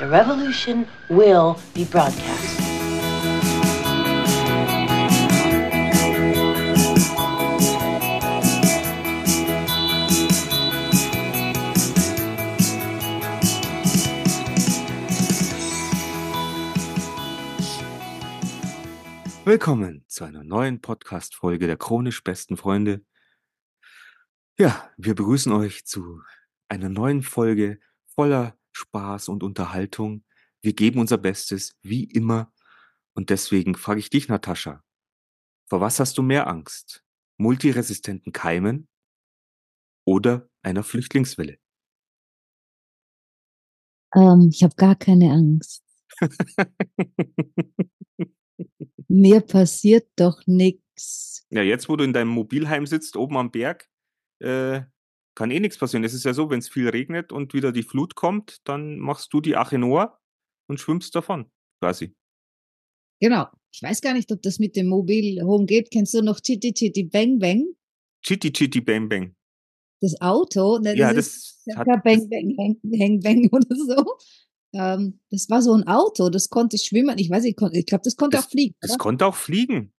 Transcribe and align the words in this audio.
The 0.00 0.06
revolution 0.06 0.86
will 1.10 1.56
be 1.74 1.84
broadcast. 1.84 2.58
Willkommen 19.44 20.06
zu 20.08 20.24
einer 20.24 20.42
neuen 20.42 20.80
Podcast-Folge 20.80 21.66
der 21.66 21.76
chronisch 21.76 22.24
besten 22.24 22.56
Freunde. 22.56 23.04
Ja, 24.58 24.90
wir 24.96 25.14
begrüßen 25.14 25.52
euch 25.52 25.84
zu 25.84 26.22
einer 26.68 26.88
neuen 26.88 27.20
Folge 27.22 27.80
voller 28.14 28.56
Spaß 28.72 29.28
und 29.28 29.42
Unterhaltung. 29.42 30.24
Wir 30.62 30.72
geben 30.72 31.00
unser 31.00 31.18
Bestes, 31.18 31.76
wie 31.82 32.04
immer. 32.04 32.52
Und 33.14 33.30
deswegen 33.30 33.74
frage 33.74 34.00
ich 34.00 34.10
dich, 34.10 34.28
Natascha, 34.28 34.82
vor 35.68 35.80
was 35.80 36.00
hast 36.00 36.18
du 36.18 36.22
mehr 36.22 36.46
Angst? 36.46 37.04
Multiresistenten 37.38 38.32
Keimen 38.32 38.88
oder 40.04 40.48
einer 40.62 40.82
Flüchtlingswelle? 40.82 41.58
Ähm, 44.14 44.48
ich 44.50 44.62
habe 44.62 44.74
gar 44.76 44.96
keine 44.96 45.32
Angst. 45.32 45.84
Mir 49.08 49.40
passiert 49.40 50.08
doch 50.16 50.46
nichts. 50.46 51.46
Ja, 51.50 51.62
jetzt, 51.62 51.88
wo 51.88 51.96
du 51.96 52.04
in 52.04 52.12
deinem 52.12 52.28
Mobilheim 52.28 52.86
sitzt, 52.86 53.16
oben 53.16 53.36
am 53.36 53.50
Berg, 53.50 53.88
äh, 54.40 54.82
kann 55.40 55.50
eh 55.50 55.58
nichts 55.58 55.78
passieren. 55.78 56.04
Es 56.04 56.12
ist 56.12 56.24
ja 56.26 56.34
so, 56.34 56.50
wenn 56.50 56.58
es 56.58 56.68
viel 56.68 56.86
regnet 56.88 57.32
und 57.32 57.54
wieder 57.54 57.72
die 57.72 57.82
Flut 57.82 58.14
kommt, 58.14 58.58
dann 58.68 58.98
machst 58.98 59.32
du 59.32 59.40
die 59.40 59.56
Ache 59.56 59.78
Noah 59.78 60.18
und 60.68 60.78
schwimmst 60.80 61.14
davon, 61.14 61.50
quasi. 61.80 62.14
Genau. 63.20 63.46
Ich 63.72 63.82
weiß 63.82 64.02
gar 64.02 64.12
nicht, 64.12 64.30
ob 64.32 64.42
das 64.42 64.58
mit 64.58 64.76
dem 64.76 64.88
Mobil 64.88 65.40
Home 65.42 65.64
geht. 65.64 65.90
Kennst 65.90 66.12
du 66.12 66.20
noch 66.22 66.40
Chitty 66.40 66.74
Chitty 66.74 67.04
Bang 67.04 67.38
Bang? 67.38 67.64
Chitty 68.22 68.52
Chitty 68.52 68.82
Bang 68.82 69.08
Bang. 69.08 69.34
Das 70.02 70.14
Auto? 70.20 70.78
Ne, 70.78 70.94
Ja, 70.94 71.14
das 71.14 71.26
das 71.64 71.64
ist 71.66 71.76
hat- 71.76 71.86
Bang 72.04 72.28
Bang 72.28 72.54
Bang 72.56 72.76
Bang 72.82 73.20
Bang 73.22 73.48
oder 73.50 73.74
so. 73.76 74.04
Ähm, 74.74 75.20
das 75.30 75.48
war 75.48 75.62
so 75.62 75.72
ein 75.72 75.86
Auto, 75.86 76.28
das 76.28 76.50
konnte 76.50 76.76
schwimmen. 76.76 77.16
Ich 77.18 77.30
weiß 77.30 77.44
nicht, 77.44 77.58
ich 77.72 77.86
glaube, 77.86 78.02
das 78.04 78.16
konnte 78.16 78.36
Das- 78.36 78.46
auch 78.46 78.50
fliegen. 78.50 78.74
Das 78.82 78.90
oder? 78.92 78.98
konnte 78.98 79.24
auch 79.26 79.36
fliegen. 79.36 79.92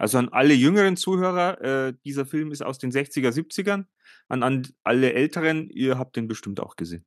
Also 0.00 0.16
an 0.18 0.28
alle 0.28 0.54
jüngeren 0.54 0.96
Zuhörer, 0.96 1.60
äh, 1.88 1.94
dieser 2.04 2.24
Film 2.24 2.52
ist 2.52 2.62
aus 2.62 2.78
den 2.78 2.90
60er, 2.92 3.30
70ern. 3.32 3.86
An, 4.28 4.42
an 4.42 4.68
alle 4.84 5.12
älteren, 5.12 5.70
ihr 5.70 5.98
habt 5.98 6.16
den 6.16 6.28
bestimmt 6.28 6.60
auch 6.60 6.76
gesehen. 6.76 7.04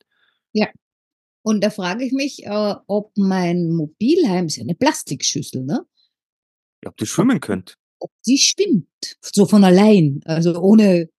Und 1.44 1.64
da 1.64 1.70
frage 1.70 2.06
ich 2.06 2.12
mich, 2.12 2.46
äh, 2.46 2.76
ob 2.88 3.12
mein 3.18 3.72
Mobilheim, 3.72 4.46
ist 4.46 4.58
ja 4.58 4.64
eine 4.64 4.76
Plastikschüssel, 4.76 5.64
ne? 5.64 5.86
Ihr 6.84 6.88
habt 6.88 7.02
das 7.02 7.10
schwimmen 7.10 7.40
könnt. 7.40 7.78
Ob 8.00 8.12
die 8.26 8.38
schwimmt. 8.38 9.18
So 9.22 9.46
von 9.46 9.64
allein. 9.64 10.22
Also 10.26 10.60
ohne, 10.60 11.10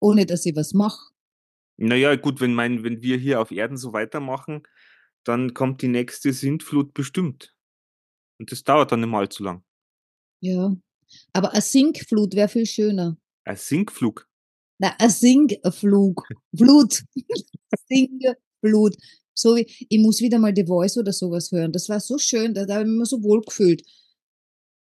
ohne 0.00 0.26
dass 0.26 0.42
sie 0.42 0.54
was 0.54 0.74
macht. 0.74 1.12
Naja, 1.76 2.16
gut, 2.16 2.40
wenn, 2.40 2.54
mein, 2.54 2.84
wenn 2.84 3.02
wir 3.02 3.16
hier 3.16 3.40
auf 3.40 3.50
Erden 3.50 3.76
so 3.76 3.92
weitermachen, 3.92 4.66
dann 5.24 5.54
kommt 5.54 5.82
die 5.82 5.88
nächste 5.88 6.32
Sintflut 6.32 6.92
bestimmt. 6.92 7.54
Und 8.38 8.52
das 8.52 8.64
dauert 8.64 8.92
dann 8.92 9.00
nicht 9.00 9.08
mal 9.08 9.20
allzu 9.20 9.44
lang. 9.44 9.64
Ja. 10.40 10.74
Aber 11.32 11.52
eine 11.52 11.62
Sinkflut 11.62 12.34
wäre 12.34 12.48
viel 12.48 12.66
schöner. 12.66 13.16
Ein 13.44 13.56
Sinkflug. 13.56 14.28
Na, 14.78 14.94
ein 14.98 15.10
Sinkflug. 15.10 16.26
Flut. 16.56 17.02
Sinkflut. 17.88 18.96
So 19.34 19.56
wie, 19.56 19.66
ich 19.88 20.00
muss 20.00 20.20
wieder 20.20 20.38
mal 20.38 20.52
The 20.54 20.66
Voice 20.66 20.98
oder 20.98 21.12
sowas 21.12 21.50
hören. 21.52 21.72
Das 21.72 21.88
war 21.88 22.00
so 22.00 22.18
schön, 22.18 22.54
da, 22.54 22.64
da 22.64 22.74
habe 22.74 22.84
ich 22.84 22.88
mich 22.88 22.96
immer 22.96 23.06
so 23.06 23.22
wohl 23.22 23.40
gefühlt. 23.42 23.82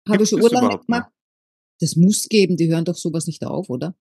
Habe 0.07 0.23
ich 0.23 0.29
schon 0.29 0.41
urlang 0.41 0.79
gemacht. 0.85 1.11
Das 1.79 1.95
muss 1.95 2.27
geben, 2.27 2.57
die 2.57 2.69
hören 2.69 2.85
doch 2.85 2.95
sowas 2.95 3.27
nicht 3.27 3.45
auf, 3.45 3.69
oder? 3.69 3.95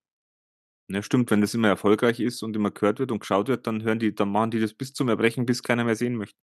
Ja, 0.90 1.02
stimmt, 1.02 1.30
wenn 1.30 1.42
das 1.42 1.54
immer 1.54 1.68
erfolgreich 1.68 2.18
ist 2.18 2.42
und 2.42 2.56
immer 2.56 2.70
gehört 2.70 2.98
wird 2.98 3.12
und 3.12 3.20
geschaut 3.20 3.48
wird, 3.48 3.66
dann 3.66 3.82
hören 3.82 3.98
die, 3.98 4.14
dann 4.14 4.30
machen 4.30 4.52
die 4.52 4.60
das 4.60 4.72
bis 4.72 4.94
zum 4.94 5.08
Erbrechen, 5.08 5.44
bis 5.44 5.62
keiner 5.62 5.84
mehr 5.84 5.96
sehen 5.96 6.16
möchte. 6.16 6.38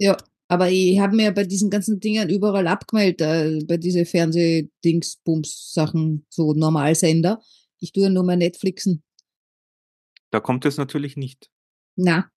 Ja, 0.00 0.16
aber 0.48 0.68
ich 0.70 0.98
habe 0.98 1.14
mir 1.14 1.30
bei 1.32 1.44
diesen 1.44 1.70
ganzen 1.70 2.00
Dingen 2.00 2.28
überall 2.28 2.66
abgemeldet, 2.66 3.20
äh, 3.20 3.60
bei 3.64 3.76
diese 3.76 4.04
Fernseh-Dings-Bums-Sachen, 4.04 6.26
so 6.28 6.54
Normalsender. 6.54 7.40
Ich 7.84 7.92
tue 7.92 8.08
nur 8.08 8.24
mal 8.24 8.38
Netflixen. 8.38 9.02
Da 10.30 10.40
kommt 10.40 10.64
es 10.64 10.78
natürlich 10.78 11.18
nicht. 11.18 11.50
Na. 11.96 12.30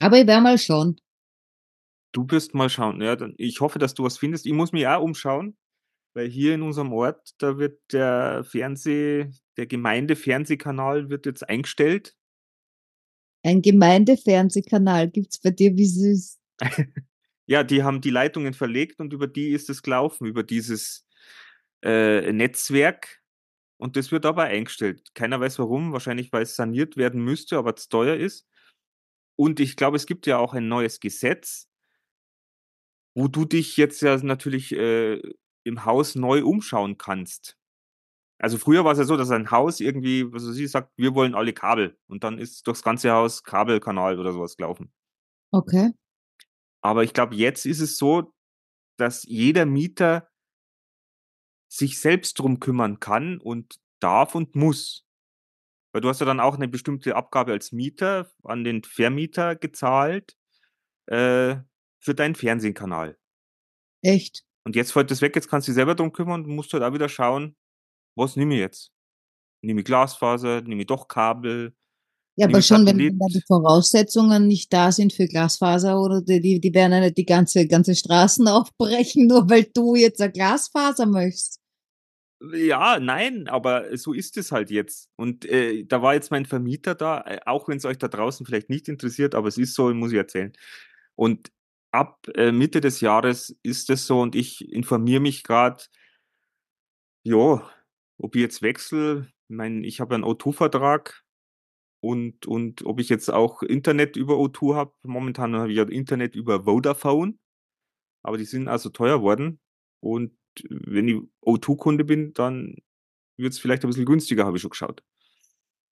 Aber 0.00 0.18
ich 0.18 0.26
werde 0.26 0.42
mal 0.42 0.56
schauen. 0.56 0.98
Du 2.12 2.26
wirst 2.30 2.54
mal 2.54 2.70
schauen. 2.70 3.02
Ja, 3.02 3.14
dann, 3.14 3.34
ich 3.36 3.60
hoffe, 3.60 3.78
dass 3.78 3.92
du 3.92 4.04
was 4.04 4.16
findest. 4.16 4.46
Ich 4.46 4.54
muss 4.54 4.72
mich 4.72 4.86
auch 4.86 5.02
umschauen, 5.02 5.58
weil 6.14 6.30
hier 6.30 6.54
in 6.54 6.62
unserem 6.62 6.94
Ort, 6.94 7.34
da 7.36 7.58
wird 7.58 7.78
der 7.92 8.42
Fernseh, 8.44 9.30
der 9.58 9.66
Gemeindefernsehkanal 9.66 11.10
wird 11.10 11.26
jetzt 11.26 11.46
eingestellt. 11.46 12.16
Ein 13.42 13.60
Gemeindefernsehkanal 13.60 15.10
gibt's 15.10 15.40
bei 15.42 15.50
dir, 15.50 15.76
wie 15.76 15.86
süß. 15.86 16.40
Ja, 17.46 17.62
die 17.62 17.82
haben 17.82 18.00
die 18.00 18.08
Leitungen 18.08 18.54
verlegt 18.54 19.00
und 19.00 19.12
über 19.12 19.26
die 19.26 19.50
ist 19.50 19.68
es 19.68 19.82
gelaufen, 19.82 20.26
über 20.26 20.42
dieses 20.42 21.06
äh, 21.82 22.32
Netzwerk. 22.32 23.22
Und 23.84 23.96
das 23.96 24.10
wird 24.10 24.24
aber 24.24 24.44
eingestellt. 24.44 25.14
Keiner 25.14 25.40
weiß 25.40 25.58
warum, 25.58 25.92
wahrscheinlich 25.92 26.32
weil 26.32 26.44
es 26.44 26.56
saniert 26.56 26.96
werden 26.96 27.22
müsste, 27.22 27.58
aber 27.58 27.74
es 27.76 27.90
teuer 27.90 28.16
ist. 28.16 28.48
Und 29.36 29.60
ich 29.60 29.76
glaube, 29.76 29.98
es 29.98 30.06
gibt 30.06 30.24
ja 30.26 30.38
auch 30.38 30.54
ein 30.54 30.68
neues 30.68 31.00
Gesetz, 31.00 31.68
wo 33.14 33.28
du 33.28 33.44
dich 33.44 33.76
jetzt 33.76 34.00
ja 34.00 34.16
natürlich 34.16 34.72
äh, 34.72 35.20
im 35.64 35.84
Haus 35.84 36.14
neu 36.14 36.46
umschauen 36.46 36.96
kannst. 36.96 37.58
Also 38.38 38.56
früher 38.56 38.86
war 38.86 38.92
es 38.92 38.98
ja 38.98 39.04
so, 39.04 39.18
dass 39.18 39.30
ein 39.30 39.50
Haus 39.50 39.80
irgendwie, 39.80 40.32
was 40.32 40.48
weiß 40.48 40.56
ich, 40.56 40.70
sagt, 40.70 40.90
wir 40.96 41.14
wollen 41.14 41.34
alle 41.34 41.52
Kabel. 41.52 41.98
Und 42.06 42.24
dann 42.24 42.38
ist 42.38 42.66
durchs 42.66 42.82
ganze 42.82 43.10
Haus 43.10 43.42
Kabelkanal 43.42 44.18
oder 44.18 44.32
sowas 44.32 44.56
gelaufen. 44.56 44.94
Okay. 45.50 45.90
Aber 46.80 47.04
ich 47.04 47.12
glaube, 47.12 47.34
jetzt 47.34 47.66
ist 47.66 47.80
es 47.80 47.98
so, 47.98 48.32
dass 48.96 49.24
jeder 49.24 49.66
Mieter 49.66 50.30
sich 51.74 52.00
selbst 52.00 52.38
drum 52.38 52.60
kümmern 52.60 53.00
kann 53.00 53.38
und 53.38 53.80
darf 54.00 54.34
und 54.34 54.54
muss. 54.54 55.04
Weil 55.92 56.02
du 56.02 56.08
hast 56.08 56.20
ja 56.20 56.26
dann 56.26 56.40
auch 56.40 56.54
eine 56.54 56.68
bestimmte 56.68 57.16
Abgabe 57.16 57.52
als 57.52 57.72
Mieter 57.72 58.30
an 58.44 58.64
den 58.64 58.84
Vermieter 58.84 59.56
gezahlt 59.56 60.36
äh, 61.06 61.56
für 62.00 62.14
deinen 62.14 62.34
Fernsehkanal. 62.34 63.18
Echt? 64.02 64.44
Und 64.64 64.76
jetzt 64.76 64.92
fällt 64.92 65.10
das 65.10 65.20
weg, 65.20 65.34
jetzt 65.34 65.48
kannst 65.48 65.68
du 65.68 65.72
dich 65.72 65.76
selber 65.76 65.94
drum 65.94 66.12
kümmern 66.12 66.44
und 66.44 66.54
musst 66.54 66.72
halt 66.72 66.82
auch 66.82 66.92
wieder 66.92 67.08
schauen, 67.08 67.56
was 68.16 68.36
nehme 68.36 68.54
ich 68.54 68.60
jetzt? 68.60 68.92
Nehme 69.62 69.80
ich 69.80 69.86
Glasfaser, 69.86 70.62
nehme 70.62 70.82
ich 70.82 70.86
doch 70.86 71.08
Kabel? 71.08 71.74
Ja, 72.36 72.46
aber 72.48 72.62
schon, 72.62 72.84
wenn, 72.86 72.98
wenn 72.98 73.18
da 73.18 73.26
die 73.26 73.42
Voraussetzungen 73.46 74.46
nicht 74.46 74.72
da 74.72 74.90
sind 74.90 75.12
für 75.12 75.26
Glasfaser 75.26 76.00
oder 76.00 76.20
die, 76.20 76.40
die, 76.40 76.60
die 76.60 76.74
werden 76.74 76.92
ja 76.92 77.00
nicht 77.00 77.16
die 77.16 77.26
ganze, 77.26 77.66
ganze 77.66 77.94
Straßen 77.94 78.46
aufbrechen, 78.48 79.26
nur 79.26 79.48
weil 79.48 79.64
du 79.64 79.94
jetzt 79.94 80.20
eine 80.20 80.32
Glasfaser 80.32 81.06
möchtest. 81.06 81.60
Ja, 82.40 82.98
nein, 83.00 83.48
aber 83.48 83.96
so 83.96 84.12
ist 84.12 84.36
es 84.36 84.52
halt 84.52 84.70
jetzt. 84.70 85.08
Und 85.16 85.44
äh, 85.46 85.84
da 85.84 86.02
war 86.02 86.14
jetzt 86.14 86.30
mein 86.30 86.44
Vermieter 86.46 86.94
da, 86.94 87.22
äh, 87.22 87.40
auch 87.46 87.68
wenn 87.68 87.78
es 87.78 87.84
euch 87.84 87.96
da 87.98 88.08
draußen 88.08 88.44
vielleicht 88.44 88.68
nicht 88.68 88.88
interessiert, 88.88 89.34
aber 89.34 89.48
es 89.48 89.56
ist 89.56 89.74
so, 89.74 89.92
muss 89.94 90.12
ich 90.12 90.18
erzählen. 90.18 90.52
Und 91.14 91.52
ab 91.92 92.28
äh, 92.34 92.52
Mitte 92.52 92.80
des 92.80 93.00
Jahres 93.00 93.56
ist 93.62 93.88
es 93.90 94.06
so 94.06 94.20
und 94.20 94.34
ich 94.34 94.70
informiere 94.72 95.20
mich 95.20 95.42
gerade, 95.44 95.84
ja, 97.22 97.62
ob 98.18 98.34
ich 98.36 98.42
jetzt 98.42 98.62
wechsle. 98.62 99.28
Ich 99.48 99.56
meine, 99.56 99.86
ich 99.86 100.00
habe 100.00 100.14
einen 100.14 100.24
O2-Vertrag 100.24 101.22
und, 102.00 102.46
und 102.46 102.84
ob 102.86 103.00
ich 103.00 103.08
jetzt 103.08 103.30
auch 103.30 103.62
Internet 103.62 104.16
über 104.16 104.34
O2 104.36 104.74
habe. 104.76 104.94
Momentan 105.04 105.56
habe 105.56 105.70
ich 105.72 105.78
ja 105.78 105.84
Internet 105.84 106.36
über 106.36 106.64
Vodafone, 106.64 107.38
aber 108.22 108.38
die 108.38 108.44
sind 108.46 108.68
also 108.68 108.90
teuer 108.90 109.22
worden. 109.22 109.60
Und 110.00 110.36
wenn 110.68 111.08
ich 111.08 111.16
O2-Kunde 111.42 112.04
bin, 112.04 112.32
dann 112.34 112.76
wird 113.36 113.52
es 113.52 113.58
vielleicht 113.58 113.84
ein 113.84 113.88
bisschen 113.88 114.06
günstiger, 114.06 114.44
habe 114.44 114.56
ich 114.56 114.62
schon 114.62 114.70
geschaut. 114.70 115.02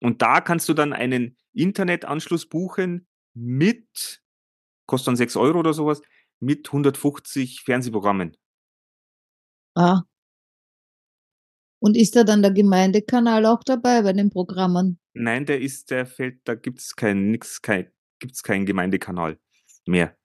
Und 0.01 0.23
da 0.23 0.41
kannst 0.41 0.69
du 0.69 0.75
dann 0.75 0.93
einen 0.93 1.37
Internetanschluss 1.53 2.47
buchen 2.47 3.07
mit, 3.35 4.23
kostet 4.87 5.09
dann 5.09 5.17
6 5.17 5.37
Euro 5.37 5.61
oder 5.61 5.73
sowas, 5.73 6.03
mit 6.41 6.69
150 6.69 7.63
Fernsehprogrammen. 7.63 8.37
Ah. 9.75 10.03
Und 11.81 11.97
ist 11.97 12.15
da 12.15 12.25
dann 12.25 12.43
der 12.43 12.53
Gemeindekanal 12.53 13.47
auch 13.47 13.63
dabei 13.65 14.03
bei 14.03 14.13
den 14.13 14.31
Programmen? 14.31 14.99
Nein, 15.15 15.47
der 15.47 15.61
ist, 15.61 15.91
der 15.91 16.07
fällt, 16.07 16.41
da 16.45 16.55
gibt's 16.55 16.95
kein, 16.95 17.31
nix, 17.31 17.61
kein, 17.61 17.91
gibt's 18.19 18.43
keinen 18.43 18.67
Gemeindekanal 18.67 19.39
mehr. 19.87 20.17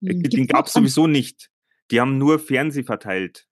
Hm, 0.00 0.22
Den 0.22 0.46
noch 0.46 0.58
einen? 0.58 0.66
sowieso 0.66 1.06
nicht. 1.06 1.50
Die 1.94 2.00
haben 2.00 2.18
nur 2.18 2.40
Fernseh 2.40 2.82
verteilt. 2.82 3.46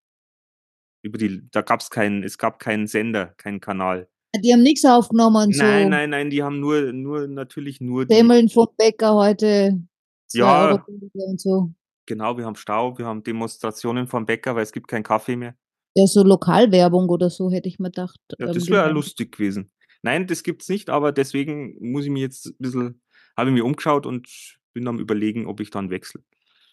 Über 1.04 1.16
die, 1.16 1.48
da 1.52 1.60
gab's 1.60 1.90
keinen, 1.90 2.24
es 2.24 2.38
gab 2.38 2.58
keinen 2.58 2.88
Sender, 2.88 3.26
keinen 3.36 3.60
Kanal. 3.60 4.08
Die 4.34 4.52
haben 4.52 4.64
nichts 4.64 4.84
aufgenommen, 4.84 5.52
so 5.52 5.62
Nein, 5.62 5.90
nein, 5.90 6.10
nein, 6.10 6.28
die 6.28 6.42
haben 6.42 6.58
nur, 6.58 6.92
nur, 6.92 7.28
natürlich 7.28 7.80
nur 7.80 8.04
die, 8.04 8.16
Semmeln 8.16 8.48
vom 8.48 8.66
Bäcker 8.76 9.14
heute 9.14 9.80
2 10.26 10.38
Ja. 10.40 10.84
Und 11.12 11.40
so. 11.40 11.72
Genau, 12.06 12.36
wir 12.36 12.44
haben 12.44 12.56
Stau, 12.56 12.98
wir 12.98 13.06
haben 13.06 13.22
Demonstrationen 13.22 14.08
vom 14.08 14.26
Bäcker, 14.26 14.56
weil 14.56 14.64
es 14.64 14.72
gibt 14.72 14.88
keinen 14.88 15.04
Kaffee 15.04 15.36
mehr. 15.36 15.54
Ja, 15.94 16.08
so 16.08 16.24
Lokalwerbung 16.24 17.08
oder 17.10 17.30
so, 17.30 17.48
hätte 17.48 17.68
ich 17.68 17.78
mir 17.78 17.90
gedacht. 17.90 18.18
Ja, 18.40 18.48
ähm, 18.48 18.54
das 18.54 18.66
wäre 18.66 18.86
haben- 18.86 18.94
lustig 18.94 19.36
gewesen. 19.36 19.70
Nein, 20.02 20.26
das 20.26 20.42
gibt's 20.42 20.68
nicht, 20.68 20.90
aber 20.90 21.12
deswegen 21.12 21.76
muss 21.92 22.06
ich 22.06 22.10
mir 22.10 22.22
jetzt 22.22 22.46
ein 22.46 22.56
bisschen, 22.58 23.02
habe 23.36 23.50
ich 23.50 23.54
mir 23.54 23.64
umgeschaut 23.64 24.04
und 24.04 24.26
bin 24.72 24.88
am 24.88 24.98
überlegen, 24.98 25.46
ob 25.46 25.60
ich 25.60 25.70
dann 25.70 25.90
wechsle. 25.90 26.24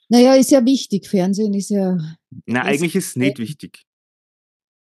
Naja, 0.09 0.33
ist 0.35 0.51
ja 0.51 0.65
wichtig. 0.65 1.07
Fernsehen 1.07 1.53
ist 1.53 1.69
ja, 1.69 1.97
Na, 2.45 2.63
eigentlich 2.63 2.95
ist 2.95 3.09
es 3.09 3.15
nicht 3.15 3.38
wichtig. 3.39 3.85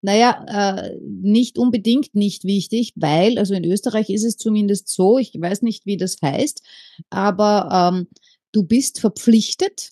naja, 0.02 0.44
äh, 0.48 0.96
nicht 1.02 1.58
unbedingt 1.58 2.14
nicht 2.14 2.44
wichtig, 2.44 2.92
weil, 2.96 3.38
also 3.38 3.54
in 3.54 3.64
Österreich 3.64 4.10
ist 4.10 4.24
es 4.24 4.36
zumindest 4.36 4.88
so, 4.88 5.18
ich 5.18 5.32
weiß 5.38 5.62
nicht, 5.62 5.86
wie 5.86 5.96
das 5.96 6.16
heißt, 6.22 6.62
aber 7.10 7.92
ähm, 7.92 8.06
du 8.52 8.62
bist 8.62 9.00
verpflichtet, 9.00 9.90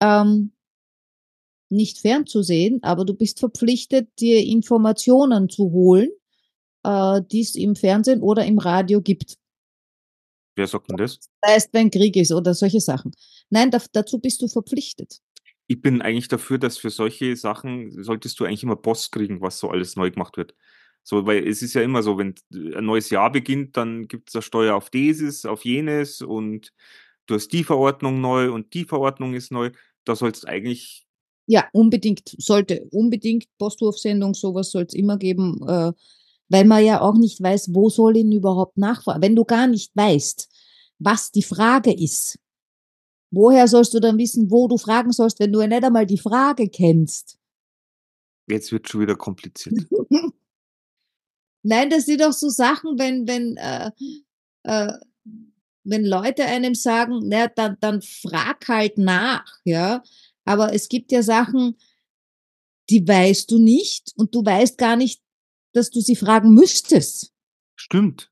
ähm, 0.00 0.52
nicht 1.70 1.98
fernzusehen, 1.98 2.82
aber 2.82 3.04
du 3.04 3.12
bist 3.14 3.40
verpflichtet, 3.40 4.08
dir 4.20 4.42
Informationen 4.42 5.50
zu 5.50 5.72
holen, 5.72 6.08
äh, 6.84 7.20
die 7.30 7.40
es 7.42 7.54
im 7.56 7.76
Fernsehen 7.76 8.22
oder 8.22 8.46
im 8.46 8.58
Radio 8.58 9.02
gibt. 9.02 9.36
Wer 10.58 10.66
sagt 10.66 10.90
denn 10.90 10.98
das? 10.98 11.20
Das 11.42 11.52
heißt, 11.54 11.70
wenn 11.72 11.90
Krieg 11.90 12.16
ist 12.16 12.32
oder 12.32 12.52
solche 12.54 12.80
Sachen. 12.80 13.12
Nein, 13.50 13.70
da, 13.70 13.80
dazu 13.92 14.18
bist 14.18 14.42
du 14.42 14.48
verpflichtet. 14.48 15.20
Ich 15.68 15.80
bin 15.82 16.02
eigentlich 16.02 16.28
dafür, 16.28 16.58
dass 16.58 16.78
für 16.78 16.90
solche 16.90 17.36
Sachen 17.36 18.02
solltest 18.02 18.40
du 18.40 18.44
eigentlich 18.44 18.62
immer 18.62 18.76
Post 18.76 19.12
kriegen, 19.12 19.40
was 19.40 19.58
so 19.58 19.70
alles 19.70 19.96
neu 19.96 20.10
gemacht 20.10 20.36
wird. 20.36 20.54
So, 21.02 21.26
weil 21.26 21.46
es 21.46 21.62
ist 21.62 21.74
ja 21.74 21.82
immer 21.82 22.02
so, 22.02 22.18
wenn 22.18 22.34
ein 22.52 22.84
neues 22.84 23.10
Jahr 23.10 23.32
beginnt, 23.32 23.76
dann 23.76 24.08
gibt 24.08 24.30
es 24.30 24.34
eine 24.36 24.42
Steuer 24.42 24.74
auf 24.76 24.90
dieses, 24.90 25.46
auf 25.46 25.64
jenes 25.64 26.22
und 26.22 26.72
du 27.26 27.34
hast 27.34 27.52
die 27.52 27.64
Verordnung 27.64 28.20
neu 28.20 28.52
und 28.52 28.74
die 28.74 28.84
Verordnung 28.84 29.34
ist 29.34 29.52
neu. 29.52 29.70
Da 30.04 30.16
sollst 30.16 30.48
eigentlich, 30.48 31.06
Ja, 31.46 31.68
unbedingt, 31.72 32.34
sollte 32.38 32.86
unbedingt 32.90 33.46
Postwurfsendung, 33.58 34.34
sowas 34.34 34.70
soll 34.70 34.84
es 34.84 34.94
immer 34.94 35.16
geben, 35.18 35.60
äh, 35.66 35.92
weil 36.48 36.64
man 36.64 36.84
ja 36.84 37.00
auch 37.00 37.14
nicht 37.14 37.42
weiß, 37.42 37.74
wo 37.74 37.90
soll 37.90 38.16
ihn 38.16 38.32
überhaupt 38.32 38.78
nachfragen. 38.78 39.22
Wenn 39.22 39.36
du 39.36 39.44
gar 39.44 39.66
nicht 39.66 39.94
weißt, 39.94 40.48
was 40.98 41.30
die 41.30 41.42
Frage 41.42 41.92
ist, 41.92 42.38
woher 43.30 43.68
sollst 43.68 43.94
du 43.94 44.00
dann 44.00 44.18
wissen, 44.18 44.50
wo 44.50 44.68
du 44.68 44.78
fragen 44.78 45.12
sollst, 45.12 45.38
wenn 45.40 45.52
du 45.52 45.60
ja 45.60 45.66
nicht 45.66 45.84
einmal 45.84 46.06
die 46.06 46.18
Frage 46.18 46.68
kennst? 46.68 47.38
jetzt 48.48 48.72
wird 48.72 48.88
schon 48.88 49.02
wieder 49.02 49.16
kompliziert. 49.16 49.76
Nein, 51.62 51.90
das 51.90 52.06
sind 52.06 52.20
doch 52.20 52.32
so 52.32 52.48
Sachen, 52.48 52.98
wenn, 52.98 53.26
wenn, 53.26 53.56
äh, 53.56 53.90
äh, 54.62 54.92
wenn 55.84 56.04
Leute 56.04 56.44
einem 56.44 56.74
sagen, 56.74 57.20
na, 57.24 57.48
dann, 57.48 57.76
dann 57.80 58.00
frag 58.02 58.66
halt 58.68 58.98
nach, 58.98 59.44
ja. 59.64 60.02
Aber 60.44 60.72
es 60.72 60.88
gibt 60.88 61.12
ja 61.12 61.22
Sachen, 61.22 61.76
die 62.90 63.06
weißt 63.06 63.50
du 63.50 63.58
nicht 63.58 64.12
und 64.16 64.34
du 64.34 64.44
weißt 64.44 64.78
gar 64.78 64.96
nicht, 64.96 65.20
dass 65.72 65.90
du 65.90 66.00
sie 66.00 66.16
fragen 66.16 66.54
müsstest. 66.54 67.32
Stimmt. 67.76 68.30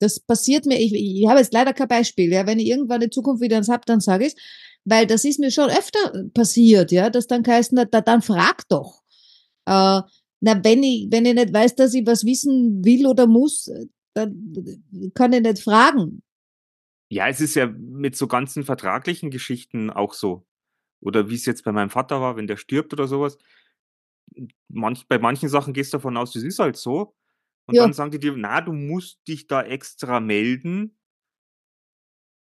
Das 0.00 0.20
passiert 0.20 0.64
mir, 0.66 0.78
ich, 0.78 0.94
ich 0.94 1.26
habe 1.28 1.40
jetzt 1.40 1.52
leider 1.52 1.72
kein 1.72 1.88
Beispiel, 1.88 2.32
ja. 2.32 2.46
Wenn 2.46 2.60
ich 2.60 2.68
irgendwann 2.68 3.02
in 3.02 3.10
Zukunft 3.10 3.42
wieder 3.42 3.56
eins 3.56 3.68
hab, 3.68 3.84
dann 3.86 4.00
sage 4.00 4.26
ich 4.26 4.34
weil 4.88 5.06
das 5.06 5.24
ist 5.24 5.38
mir 5.38 5.50
schon 5.50 5.70
öfter 5.70 6.24
passiert, 6.34 6.92
ja, 6.92 7.10
dass 7.10 7.26
dann 7.26 7.42
geheißen 7.42 7.78
hat, 7.78 7.92
da, 7.92 8.00
dann 8.00 8.22
frag 8.22 8.66
doch. 8.68 9.02
Äh, 9.66 10.00
na, 10.40 10.64
wenn 10.64 10.82
ich, 10.82 11.08
wenn 11.10 11.26
ich 11.26 11.34
nicht 11.34 11.52
weiß, 11.52 11.74
dass 11.74 11.94
ich 11.94 12.06
was 12.06 12.24
wissen 12.24 12.84
will 12.84 13.06
oder 13.06 13.26
muss, 13.26 13.70
dann 14.14 15.12
kann 15.14 15.32
ich 15.32 15.42
nicht 15.42 15.62
fragen. 15.62 16.22
Ja, 17.10 17.28
es 17.28 17.40
ist 17.40 17.54
ja 17.54 17.66
mit 17.66 18.16
so 18.16 18.26
ganzen 18.28 18.64
vertraglichen 18.64 19.30
Geschichten 19.30 19.90
auch 19.90 20.14
so. 20.14 20.46
Oder 21.00 21.28
wie 21.28 21.34
es 21.34 21.46
jetzt 21.46 21.64
bei 21.64 21.72
meinem 21.72 21.90
Vater 21.90 22.20
war, 22.20 22.36
wenn 22.36 22.46
der 22.46 22.56
stirbt 22.56 22.92
oder 22.92 23.08
sowas. 23.08 23.38
Manch, 24.68 25.06
bei 25.08 25.18
manchen 25.18 25.48
Sachen 25.48 25.72
gehst 25.74 25.92
du 25.92 25.98
davon 25.98 26.16
aus, 26.16 26.32
das 26.32 26.42
ist 26.42 26.58
halt 26.58 26.76
so. 26.76 27.14
Und 27.66 27.76
Ja. 27.76 27.82
dann 27.84 27.92
sagen 27.92 28.10
die 28.10 28.18
dir, 28.18 28.34
na, 28.36 28.60
du 28.60 28.72
musst 28.72 29.20
dich 29.28 29.46
da 29.46 29.62
extra 29.62 30.20
melden, 30.20 30.98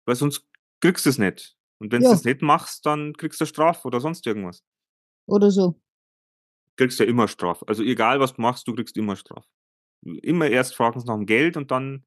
weil 0.05 0.15
sonst 0.15 0.47
kriegst 0.81 1.05
du 1.05 1.09
es 1.09 1.17
nicht. 1.17 1.55
Und 1.79 1.91
wenn 1.91 2.01
du 2.01 2.05
Ja. 2.07 2.11
das 2.11 2.23
nicht 2.23 2.41
machst, 2.41 2.85
dann 2.85 3.13
kriegst 3.13 3.39
du 3.41 3.45
Straf 3.45 3.85
oder 3.85 3.99
sonst 3.99 4.25
irgendwas. 4.25 4.63
Oder 5.25 5.51
so. 5.51 5.75
Kriegst 6.75 6.99
ja 6.99 7.05
immer 7.05 7.27
Straf. 7.27 7.63
Also 7.67 7.83
egal, 7.83 8.19
was 8.19 8.33
du 8.33 8.41
machst, 8.41 8.67
du 8.67 8.73
kriegst 8.73 8.97
immer 8.97 9.15
Straf. 9.15 9.45
Immer 10.03 10.47
erst 10.47 10.75
fragen 10.75 10.99
sie 10.99 11.07
nach 11.07 11.15
dem 11.15 11.25
Geld 11.25 11.57
und 11.57 11.71
dann 11.71 12.05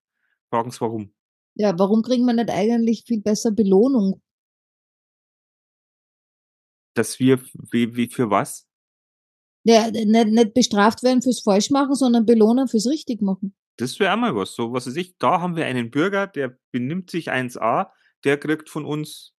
fragen 0.50 0.70
sie 0.70 0.80
warum. 0.80 1.14
Ja, 1.54 1.78
warum 1.78 2.02
kriegen 2.02 2.24
wir 2.26 2.32
nicht 2.34 2.50
eigentlich 2.50 3.04
viel 3.06 3.20
besser 3.20 3.50
Belohnung? 3.50 4.20
Dass 6.94 7.20
wir, 7.20 7.40
wie, 7.70 7.94
wie 7.94 8.08
für 8.08 8.28
was? 8.30 8.65
Ja, 9.66 9.90
nicht, 9.90 10.06
nicht 10.06 10.54
bestraft 10.54 11.02
werden 11.02 11.22
fürs 11.22 11.40
Falschmachen, 11.40 11.94
sondern 11.94 12.24
belohnen 12.24 12.68
fürs 12.68 12.86
Richtigmachen. 12.86 13.54
Das 13.78 13.98
wäre 13.98 14.12
einmal 14.12 14.34
was. 14.34 14.54
So, 14.54 14.72
was 14.72 14.86
weiß 14.86 14.96
ich, 14.96 15.18
da 15.18 15.40
haben 15.40 15.56
wir 15.56 15.66
einen 15.66 15.90
Bürger, 15.90 16.26
der 16.26 16.56
benimmt 16.72 17.10
sich 17.10 17.30
1a, 17.30 17.88
der 18.24 18.38
kriegt 18.38 18.70
von 18.70 18.84
uns. 18.84 19.36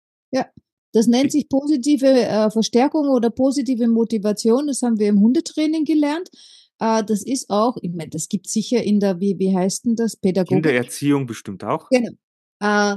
Das 0.93 1.05
nennt 1.05 1.31
sich 1.31 1.47
positive 1.47 2.07
äh, 2.07 2.49
Verstärkung 2.49 3.09
oder 3.09 3.29
positive 3.29 3.87
Motivation. 3.87 4.65
Das 4.67 4.81
haben 4.81 4.97
wir 4.97 5.09
im 5.09 5.19
Hundetraining 5.19 5.85
gelernt. 5.85 6.29
Äh, 6.79 7.03
das 7.03 7.23
ist 7.23 7.49
auch, 7.49 7.77
ich 7.81 7.91
meine, 7.93 8.09
das 8.09 8.29
gibt 8.29 8.49
sicher 8.49 8.81
in 8.81 8.99
der, 8.99 9.19
wie, 9.19 9.37
wie 9.37 9.55
heißt 9.55 9.85
denn 9.85 9.95
das, 9.95 10.15
Pädagogik? 10.15 10.63
Kindererziehung 10.63 11.27
bestimmt 11.27 11.63
auch. 11.63 11.89
Genau. 11.89 12.11
Äh, 12.61 12.95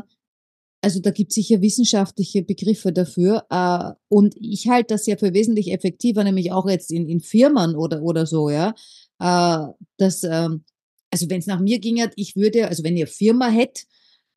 also 0.82 1.00
da 1.00 1.10
gibt 1.10 1.32
sicher 1.32 1.60
wissenschaftliche 1.60 2.42
Begriffe 2.42 2.92
dafür. 2.92 3.44
Äh, 3.50 3.92
und 4.08 4.34
ich 4.40 4.68
halte 4.68 4.94
das 4.94 5.06
ja 5.06 5.16
für 5.16 5.34
wesentlich 5.34 5.72
effektiver, 5.72 6.24
nämlich 6.24 6.52
auch 6.52 6.68
jetzt 6.68 6.90
in, 6.90 7.08
in 7.08 7.20
Firmen 7.20 7.74
oder, 7.76 8.02
oder 8.02 8.26
so, 8.26 8.48
ja. 8.50 8.74
Äh, 9.20 9.66
dass, 9.98 10.22
ähm, 10.24 10.64
also 11.10 11.28
wenn 11.28 11.40
es 11.40 11.46
nach 11.46 11.60
mir 11.60 11.78
ginge, 11.80 12.10
ich 12.16 12.36
würde, 12.36 12.68
also 12.68 12.82
wenn 12.84 12.96
ihr 12.96 13.06
Firma 13.06 13.48
hättet, 13.48 13.86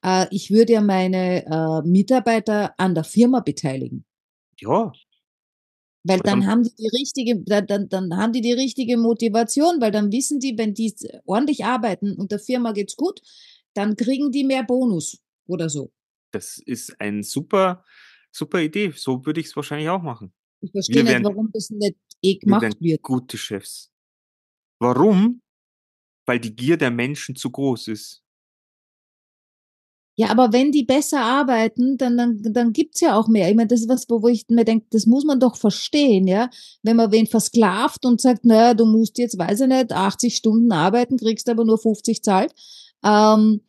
äh, 0.03 0.25
ich 0.31 0.51
würde 0.51 0.73
ja 0.73 0.81
meine 0.81 1.45
äh, 1.45 1.87
Mitarbeiter 1.87 2.73
an 2.77 2.93
der 2.95 3.03
Firma 3.05 3.39
beteiligen. 3.39 4.05
Ja, 4.59 4.91
Weil 6.03 6.19
dann 6.19 6.41
dann- 6.41 6.47
haben 6.47 6.63
die 6.63 6.75
die 6.77 6.89
richtige, 6.89 7.39
dann, 7.45 7.65
dann, 7.67 7.87
dann 7.89 8.17
haben 8.17 8.33
die 8.33 8.41
die 8.41 8.51
richtige 8.53 8.97
Motivation, 8.97 9.79
weil 9.79 9.91
dann 9.91 10.11
wissen 10.11 10.39
die, 10.39 10.57
wenn 10.57 10.73
die 10.73 10.93
ordentlich 11.25 11.63
arbeiten 11.63 12.13
und 12.17 12.31
der 12.31 12.39
Firma 12.39 12.73
geht's 12.73 12.97
gut, 12.97 13.21
dann 13.73 13.95
kriegen 13.95 14.31
die 14.31 14.43
mehr 14.43 14.63
Bonus 14.63 15.19
oder 15.47 15.69
so. 15.69 15.91
Das 16.33 16.57
ist 16.57 16.99
ein 16.99 17.23
super, 17.23 17.83
super 18.31 18.59
Idee. 18.61 18.91
So 18.95 19.25
würde 19.25 19.39
ich 19.39 19.47
es 19.47 19.55
wahrscheinlich 19.55 19.89
auch 19.89 20.01
machen. 20.01 20.33
Ich 20.61 20.71
verstehe 20.71 21.03
nicht, 21.03 21.11
werden- 21.13 21.25
warum 21.25 21.49
das 21.53 21.69
nicht 21.69 21.95
eh 22.21 22.33
Wir 22.33 22.39
gemacht 22.39 22.61
werden 22.63 22.77
wird. 22.79 23.01
gute 23.03 23.37
Chefs. 23.37 23.91
Warum? 24.79 25.41
Weil 26.25 26.39
die 26.39 26.55
Gier 26.55 26.77
der 26.77 26.91
Menschen 26.91 27.35
zu 27.35 27.49
groß 27.51 27.89
ist. 27.89 28.21
Ja, 30.15 30.29
aber 30.29 30.53
wenn 30.53 30.71
die 30.71 30.83
besser 30.83 31.21
arbeiten, 31.21 31.97
dann, 31.97 32.15
dann, 32.17 32.39
dann 32.43 32.71
gibt's 32.71 33.01
ja 33.01 33.17
auch 33.17 33.27
mehr. 33.27 33.49
Ich 33.49 33.55
meine, 33.55 33.67
das 33.67 33.81
ist 33.81 33.89
was, 33.89 34.05
wo 34.09 34.21
wo 34.21 34.27
ich 34.27 34.45
mir 34.47 34.63
denke, 34.63 34.85
das 34.91 35.07
muss 35.07 35.25
man 35.25 35.39
doch 35.39 35.55
verstehen, 35.57 36.27
ja. 36.27 36.51
Wenn 36.83 36.97
man 36.97 37.11
wen 37.11 37.25
versklavt 37.25 38.05
und 38.05 38.21
sagt, 38.21 38.45
naja, 38.45 38.75
du 38.75 38.85
musst 38.85 39.17
jetzt, 39.17 39.39
weiß 39.39 39.61
ich 39.61 39.67
nicht, 39.67 39.91
80 39.91 40.35
Stunden 40.35 40.71
arbeiten, 40.71 41.17
kriegst 41.17 41.49
aber 41.49 41.65
nur 41.65 41.79
50 41.79 42.21
zahlt. 42.21 42.53
Ähm, 43.03 43.61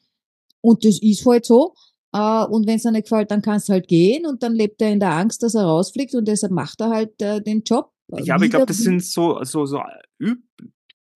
und 0.60 0.84
das 0.84 1.00
ist 1.00 1.24
halt 1.24 1.46
so. 1.46 1.74
Äh, 2.14 2.44
und 2.44 2.66
wenn 2.68 2.76
es 2.76 2.82
dir 2.82 2.92
nicht 2.92 3.04
gefällt, 3.04 3.32
dann 3.32 3.42
kannst 3.42 3.68
du 3.68 3.72
halt 3.72 3.88
gehen 3.88 4.24
und 4.24 4.42
dann 4.44 4.54
lebt 4.54 4.80
er 4.80 4.92
in 4.92 5.00
der 5.00 5.10
Angst, 5.10 5.42
dass 5.42 5.56
er 5.56 5.64
rausfliegt 5.64 6.14
und 6.14 6.28
deshalb 6.28 6.52
macht 6.52 6.80
er 6.80 6.90
halt 6.90 7.20
äh, 7.20 7.42
den 7.42 7.62
Job. 7.64 7.92
Ja, 8.18 8.36
aber 8.36 8.44
ich 8.44 8.50
glaube, 8.50 8.66
das 8.66 8.78
sind 8.78 9.02
so, 9.02 9.42
so, 9.42 9.66
so 9.66 9.82
Üb 10.20 10.38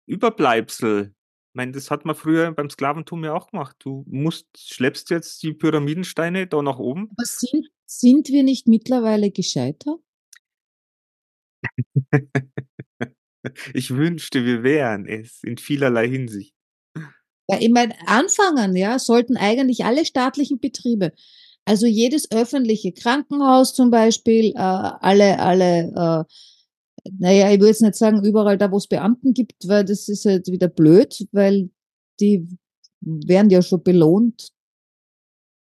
Überbleibsel. 0.08 1.14
Ich 1.14 1.56
meine, 1.56 1.72
das 1.72 1.90
hat 1.90 2.06
man 2.06 2.16
früher 2.16 2.52
beim 2.52 2.70
Sklaventum 2.70 3.24
ja 3.24 3.34
auch 3.34 3.50
gemacht. 3.50 3.76
Du 3.80 4.06
musst, 4.08 4.46
schleppst 4.56 5.10
jetzt 5.10 5.42
die 5.42 5.52
Pyramidensteine 5.52 6.48
da 6.48 6.62
nach 6.62 6.78
oben. 6.78 7.10
Aber 7.18 7.26
sind, 7.26 7.68
sind 7.88 8.30
wir 8.30 8.44
nicht 8.44 8.68
mittlerweile 8.68 9.32
gescheiter? 9.32 9.98
Ich 13.76 13.92
wünschte, 13.92 14.44
wir 14.44 14.64
wären 14.64 15.06
es 15.06 15.44
in 15.44 15.58
vielerlei 15.60 16.08
Hinsicht. 16.08 16.55
Ja, 17.48 17.58
ich 17.60 17.70
meine, 17.70 17.94
anfangen, 18.08 18.76
ja, 18.76 18.98
sollten 18.98 19.38
eigentlich 19.38 19.86
alle 19.86 20.06
staatlichen 20.06 20.60
Betriebe, 20.60 21.12
also 21.66 21.86
jedes 21.86 22.32
öffentliche 22.32 22.92
Krankenhaus 22.92 23.74
zum 23.74 23.92
Beispiel, 23.92 24.52
äh, 24.52 24.60
alle, 24.60 25.40
alle, 25.40 26.26
äh, 26.28 27.10
naja, 27.20 27.52
ich 27.52 27.60
würde 27.60 27.68
jetzt 27.68 27.82
nicht 27.82 27.96
sagen, 27.96 28.24
überall 28.24 28.58
da, 28.58 28.72
wo 28.72 28.78
es 28.78 28.88
Beamten 28.88 29.34
gibt, 29.34 29.68
weil 29.68 29.86
das 29.86 30.08
ist 30.08 30.26
halt 30.26 30.48
wieder 30.48 30.68
blöd, 30.68 31.28
weil 31.32 31.70
die 32.20 32.48
werden 33.02 33.50
ja 33.50 33.62
schon 33.62 33.84
belohnt 33.84 34.50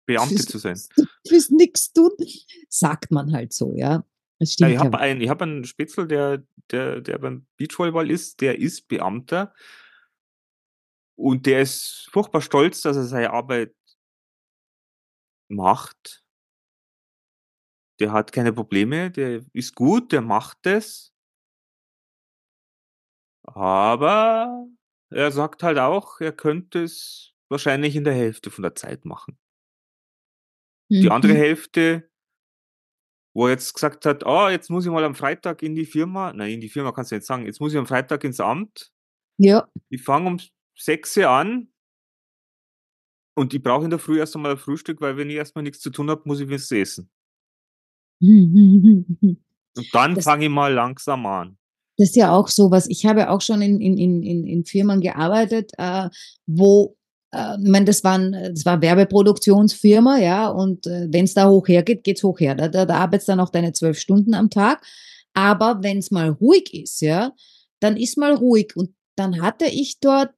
Beamte 0.06 0.46
zu 0.46 0.58
sein. 0.58 0.78
fürs 1.26 1.50
nix 1.50 1.92
tun, 1.92 2.10
sagt 2.68 3.10
man 3.10 3.32
halt 3.32 3.52
so, 3.52 3.74
ja. 3.74 4.04
Ja, 4.40 4.68
ich 4.68 4.78
habe 4.78 4.98
einen, 4.98 5.20
ich 5.20 5.28
hab 5.28 5.40
einen 5.40 5.64
Spitzel, 5.64 6.06
der, 6.06 6.42
der, 6.70 7.00
der 7.00 7.18
beim 7.18 7.46
Beachvolleyball 7.56 8.10
ist, 8.10 8.40
der 8.40 8.58
ist 8.58 8.88
Beamter. 8.88 9.54
Und 11.16 11.47
der 11.47 11.62
ist 11.62 12.09
furchtbar 12.12 12.40
stolz, 12.40 12.83
dass 12.83 12.97
er 12.97 13.04
seine 13.04 13.30
Arbeit 13.33 13.75
macht. 15.49 16.21
der 18.00 18.11
hat 18.12 18.33
keine 18.33 18.52
Probleme, 18.52 19.11
der 19.12 19.44
ist 19.52 19.76
gut, 19.76 20.11
der 20.11 20.21
macht 20.21 20.66
es. 20.66 21.12
Aber 23.47 24.66
er 25.11 25.30
sagt 25.30 25.62
halt 25.62 25.78
auch, 25.78 26.21
er 26.21 26.33
könnte 26.33 26.83
es 26.83 27.35
wahrscheinlich 27.49 27.94
in 27.94 28.04
der 28.04 28.14
Hälfte 28.14 28.50
von 28.50 28.62
der 28.62 28.75
Zeit 28.75 29.04
machen. 29.04 29.38
Die 30.90 31.11
andere 31.11 31.33
Mhm. 31.33 31.37
Hälfte, 31.37 32.11
wo 33.35 33.47
er 33.47 33.52
jetzt 33.52 33.75
gesagt 33.75 34.06
hat, 34.06 34.25
ah, 34.26 34.50
jetzt 34.50 34.71
muss 34.71 34.85
ich 34.85 34.90
mal 34.92 35.04
am 35.04 35.14
Freitag 35.14 35.62
in 35.62 35.75
die 35.75 35.87
Firma, 35.87 36.33
nein, 36.33 36.52
in 36.52 36.61
die 36.61 36.68
Firma 36.68 36.92
kannst 36.92 37.11
du 37.11 37.16
nicht 37.16 37.26
sagen, 37.26 37.47
jetzt 37.47 37.61
muss 37.61 37.73
ich 37.73 37.78
am 37.78 37.87
Freitag 37.87 38.25
ins 38.25 38.40
Amt. 38.40 38.92
Ja. 39.38 39.68
Ich 39.88 40.02
fange 40.02 40.28
um 40.28 40.40
6 40.76 41.16
Uhr 41.18 41.28
an 41.28 41.68
und 43.34 43.52
ich 43.52 43.62
brauche 43.62 43.84
in 43.84 43.90
der 43.90 43.98
Früh 43.98 44.18
erst 44.18 44.36
einmal 44.36 44.52
ein 44.52 44.58
Frühstück, 44.58 45.00
weil 45.00 45.16
wenn 45.16 45.28
ich 45.28 45.36
erstmal 45.36 45.64
nichts 45.64 45.80
zu 45.80 45.90
tun 45.90 46.08
habe, 46.10 46.22
muss 46.24 46.40
ich 46.40 46.48
was 46.48 46.70
essen. 46.70 47.10
Und 49.76 49.92
dann 49.92 50.20
fange 50.20 50.44
ich 50.44 50.50
mal 50.50 50.72
langsam 50.72 51.26
an. 51.26 51.58
Das 51.96 52.10
ist 52.10 52.16
ja 52.16 52.32
auch 52.32 52.48
so 52.48 52.70
was. 52.70 52.88
Ich 52.88 53.06
habe 53.06 53.30
auch 53.30 53.40
schon 53.40 53.60
in 53.60 53.80
in 53.80 53.98
in 53.98 54.44
in 54.44 54.64
Firmen 54.64 55.00
gearbeitet, 55.00 55.72
äh, 55.78 56.08
wo 56.46 56.96
äh, 57.32 57.56
ich 57.60 57.68
meine, 57.68 57.84
das 57.84 58.04
waren 58.04 58.32
das 58.32 58.64
war 58.64 58.80
Werbeproduktionsfirma, 58.80 60.18
ja, 60.18 60.48
und, 60.48 60.86
äh, 60.86 61.08
wenn's 61.10 61.34
da 61.34 61.48
hoch 61.48 61.66
hergeht, 61.68 62.04
geht's 62.04 62.22
hoch 62.22 62.38
her. 62.40 62.54
Da 62.54 62.68
da 62.68 62.86
da 62.86 62.96
arbeitest 62.98 63.28
dann 63.28 63.40
auch 63.40 63.50
deine 63.50 63.72
12 63.72 63.98
Stunden 63.98 64.34
am 64.34 64.50
Tag. 64.50 64.84
Aber 65.34 65.82
wenn's 65.82 66.10
mal 66.12 66.30
ruhig 66.30 66.72
ist, 66.72 67.00
ja, 67.00 67.32
dann 67.80 67.96
ist 67.96 68.16
mal 68.16 68.34
ruhig. 68.34 68.76
Und 68.76 68.94
dann 69.16 69.42
hatte 69.42 69.66
ich 69.66 69.98
dort 70.00 70.30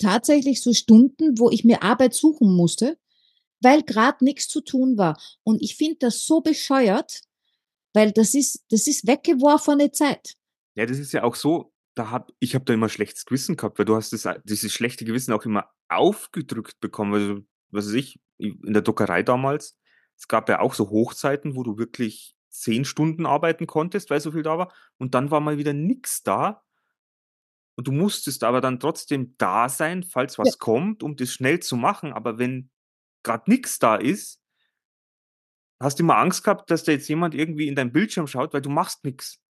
tatsächlich 0.00 0.62
so 0.62 0.72
Stunden, 0.72 1.38
wo 1.38 1.50
ich 1.50 1.64
mir 1.64 1.82
Arbeit 1.82 2.14
suchen 2.14 2.54
musste, 2.54 2.98
weil 3.60 3.82
grad 3.82 4.22
nix 4.22 4.48
zu 4.48 4.60
tun 4.60 4.98
war. 4.98 5.20
Und 5.42 5.62
ich 5.62 5.76
finde 5.76 5.98
das 6.00 6.24
so 6.26 6.40
bescheuert, 6.40 7.20
weil 7.92 8.12
das 8.12 8.34
ist 8.34 8.64
das 8.70 8.86
ist 8.86 9.06
weggeworfene 9.06 9.92
Zeit. 9.92 10.34
Ja, 10.74 10.86
das 10.86 10.98
ist 10.98 11.12
ja 11.12 11.22
auch 11.22 11.34
so, 11.34 11.72
da 11.94 12.10
habe 12.10 12.32
ich 12.38 12.54
habe 12.54 12.64
da 12.64 12.74
immer 12.74 12.88
schlechtes 12.88 13.24
Gewissen 13.26 13.56
gehabt, 13.56 13.78
weil 13.78 13.86
du 13.86 13.96
hast 13.96 14.12
das 14.12 14.28
dieses 14.44 14.72
schlechte 14.72 15.04
Gewissen 15.04 15.32
auch 15.32 15.44
immer 15.44 15.68
aufgedrückt 15.88 16.80
bekommen. 16.80 17.14
Also, 17.14 17.40
was 17.70 17.86
weiß 17.86 17.94
ich, 17.94 18.18
in 18.38 18.72
der 18.72 18.82
Druckerei 18.82 19.22
damals, 19.22 19.76
es 20.16 20.28
gab 20.28 20.48
ja 20.48 20.60
auch 20.60 20.74
so 20.74 20.90
Hochzeiten, 20.90 21.56
wo 21.56 21.62
du 21.62 21.78
wirklich 21.78 22.34
10 22.50 22.84
Stunden 22.84 23.26
arbeiten 23.26 23.66
konntest, 23.66 24.10
weil 24.10 24.20
so 24.20 24.32
viel 24.32 24.42
da 24.42 24.58
war. 24.58 24.72
Und 24.98 25.14
dann 25.14 25.30
war 25.30 25.40
mal 25.40 25.58
wieder 25.58 25.72
nix 25.72 26.22
da. 26.22 26.62
Und 27.78 27.86
du 27.86 27.92
musstest 27.92 28.44
aber 28.44 28.60
dann 28.60 28.80
trotzdem 28.80 29.34
da 29.38 29.68
sein, 29.68 30.02
falls 30.02 30.36
Ja. 30.36 30.44
was 30.44 30.58
kommt, 30.58 31.02
um 31.02 31.16
das 31.16 31.32
schnell 31.32 31.60
zu 31.60 31.76
machen. 31.76 32.12
Aber 32.12 32.38
wenn 32.38 32.70
grad 33.22 33.48
nix 33.48 33.78
da 33.78 33.96
ist 33.96 34.34
hast 35.82 35.98
du 35.98 36.02
immer 36.02 36.18
Angst 36.18 36.44
gehabt, 36.44 36.70
dass 36.70 36.84
da 36.84 36.92
jetzt 36.92 37.08
jemand 37.08 37.34
irgendwie 37.34 37.66
in 37.66 37.74
deinen 37.74 37.92
Bildschirm 37.92 38.26
schaut, 38.26 38.52
weil 38.52 38.60
du 38.60 38.68
machst 38.68 39.04
nix. 39.04 39.40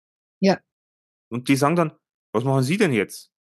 Ja. 0.41 0.59
Und 1.31 1.49
die 1.49 1.57
sagen 1.57 1.77
dann: 1.77 1.93
„Was 2.33 2.45
machen 2.45 2.63
Sie 2.63 2.77
denn 2.77 2.93
jetzt?“ 2.93 3.33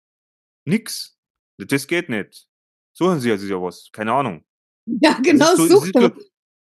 „Nix. 0.65 1.17
Das 1.57 1.87
geht 1.87 2.09
nicht. 2.09 2.47
Suchen 2.93 3.19
Sie 3.19 3.35
sich 3.37 3.49
ja 3.49 3.61
was.“ 3.61 3.89
Keine 3.91 4.13
Ahnung. 4.13 4.43
Ja, 5.01 5.19
genau, 5.21 5.55
so 5.55 5.67
such 5.67 5.91
doch. 5.91 6.11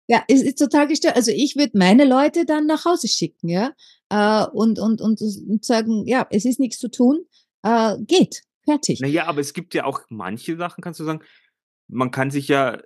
Ja, 0.07 0.23
es 0.27 0.41
ist 0.41 0.57
total 0.57 0.87
gestört. 0.87 1.15
Also, 1.15 1.31
ich 1.31 1.55
würde 1.55 1.77
meine 1.77 2.03
Leute 2.05 2.45
dann 2.45 2.65
nach 2.65 2.85
Hause 2.85 3.07
schicken, 3.07 3.49
ja, 3.49 3.73
äh, 4.09 4.45
und 4.53 4.79
und 4.79 5.01
und 5.01 5.21
und 5.21 5.63
sagen: 5.65 6.07
„Ja, 6.07 6.25
es 6.31 6.45
ist 6.45 6.59
nix 6.59 6.79
zu 6.79 6.89
tun, 6.89 7.25
äh, 7.63 7.95
geht. 8.05 8.43
Fertig.“ 8.65 8.99
Na 9.01 9.07
ja, 9.07 9.25
aber 9.25 9.41
es 9.41 9.53
gibt 9.53 9.73
ja 9.73 9.85
auch 9.85 10.01
manche 10.09 10.57
Sachen, 10.57 10.81
kannst 10.83 10.99
du 10.99 11.03
sagen 11.05 11.21
man 11.89 12.11
kann 12.11 12.31
sich 12.31 12.47
ja 12.49 12.79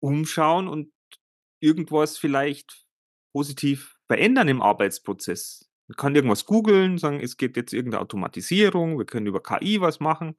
umschauen 0.00 0.68
und 0.68 0.92
irgendwas 1.60 2.18
vielleicht 2.18 2.84
positiv 3.34 3.96
verändern 4.08 4.48
im 4.48 4.62
Arbeitsprozess. 4.62 5.68
Man 5.88 5.96
kann 5.96 6.14
irgendwas 6.16 6.46
googeln, 6.46 6.98
sagen, 6.98 7.20
es 7.20 7.36
gibt 7.38 7.56
jetzt 7.56 7.72
irgend 7.74 7.94
'ne 7.94 8.00
Automatisierung, 8.00 8.98
wir 8.98 9.06
können 9.06 9.26
über 9.28 9.42
KI 9.42 9.80
was 9.80 10.00
machen. 10.00 10.36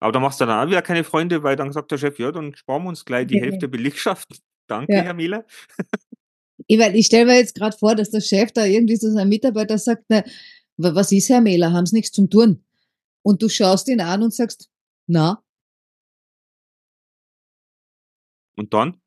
Aber 0.00 0.12
da 0.12 0.20
machst 0.20 0.40
du 0.40 0.46
dann 0.46 0.64
auch 0.66 0.70
wieder 0.70 0.82
keine 0.82 1.04
Freunde, 1.04 1.42
weil 1.44 1.56
dann 1.56 1.72
sagt 1.72 1.90
der 1.92 1.98
Chef: 1.98 2.18
„Ja, 2.20 2.32
dann 2.32 2.54
sparen 2.56 2.84
wir 2.84 2.90
uns 2.90 3.04
gleich 3.06 3.26
die 3.28 3.40
Hälfte 3.40 3.68
Belegschaft. 3.68 4.28
Danke, 4.68 4.94
Ja. 4.98 5.02
Herr 5.04 5.14
Mehler.“ 5.14 5.46
Ich 6.68 7.06
stelle 7.06 7.26
mir 7.26 7.36
jetzt 7.38 7.56
grad 7.56 7.78
vor, 7.78 7.94
dass 7.96 8.10
der 8.10 8.20
Chef 8.20 8.52
da 8.52 8.64
irgendwie 8.66 8.98
zu 8.98 9.12
seinem 9.12 9.30
Mitarbeiter 9.30 9.78
sagt: 9.78 10.04
„Na, 10.08 10.24
wa 10.78 10.94
was 10.94 11.12
ist, 11.12 11.28
Herr 11.30 11.40
Mehler, 11.42 11.72
haben 11.72 11.86
Sie 11.86 11.96
nix 11.96 12.12
zum 12.12 12.30
Tun?“ 12.30 12.62
Und 13.28 13.42
du 13.42 13.50
schaust 13.50 13.88
ihn 13.88 14.00
an 14.00 14.22
und 14.22 14.32
sagst: 14.32 14.70
„Na?“ 15.06 15.44
Und 18.56 18.72
dann? 18.72 19.02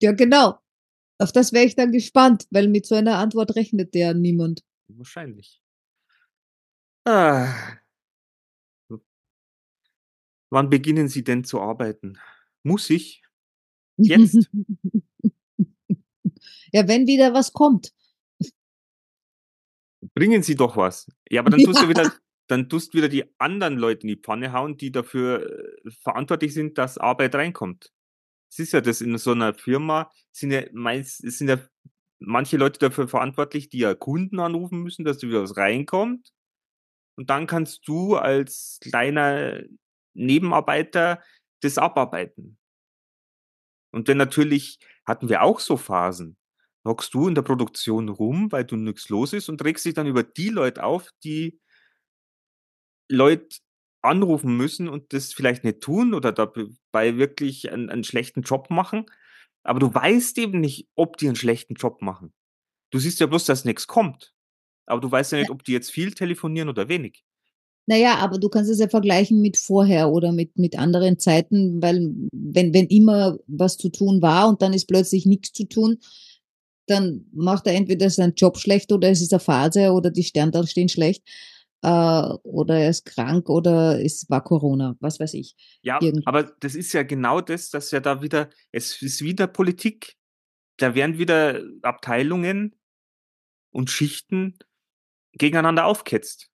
Ja, 0.00 0.12
genau. 0.12 0.58
Auf 1.18 1.32
das 1.32 1.52
wäre 1.52 1.66
ich 1.66 1.76
dann 1.76 1.92
gespannt, 1.92 2.46
weil 2.50 2.66
mit 2.66 2.86
so 2.86 2.94
einer 2.94 3.18
Antwort 3.18 3.54
rechnet 3.54 3.94
ja 3.94 4.14
niemand. 4.14 4.64
Wahrscheinlich. 4.88 5.60
Ah. 7.04 7.78
Wann 10.48 10.70
beginnen 10.70 11.08
Sie 11.08 11.22
denn 11.22 11.44
zu 11.44 11.60
arbeiten? 11.60 12.18
Muss 12.62 12.88
ich? 12.88 13.22
Jetzt? 13.98 14.48
Ja, 16.72 16.86
wenn 16.88 17.06
wieder 17.06 17.32
was 17.32 17.52
kommt. 17.52 17.94
Bringen 20.14 20.42
Sie 20.42 20.54
doch 20.56 20.76
was. 20.76 21.06
Ja, 21.30 21.40
aber 21.40 21.50
dann 21.50 21.60
tust 21.60 21.80
du 21.80 21.84
Ja. 21.84 21.90
wieder 21.90 22.12
dann 22.48 22.68
tust 22.68 22.94
wieder 22.94 23.08
die 23.08 23.24
anderen 23.38 23.76
Leute 23.78 24.02
in 24.02 24.08
die 24.08 24.16
Pfanne 24.16 24.52
hauen, 24.52 24.76
die 24.76 24.92
dafür, 24.92 25.50
äh, 25.86 25.90
verantwortlich 26.02 26.54
sind, 26.54 26.78
dass 26.78 26.98
Arbeit 26.98 27.34
reinkommt. 27.34 27.92
Es 28.50 28.58
ist 28.60 28.72
ja 28.74 28.80
das 28.82 29.00
in 29.02 29.18
so 29.18 29.34
'ner 29.34 29.54
Firma 29.54 30.10
sind 30.32 30.52
ja 30.52 30.62
meist 30.74 31.24
es 31.24 31.38
sind 31.38 31.48
ja 31.50 31.58
manche 32.20 32.56
Leute 32.58 32.78
dafür 32.80 33.08
verantwortlich, 33.08 33.68
die 33.70 33.78
ja 33.80 33.94
Kunden 33.94 34.40
anrufen 34.40 34.82
müssen, 34.82 35.04
dass 35.04 35.18
da 35.18 35.28
wieder 35.28 35.42
was 35.42 35.56
reinkommt. 35.58 36.30
Und 37.16 37.30
dann 37.30 37.46
kannst 37.48 37.88
du 37.88 38.16
als 38.16 38.78
kleiner 38.82 39.62
Nebenarbeiter 40.14 41.22
das 41.62 41.78
abarbeiten. 41.78 42.56
Und 43.94 44.08
wenn 44.08 44.16
natürlich 44.18 44.78
hatten 45.06 45.28
wir 45.28 45.42
auch 45.42 45.60
so 45.60 45.76
Phasen. 45.76 46.36
Hockst 46.84 47.14
du 47.14 47.28
in 47.28 47.34
der 47.34 47.42
Produktion 47.42 48.08
rum, 48.08 48.50
weil 48.52 48.64
du 48.64 48.76
nix 48.76 49.08
los 49.08 49.32
ist 49.32 49.48
und 49.48 49.62
regst 49.64 49.84
dich 49.84 49.94
dann 49.94 50.06
über 50.06 50.22
die 50.22 50.50
Leute 50.50 50.84
auf, 50.84 51.10
die 51.24 51.58
Leute 53.10 53.58
anrufen 54.02 54.56
müssen 54.56 54.88
und 54.88 55.12
das 55.12 55.32
vielleicht 55.34 55.64
nicht 55.64 55.80
tun 55.80 56.14
oder 56.14 56.32
dabei 56.32 57.16
wirklich 57.18 57.72
einen 57.72 57.90
einen 57.90 58.04
schlechten 58.04 58.42
Job 58.42 58.70
machen. 58.70 59.06
Aber 59.64 59.80
du 59.80 59.92
weißt 59.94 60.38
eben 60.38 60.60
nicht, 60.60 60.88
ob 60.96 61.16
die 61.18 61.26
'n 61.28 61.36
schlechten 61.36 61.74
Job 61.74 62.02
machen. 62.02 62.32
Du 62.92 62.98
siehst 63.00 63.20
ja 63.20 63.26
bloß, 63.26 63.44
dass 63.46 63.64
nix 63.66 63.86
kommt. 63.88 64.34
Aber 64.86 65.00
du 65.02 65.10
weißt 65.12 65.32
ja 65.32 65.38
nicht, 65.38 65.50
ob 65.50 65.64
die 65.64 65.72
jetzt 65.72 65.90
viel 65.92 66.12
telefonieren 66.14 66.68
oder 66.70 66.88
wenig. 66.88 67.22
Na 67.88 67.96
ja, 67.96 68.16
aber 68.16 68.38
du 68.38 68.48
kannst 68.48 68.68
es 68.70 68.80
ja 68.80 68.88
vergleichen 68.88 69.40
mit 69.40 69.56
vorher 69.56 70.10
oder 70.10 70.32
mit 70.32 70.58
mit 70.58 70.76
anderen 70.76 71.20
Zeiten, 71.20 71.80
weil 71.80 72.12
wenn 72.32 72.74
wenn 72.74 72.86
immer 72.88 73.38
was 73.46 73.76
zu 73.78 73.90
tun 73.90 74.20
war 74.22 74.48
und 74.48 74.60
dann 74.60 74.72
ist 74.72 74.86
plötzlich 74.88 75.24
nix 75.24 75.52
zu 75.52 75.64
tun, 75.68 75.98
dann 76.88 77.26
macht 77.32 77.66
er 77.68 77.74
entweder 77.74 78.10
seinen 78.10 78.34
Job 78.36 78.58
schlecht 78.58 78.92
oder 78.92 79.08
es 79.10 79.22
ist 79.22 79.32
'ne 79.32 79.38
Phase 79.40 79.92
oder 79.92 80.10
die 80.10 80.24
Sterntal 80.24 80.66
stehen 80.66 80.88
schlecht, 80.88 81.22
äh, 81.82 81.88
oder 82.42 82.78
er 82.78 82.90
ist 82.90 83.04
krank 83.06 83.48
oder 83.48 84.00
es 84.04 84.28
war 84.30 84.42
Corona, 84.44 84.96
was 85.00 85.20
weiß 85.20 85.34
ich. 85.34 85.54
Ja, 85.82 86.00
Irgendwas. 86.00 86.24
aber 86.24 86.42
das 86.60 86.74
ist 86.74 86.92
ja 86.92 87.02
genau 87.02 87.40
das, 87.40 87.70
dass 87.70 87.90
ja 87.90 88.00
da 88.00 88.22
wieder 88.22 88.50
es 88.72 89.00
ist 89.02 89.22
wieder 89.22 89.46
Politik. 89.46 90.16
Da 90.78 90.94
werden 90.94 91.18
wieder 91.18 91.62
Abteilungen 91.82 92.76
und 93.72 93.90
Schichten 93.90 94.58
gegeneinander 95.34 95.86
aufgehetzt. 95.86 96.50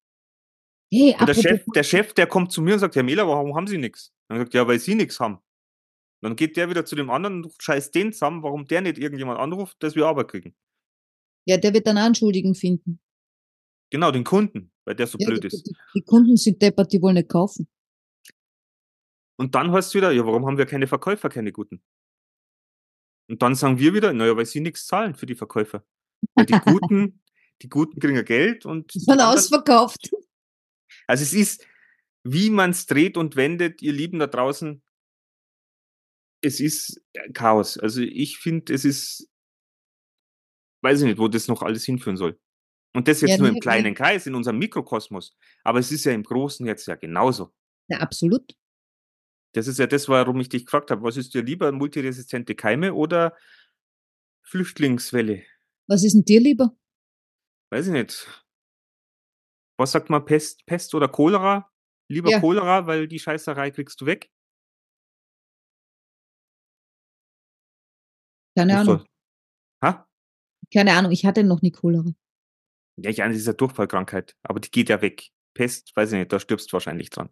Hey, 0.93 1.14
Und 1.19 1.26
der 1.29 1.35
Chef 1.35 1.62
der 1.75 1.83
Chef, 1.85 2.12
der 2.14 2.26
kommt 2.26 2.52
zu 2.52 2.61
mir 2.62 2.75
und 2.75 2.81
sagt: 2.81 2.97
„Herr 2.97 3.02
Mehler, 3.02 3.26
warum 3.29 3.55
haben 3.57 3.67
Sie 3.67 3.79
nix?“ 3.79 4.12
Dann 4.29 4.38
gesagt: 4.38 4.55
„Ja, 4.55 4.67
weil 4.67 4.79
Sie 4.79 4.95
nix 4.95 5.21
haben.“ 5.21 5.38
Dann 6.23 6.37
geht 6.37 6.57
der 6.57 6.71
wieder 6.71 6.85
zu 6.87 6.97
dem 6.97 7.11
anderen 7.11 7.45
und 7.45 7.55
scheißt 7.62 7.95
den 7.95 8.12
zusammen, 8.12 8.43
warum 8.45 8.67
der 8.67 8.83
nicht 8.83 8.99
irgendjemand 8.99 9.41
anruft, 9.41 9.83
dass 9.83 9.97
wir 9.97 10.07
Arbeit 10.07 10.29
kriegen. 10.31 10.55
Ja, 11.47 11.57
der 11.57 11.73
wird 11.73 11.87
dann 11.87 11.99
auch 11.99 12.07
'n 12.07 12.17
Schuldigen 12.17 12.57
finden. 12.57 12.99
Genau, 13.91 14.11
den 14.11 14.25
Kunden, 14.25 14.72
weil 14.85 14.95
der 14.95 15.07
so 15.07 15.19
Ja, 15.19 15.29
blöd 15.29 15.43
die 15.43 15.47
ist. 15.49 15.71
die 15.95 16.03
Kunden 16.03 16.37
sind 16.37 16.61
deppert, 16.61 16.93
die 16.93 17.01
wollen 17.03 17.15
nicht 17.15 17.29
kaufen. 17.29 17.69
Und 19.37 19.55
dann 19.55 19.73
heißt's 19.73 19.95
wieder: 19.95 20.12
„Ja, 20.12 20.25
warum 20.27 20.47
haben 20.47 20.59
wir 20.59 20.67
keine 20.67 20.87
Verkäufer, 20.87 21.29
keine 21.29 21.53
guten?“ 21.53 21.83
Und 23.29 23.43
dann 23.43 23.55
sagen 23.55 23.79
wir 23.79 23.95
wieder: 23.95 24.12
„Na 24.12 24.27
ja, 24.27 24.37
weil 24.37 24.47
Sie 24.47 24.61
nix 24.61 24.87
zahlen 24.87 25.15
für 25.15 25.27
die 25.27 25.35
Verkäufer. 25.35 25.85
Weil 26.35 26.47
die 26.47 26.53
Guten 26.55 27.21
die 27.62 27.69
Guten 27.69 28.01
kriegen 28.01 28.17
ja 28.17 28.23
Geld 28.23 28.67
und 28.67 28.93
anderen“ 29.09 29.39
ausverkauft. 29.39 30.11
Also, 31.09 31.23
es 31.23 31.33
ist, 31.33 31.67
wie 32.23 32.51
man's 32.51 32.87
dreht 32.87 33.17
und 33.17 33.35
wendet, 33.35 33.83
ihr 33.83 33.93
Lieben 33.93 34.19
da 34.19 34.27
draußen 34.27 34.83
es 36.43 36.61
ist, 36.61 37.01
äh, 37.15 37.31
Chaos. 37.33 37.79
Also, 37.79 38.03
ich 38.03 38.39
finde, 38.39 38.75
es 38.75 38.85
ist 38.85 39.29
weiß 40.83 41.01
ich 41.01 41.07
nicht, 41.07 41.19
wo 41.19 41.29
das 41.29 41.49
noch 41.49 41.62
alles 41.62 41.85
hinführen 41.85 42.17
soll. 42.17 42.39
Und 42.95 43.09
das 43.09 43.21
Ja, 43.23 43.29
jetzt 43.29 43.39
nur 43.39 43.49
ne, 43.49 43.55
im 43.55 43.61
kleinen 43.61 43.95
Kreis, 43.95 44.27
in 44.27 44.35
unserem 44.35 44.59
Mikrokosmos. 44.59 45.37
Aber 45.65 45.79
es 45.79 45.91
ist 45.93 46.05
ja 46.05 46.13
im 46.13 46.23
Großen 46.23 46.67
jetzt 46.67 46.87
ja 46.87 46.95
genauso. 46.95 47.53
Ja, 47.89 47.99
absolut. 47.99 48.55
Das 49.55 49.67
ist 49.67 49.79
ja 49.79 49.87
das, 49.87 50.09
warum 50.09 50.41
ich 50.41 50.49
dich 50.49 50.65
gefragt 50.65 50.91
habe: 50.91 51.03
„Was 51.03 51.17
ist 51.17 51.35
dir 51.35 51.43
lieber, 51.43 51.71
multiresistente 51.73 52.55
Keime 52.55 52.95
oder 52.95 53.35
Flüchtlingswelle?“ 54.45 55.43
Was 55.89 56.05
ist 56.05 56.15
denn 56.15 56.25
dir 56.25 56.41
lieber? 56.41 56.73
Weiß 57.73 57.87
ich 57.87 57.93
nicht. 57.95 58.43
Was 59.79 59.93
sagt 59.93 60.11
man, 60.11 60.25
Pest, 60.25 60.65
Pest 60.67 60.95
oder 60.95 61.09
Cholera? 61.09 61.71
Lieber 62.09 62.31
Ja. 62.31 62.41
Cholera, 62.41 62.87
weil 62.87 63.09
die 63.09 63.19
Scheißerei 63.19 63.71
kriegst 63.71 64.01
du 64.01 64.07
weg. 64.07 64.29
Keine 68.57 68.79
Ahnung. 68.79 69.05
Ha? 69.85 70.07
Keine 70.73 70.93
Ahnung, 70.95 71.13
ich 71.13 71.27
hatte 71.27 71.45
noch 71.45 71.63
nie 71.63 71.71
Cholera. 71.71 72.13
Ja, 72.97 73.11
ich 73.11 73.23
eine 73.23 73.35
dieser 73.35 73.55
Durchfallkrankheit. 73.55 74.37
Aber 74.43 74.61
die 74.61 74.71
geht 74.71 74.89
ja 74.89 75.01
weg. 75.03 75.31
Pest, 75.55 75.93
weiß 75.95 76.13
ich 76.13 76.19
nicht, 76.19 76.33
da 76.33 76.41
stirbst 76.41 76.71
du 76.71 76.75
wahrscheinlich 76.75 77.11
dran. 77.11 77.29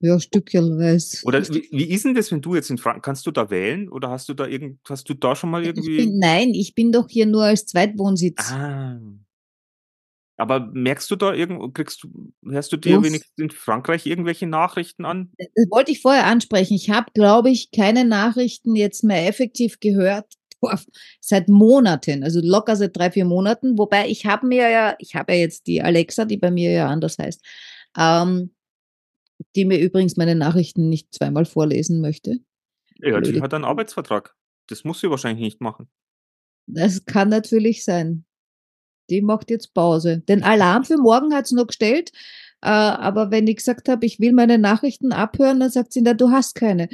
Ja, 0.00 0.20
stückchenweise. 0.20 1.24
Oder 1.24 1.42
wie, 1.48 1.68
wie 1.70 1.90
ist 1.90 2.04
denn 2.04 2.14
das, 2.14 2.30
wenn 2.30 2.42
du 2.42 2.54
jetzt 2.54 2.70
in 2.70 2.78
Frankreich, 2.78 3.02
kannst 3.02 3.26
du 3.26 3.30
da 3.30 3.48
wählen? 3.48 3.88
Oder 3.88 4.10
hast 4.10 4.28
du 4.28 4.34
da 4.34 4.46
irgend, 4.46 4.78
hast 4.88 5.08
du 5.08 5.14
da 5.14 5.34
schon 5.34 5.50
mal 5.50 5.62
Ich 5.62 5.68
irgendwie. 5.68 5.96
bin, 5.96 6.18
nein, 6.18 6.50
ich 6.50 6.74
bin 6.74 6.92
doch 6.92 7.08
hier 7.08 7.26
nur 7.26 7.44
als 7.44 7.66
Zweitwohnsitz. 7.66 8.52
Ah. 8.52 9.00
Aber 10.38 10.70
merkst 10.74 11.10
du 11.10 11.16
da 11.16 11.32
irgendwo, 11.32 11.70
kriegst 11.70 12.02
du, 12.02 12.32
hörst 12.44 12.70
du 12.70 12.76
dir 12.76 12.98
Uff. 12.98 13.04
wenigstens 13.04 13.38
in 13.38 13.50
Frankreich 13.50 14.04
irgendwelche 14.04 14.46
Nachrichten 14.46 15.06
an? 15.06 15.32
Das 15.38 15.66
wollte 15.70 15.92
ich 15.92 16.02
vorher 16.02 16.26
ansprechen. 16.26 16.74
Ich 16.74 16.90
habe, 16.90 17.10
glaube 17.14 17.48
ich, 17.48 17.70
keine 17.70 18.04
Nachrichten 18.04 18.76
jetzt 18.76 19.02
mehr 19.02 19.26
effektiv 19.26 19.80
gehört 19.80 20.26
boah, 20.60 20.78
seit 21.20 21.48
Monaten, 21.48 22.22
also 22.22 22.40
locker 22.42 22.76
seit 22.76 22.96
drei, 22.96 23.10
vier 23.10 23.24
Monaten. 23.24 23.78
Wobei 23.78 24.08
ich 24.08 24.26
habe 24.26 24.46
mir 24.46 24.68
ja, 24.68 24.96
ich 24.98 25.14
habe 25.14 25.34
ja 25.34 25.40
jetzt 25.40 25.66
die 25.66 25.82
Alexa, 25.82 26.24
die 26.24 26.36
bei 26.36 26.50
mir 26.50 26.70
ja 26.70 26.88
anders 26.88 27.18
heißt, 27.18 27.42
ähm, 27.98 28.54
die 29.54 29.64
mir 29.64 29.78
übrigens 29.78 30.16
meine 30.16 30.34
Nachrichten 30.34 30.88
nicht 30.88 31.14
zweimal 31.14 31.44
vorlesen 31.44 32.00
möchte. 32.00 32.38
Ja, 32.98 33.20
die 33.20 33.40
hat 33.42 33.52
einen 33.52 33.64
Arbeitsvertrag. 33.64 34.34
Das 34.68 34.84
muss 34.84 35.00
sie 35.00 35.10
wahrscheinlich 35.10 35.44
nicht 35.44 35.60
machen. 35.60 35.88
Das 36.66 37.04
kann 37.04 37.28
natürlich 37.28 37.84
sein. 37.84 38.24
Die 39.10 39.22
macht 39.22 39.50
jetzt 39.50 39.74
Pause. 39.74 40.22
Den 40.28 40.42
Alarm 40.42 40.84
für 40.84 40.96
morgen 40.96 41.32
hat 41.32 41.46
sie 41.46 41.54
noch 41.54 41.68
gestellt. 41.68 42.10
Äh, 42.62 42.68
aber 42.68 43.30
wenn 43.30 43.46
ich 43.46 43.56
gesagt 43.56 43.88
habe, 43.88 44.04
ich 44.06 44.18
will 44.18 44.32
meine 44.32 44.58
Nachrichten 44.58 45.12
abhören, 45.12 45.60
dann 45.60 45.70
sagt 45.70 45.92
sie, 45.92 46.02
na, 46.02 46.14
du 46.14 46.30
hast 46.30 46.54
keine. 46.54 46.88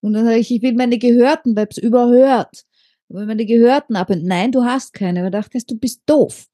Und 0.00 0.14
dann 0.14 0.24
sage 0.24 0.38
ich, 0.38 0.50
ich 0.50 0.62
will 0.62 0.74
meine 0.74 0.98
Gehörten, 0.98 1.56
weil 1.56 1.66
es 1.70 1.78
überhört. 1.78 2.64
Ich 3.08 3.16
will 3.16 3.26
meine 3.26 3.46
Gehörten 3.46 3.96
abhören. 3.96 4.24
Nein, 4.24 4.52
du 4.52 4.64
hast 4.64 4.92
keine. 4.92 5.24
Ich 5.24 5.32
dachte, 5.32 5.58
du 5.66 5.78
bist 5.78 6.02
doof. 6.06 6.46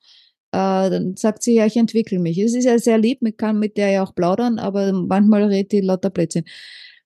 Äh, 0.52 0.88
dann 0.90 1.16
sagt 1.16 1.42
sie, 1.42 1.54
ja, 1.54 1.66
ich 1.66 1.76
entwickle 1.76 2.20
mich. 2.20 2.38
Es 2.38 2.54
ist 2.54 2.64
ja 2.64 2.78
sehr 2.78 2.98
lieb, 2.98 3.22
man 3.22 3.36
kann 3.36 3.58
mit 3.58 3.76
der 3.76 3.90
ja 3.90 4.04
auch 4.04 4.14
plaudern, 4.14 4.60
aber 4.60 4.92
manchmal 4.92 5.44
redet 5.44 5.72
die 5.72 5.80
lauter 5.80 6.10
Blödsinn. 6.10 6.44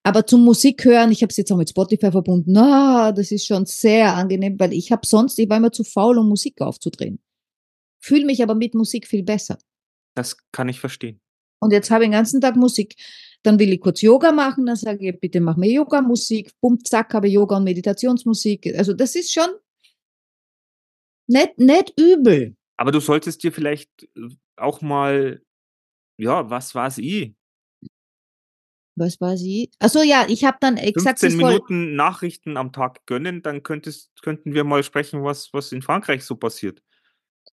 Aber 0.03 0.27
zum 0.27 0.45
Musik 0.45 0.85
hören, 0.85 1.11
ich 1.11 1.23
habe 1.23 1.31
es 1.31 1.37
jetzt 1.39 1.51
auch 1.51 1.57
mit 1.57 1.71
Spotify 1.71 2.11
verbunden. 2.11 2.53
Na, 2.53 3.11
das 3.13 3.31
ist 3.31 3.47
schon 3.47 3.65
sehr 3.67 4.15
angenehm, 4.15 4.59
weil 4.59 4.73
ich 4.73 4.93
habe 4.93 5.07
sonst, 5.07 5.39
ich 5.39 5.49
war 5.49 5.57
immer 5.57 5.73
zu 5.73 5.83
faul, 5.83 6.19
um 6.19 6.29
Musik 6.29 6.61
aufzudrehen. 6.61 7.21
Fühle 8.01 8.27
mich 8.27 8.43
aber 8.43 8.55
mit 8.55 8.75
Musik 8.75 9.07
viel 9.07 9.23
besser. 9.23 9.59
Das 10.15 10.37
kann 10.53 10.69
ich 10.69 10.81
verstehen. 10.81 11.21
Und 11.61 11.73
jetzt 11.73 11.91
habe 11.91 12.05
ich 12.05 12.09
den 12.09 12.13
ganzen 12.13 12.41
Tag 12.41 12.57
Musik. 12.57 12.97
Dann 13.45 13.59
will 13.59 13.73
ich 13.73 13.81
kurz 13.81 14.03
Yoga 14.03 14.33
machen, 14.33 14.67
dann 14.67 14.77
sage 14.77 15.09
ich, 15.11 15.21
bitte 15.21 15.41
mach 15.41 15.57
mir 15.57 15.71
Yoga-Musik. 15.71 16.51
Bumm, 16.61 16.85
zack, 16.85 17.15
habe 17.15 17.29
Yoga- 17.29 17.57
und 17.57 17.65
Meditationsmusik. 17.65 18.75
Also 18.77 18.93
das 18.95 19.15
ist 19.15 19.33
schon 19.33 19.49
nicht, 21.29 21.59
nicht 21.59 21.93
übel. 21.99 22.57
Aber 22.77 22.91
du 22.93 23.01
solltest 23.01 23.43
dir 23.43 23.53
vielleicht 23.53 23.91
äh, 24.17 24.29
auch 24.57 24.81
mal, 24.81 25.43
ja, 26.19 26.49
was 26.51 26.75
weiß 26.75 26.99
ich, 26.99 27.35
Was 28.97 29.21
weiß 29.21 29.43
ich? 29.43 29.71
Achso, 29.79 30.03
ja, 30.03 30.27
ich 30.29 30.45
habe 30.45 30.59
dann 30.61 30.77
exakt 30.77 31.21
15 31.21 31.31
das 31.31 31.41
voll, 31.41 31.53
Minuten 31.53 31.95
Nachrichten 31.95 32.57
am 32.57 32.73
Tag 32.73 33.07
gönnen, 33.07 33.43
dann 33.43 33.63
könntest, 33.63 34.11
könnten 34.23 34.55
wir 34.55 34.65
mal 34.65 34.83
sprechen, 34.83 35.23
was, 35.23 35.53
was 35.53 35.71
in 35.71 35.83
Frankreich 35.83 36.25
so 36.25 36.35
passiert. 36.35 36.83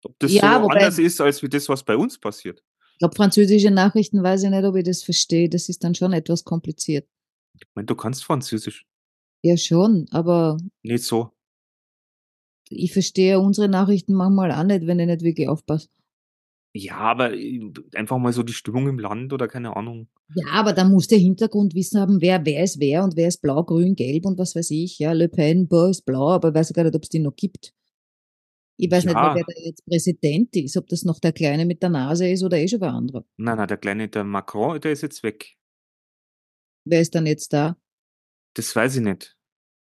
Ob 0.03 0.17
das 0.19 0.31
Ja, 0.31 0.57
so 0.57 0.63
wobei- 0.65 0.75
anders 0.75 0.99
ist, 0.99 1.19
als 1.21 1.41
wie 1.41 1.49
das, 1.49 1.67
was 1.69 1.83
bei 1.83 1.97
uns 1.97 2.19
passiert. 2.19 2.63
Ich 3.01 3.03
glaube, 3.03 3.15
französische 3.15 3.71
Nachrichten 3.71 4.21
weiß 4.21 4.43
ich 4.43 4.51
nicht, 4.51 4.63
ob 4.63 4.75
ich 4.75 4.83
das 4.83 5.01
verstehe. 5.01 5.49
Das 5.49 5.69
ist 5.69 5.83
dann 5.83 5.95
schon 5.95 6.13
etwas 6.13 6.43
kompliziert. 6.43 7.07
Ich 7.55 7.65
meine, 7.73 7.87
du 7.87 7.95
kannst 7.95 8.23
Französisch. 8.23 8.85
Ja, 9.43 9.57
schon, 9.57 10.05
aber 10.11 10.59
Nicht 10.83 11.05
so. 11.05 11.31
ich 12.69 12.93
verstehe 12.93 13.39
unsere 13.39 13.67
Nachrichten 13.69 14.13
manchmal 14.13 14.51
auch 14.51 14.63
nicht, 14.63 14.85
wenn 14.85 14.99
ich 14.99 15.07
nicht 15.07 15.23
wirklich 15.23 15.49
aufpasse. 15.49 15.87
Ja, 16.75 16.97
aber 16.97 17.33
äh, 17.33 17.71
einfach 17.95 18.19
mal 18.19 18.33
so 18.33 18.43
die 18.43 18.53
Stimmung 18.53 18.87
im 18.87 18.99
Land 18.99 19.33
oder 19.33 19.47
keine 19.47 19.75
Ahnung. 19.75 20.07
Ja, 20.35 20.45
aber 20.51 20.73
da 20.73 20.83
muss 20.83 21.07
der 21.07 21.17
Hintergrundwissen 21.17 21.99
haben, 21.99 22.21
wer, 22.21 22.45
wer 22.45 22.63
ist 22.63 22.79
wer 22.79 23.03
und 23.03 23.15
wer 23.15 23.29
ist 23.29 23.41
blau, 23.41 23.63
grün, 23.63 23.95
gelb 23.95 24.27
und 24.27 24.37
was 24.37 24.55
weiß 24.55 24.69
ich. 24.69 24.99
Ja, 24.99 25.13
Le 25.13 25.27
Pen, 25.27 25.67
boah, 25.67 25.89
ist 25.89 26.05
blau, 26.05 26.29
aber 26.29 26.49
ich 26.49 26.53
weiß 26.53 26.73
gar 26.73 26.83
nicht, 26.83 26.95
ob 26.95 27.01
es 27.01 27.09
die 27.09 27.17
noch 27.17 27.35
gibt. 27.35 27.73
Ich 28.83 28.89
weiß 28.89 29.05
nicht 29.05 29.13
Ja. 29.13 29.21
mal, 29.21 29.35
wer 29.35 29.43
da 29.43 29.53
jetzt 29.61 29.85
Präsident 29.85 30.55
ist, 30.55 30.75
ob 30.75 30.87
das 30.87 31.03
noch 31.03 31.19
der 31.19 31.33
Kleine 31.33 31.65
mit 31.67 31.83
der 31.83 31.89
Nase 31.89 32.27
ist 32.27 32.41
oder 32.43 32.57
eh 32.57 32.67
schon 32.67 32.81
wer 32.81 32.93
anderer. 32.93 33.23
Nein, 33.37 33.57
nein, 33.57 33.67
der 33.67 33.77
kleine, 33.77 34.09
der 34.09 34.23
Macron, 34.23 34.81
der 34.81 34.91
ist 34.91 35.03
jetzt 35.03 35.21
weg. 35.21 35.55
Wer 36.85 37.01
ist 37.01 37.13
dann 37.13 37.27
jetzt 37.27 37.53
da? 37.53 37.77
Das 38.55 38.75
weiß 38.75 38.95
ich 38.95 39.01
nicht. 39.03 39.37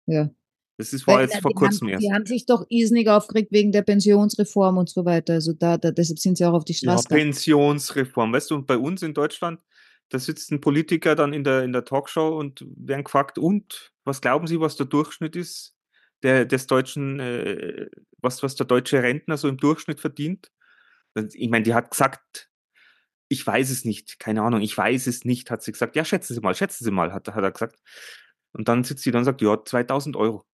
Ja. 0.07 0.31
Das 0.79 0.93
ist, 0.93 1.09
war 1.09 1.17
Weil, 1.17 1.27
jetzt 1.29 1.41
vor 1.43 1.53
kurzem 1.55 1.89
haben, 1.89 1.93
erst. 1.95 2.05
Die 2.05 2.13
haben 2.13 2.25
sich 2.27 2.47
doch 2.47 2.67
irrsinnig 2.69 3.09
aufgeregt 3.09 3.51
wegen 3.51 3.73
der 3.73 3.83
Pensionsreform 3.83 4.79
und 4.79 4.89
so 4.89 5.05
weiter. 5.05 5.35
Also 5.35 5.53
da, 5.53 5.77
da 5.77 5.91
deshalb 5.91 6.21
sind 6.21 6.39
sie 6.39 6.45
auch 6.45 6.53
auf 6.53 6.65
die 6.65 6.73
Ja, 6.75 6.79
Straße 6.93 7.09
gegangen. 7.09 7.31
Pensionsreform. 7.33 8.33
Weißt 8.33 8.51
du, 8.53 8.55
und 8.55 8.67
bei 8.69 8.79
uns 8.79 9.03
in 9.03 9.13
Deutschland, 9.13 9.61
da 10.11 10.21
sitzt 10.21 10.53
ein 10.53 10.61
Politiker 10.61 11.17
dann 11.17 11.33
in 11.33 11.43
der, 11.43 11.65
in 11.65 11.73
der 11.73 11.85
Talkshow 11.85 12.39
und 12.39 12.65
werden 12.77 13.03
gefragt, 13.03 13.39
und 13.39 13.93
was 14.05 14.21
glauben 14.21 14.47
Sie, 14.47 14.61
was 14.61 14.77
der 14.77 14.87
Durchschnitt 14.87 15.35
ist 15.35 15.74
der, 16.25 16.45
des 16.45 16.67
deutschen, 16.67 17.21
äh, 17.21 17.89
was, 18.19 18.43
was 18.43 18.57
der 18.57 18.67
deutsche 18.67 19.03
Rentner 19.03 19.37
so 19.37 19.49
im 19.49 19.59
Durchschnitt 19.59 20.01
verdient? 20.01 20.51
Ich 21.35 21.49
meine, 21.49 21.63
die 21.63 21.75
hat 21.75 21.91
gesagt, 21.91 22.51
ich 23.29 23.47
weiß 23.47 23.71
es 23.71 23.85
nicht, 23.85 24.19
keine 24.19 24.43
Ahnung, 24.43 24.61
ich 24.61 24.77
weiß 24.77 25.07
es 25.07 25.25
nicht, 25.25 25.51
hat 25.51 25.63
sie 25.63 25.73
gesagt. 25.73 25.95
Ja, 25.97 26.05
schätzen 26.05 26.35
Sie 26.35 26.41
mal, 26.41 26.55
schätzen 26.55 26.85
Sie 26.85 26.91
mal, 26.91 27.13
hat, 27.13 27.29
hat 27.29 27.45
er 27.45 27.53
gesagt. 27.53 27.81
Und 28.53 28.69
dann 28.69 28.85
sitzt 28.85 29.03
sie 29.03 29.11
dann 29.11 29.21
und 29.21 29.25
sagt, 29.25 29.43
ja, 29.43 29.63
2000 29.65 30.17
Euro. 30.17 30.47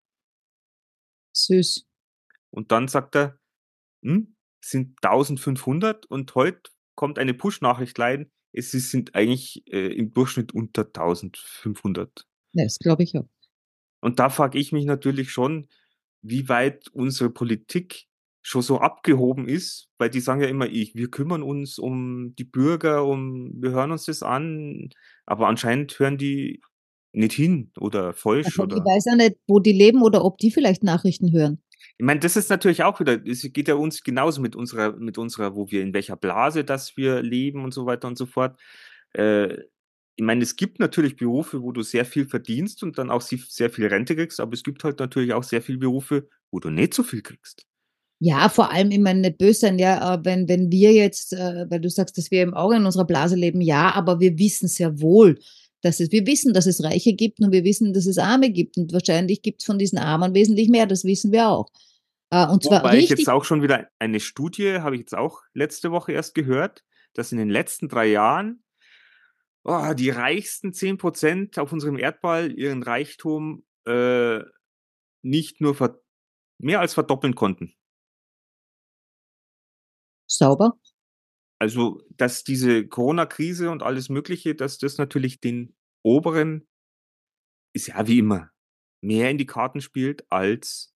Süß. 1.35 1.87
Und 2.51 2.73
dann 2.73 2.89
sagt 2.89 3.15
er, 3.17 3.39
hm, 4.03 4.37
es 4.63 4.71
sind 4.71 4.97
1500 5.03 6.07
und 6.07 6.35
heute 6.35 6.71
kommt 6.95 7.19
eine 7.19 7.35
Push-Nachricht 7.35 7.99
rein, 7.99 8.31
es 8.53 8.73
sind 8.73 9.15
eigentlich 9.15 9.63
äh, 9.73 9.95
im 9.95 10.13
Durchschnitt 10.13 10.53
unter 10.53 10.83
1500. 10.83 12.27
Ja, 12.53 12.65
das 12.65 12.79
glaube 12.79 13.05
ich 13.05 13.17
auch. 13.17 13.29
Und 14.01 14.19
da 14.19 14.29
frage 14.29 14.59
ich 14.59 14.73
mich 14.73 14.85
natürlich 14.85 15.31
schon, 15.31 15.69
wie 16.23 16.49
weit 16.49 16.89
unsere 16.89 17.31
Politik 17.31 18.07
schon 18.43 18.63
so 18.63 18.79
abgehoben 18.79 19.49
ist, 19.49 19.89
weil 19.99 20.11
die 20.11 20.21
sagen 20.21 20.41
ja 20.41 20.49
immer, 20.49 20.67
ich, 20.67 20.95
wir 20.95 21.11
kümmern 21.11 21.43
uns 21.43 21.79
um 21.79 22.35
die 22.37 22.45
Bürger, 22.45 23.05
um, 23.05 23.53
wir 23.61 23.73
hören 23.73 23.91
uns 23.91 24.07
das 24.07 24.23
an, 24.23 24.91
aber 25.27 25.47
anscheinend 25.47 25.99
hören 25.99 26.17
die 26.17 26.63
nicht 27.13 27.33
hin 27.33 27.71
oder 27.79 28.15
falsch 28.15 28.47
Also, 28.47 28.65
ich 28.65 28.73
oder. 28.73 28.85
weiß 28.85 29.07
auch 29.13 29.17
nicht, 29.17 29.37
wo 29.47 29.59
die 29.59 29.73
leben 29.73 30.03
oder 30.03 30.25
ob 30.25 30.39
die 30.39 30.51
vielleicht 30.51 30.85
Nachrichten 30.85 31.33
hören. 31.33 31.61
Ich 31.99 32.05
meine, 32.05 32.21
das 32.21 32.37
ist 32.37 32.51
natürlich 32.51 32.83
auch 32.83 33.01
wieder, 33.01 33.25
es 33.27 33.43
geht 33.53 33.69
ja 33.69 33.75
uns 33.75 34.03
genauso 34.03 34.41
mit 34.41 34.57
unserer, 34.57 34.97
mit 34.97 35.19
unserer, 35.19 35.55
wo 35.55 35.71
wir, 35.71 35.83
in 35.83 35.93
welcher 35.93 36.17
Blase, 36.17 36.65
dass 36.65 36.97
wir 36.97 37.23
leben 37.23 37.65
und 37.65 37.75
so 37.75 37.87
weiter 37.87 38.09
und 38.09 38.17
so 38.17 38.27
fort. 38.27 38.59
Äh, 39.13 39.57
ich 40.17 40.25
meine, 40.25 40.43
es 40.43 40.57
gibt 40.57 40.81
natürlich 40.81 41.17
Berufe, 41.17 41.63
wo 41.63 41.73
du 41.73 41.83
sehr 41.83 42.05
viel 42.05 42.27
verdienst 42.27 42.83
und 42.83 42.99
dann 42.99 43.11
auch 43.11 43.23
sehr 43.23 43.71
viel 43.71 43.87
Rente 43.87 44.17
kriegst, 44.17 44.41
aber 44.41 44.53
es 44.53 44.63
gibt 44.63 44.85
halt 44.85 44.99
natürlich 44.99 45.33
auch 45.33 45.45
sehr 45.45 45.63
viele 45.63 45.79
Berufe, 45.79 46.29
wo 46.51 46.61
du 46.61 46.71
nicht 46.71 46.95
so 46.95 47.03
viel 47.03 47.23
kriegst. 47.23 47.67
Ja, 48.23 48.51
vor 48.51 48.71
allem, 48.71 48.91
ich 48.91 48.99
meine, 48.99 49.21
nicht 49.21 49.39
böse 49.39 49.61
sein, 49.61 49.79
ja, 49.79 50.15
äh, 50.15 50.19
wenn, 50.23 50.47
wenn 50.47 50.71
wir 50.71 50.93
jetzt, 50.93 51.33
äh, 51.33 51.65
weil 51.71 51.81
du 51.81 51.89
sagst, 51.89 52.19
dass 52.19 52.31
wir 52.31 52.43
im 52.43 52.53
Auge 52.53 52.77
in 52.77 52.85
unserer 52.85 53.07
Blase 53.07 53.35
leben, 53.35 53.63
ja, 53.63 53.95
aber 53.95 54.21
wir 54.21 54.39
wissen 54.39 54.69
sehr 54.69 55.01
wohl, 55.01 55.39
dass 55.81 56.01
es, 56.01 56.13
wir 56.13 56.27
wissen, 56.27 56.53
dass 56.53 56.67
es 56.67 56.85
Reiche 56.85 57.15
gibt 57.15 57.41
und 57.41 57.51
wir 57.51 57.65
wissen, 57.65 57.95
dass 57.95 58.05
es 58.05 58.19
Arme 58.19 58.51
gibt 58.51 58.77
und 58.77 58.93
wahrscheinlich 58.93 59.41
gibt 59.41 59.63
es 59.63 59.67
von 59.67 59.79
diesen 59.79 59.99
Armen 59.99 60.35
wesentlich 60.35 60.69
mehr, 60.69 60.85
das 60.87 61.05
wissen 61.05 61.33
wir 61.33 61.49
auch. 61.49 61.71
Äh, 62.29 62.47
und 62.47 62.63
zwar 62.63 62.83
Wobei 62.83 62.99
ich 62.99 63.09
jetzt 63.09 63.31
auch 63.31 63.45
schon 63.45 63.63
wieder 63.63 63.89
eine 63.99 64.21
Studie, 64.21 64.81
habe 64.81 64.97
ich 64.97 65.01
jetzt 65.01 65.17
auch 65.17 65.41
letzte 65.55 65.91
Woche 65.91 66.13
erst 66.13 66.35
gehört, 66.35 66.85
dass 67.15 67.33
in 67.33 67.39
den 67.39 67.49
letzten 67.49 67.89
drei 67.89 68.07
Jahren 68.07 68.63
oh, 69.65 69.95
die 69.95 70.11
reichsten 70.11 70.73
10% 70.73 71.59
auf 71.59 71.73
unserem 71.73 71.99
Erdball 71.99 72.53
ihren 72.53 72.83
Reichtum 72.83 73.65
äh, 73.87 74.41
nicht 75.23 75.61
nur 75.61 75.75
ver 75.75 76.01
mehr 76.59 76.81
als 76.81 76.93
verdoppeln 76.93 77.35
konnten. 77.35 77.75
sauber. 80.27 80.79
Also, 81.59 82.03
dass 82.17 82.45
diese 82.45 82.87
Corona-Krise 82.87 83.71
und 83.71 83.83
alles 83.83 84.09
Mögliche, 84.09 84.55
dass 84.55 84.79
das 84.79 84.97
natürlich 84.97 85.41
den 85.41 85.75
Oberen, 86.03 86.67
ist 87.75 87.89
ja 87.89 88.07
wie 88.07 88.19
immer, 88.19 88.51
mehr 89.03 89.31
in 89.31 89.39
die 89.39 89.47
Karten 89.47 89.81
spielt 89.81 90.25
als 90.31 90.95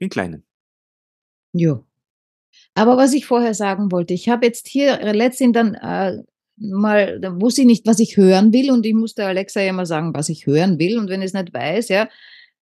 den 0.00 0.08
Kleinen. 0.08 0.46
Ja. 1.52 1.84
Aber 2.74 2.96
was 2.96 3.12
ich 3.12 3.26
vorher 3.26 3.54
sagen 3.54 3.92
wollte, 3.92 4.14
ich 4.14 4.28
habe 4.28 4.46
jetzt 4.46 4.66
hier 4.66 4.98
letztens 5.12 5.52
dann 5.52 5.74
äh, 5.74 6.24
mal, 6.60 7.18
da 7.20 7.40
wusste 7.40 7.62
ich 7.62 7.66
nicht, 7.66 7.86
was 7.86 7.98
ich 7.98 8.16
hören 8.16 8.52
will 8.52 8.70
und 8.70 8.86
ich 8.86 8.94
musste 8.94 9.26
Alexa 9.26 9.60
ja 9.60 9.72
mal 9.72 9.86
sagen, 9.86 10.14
was 10.14 10.28
ich 10.28 10.46
hören 10.46 10.78
will 10.78 10.98
und 10.98 11.08
wenn 11.08 11.22
ich 11.22 11.28
es 11.28 11.32
nicht 11.32 11.52
weiß, 11.52 11.88
ja, 11.88 12.04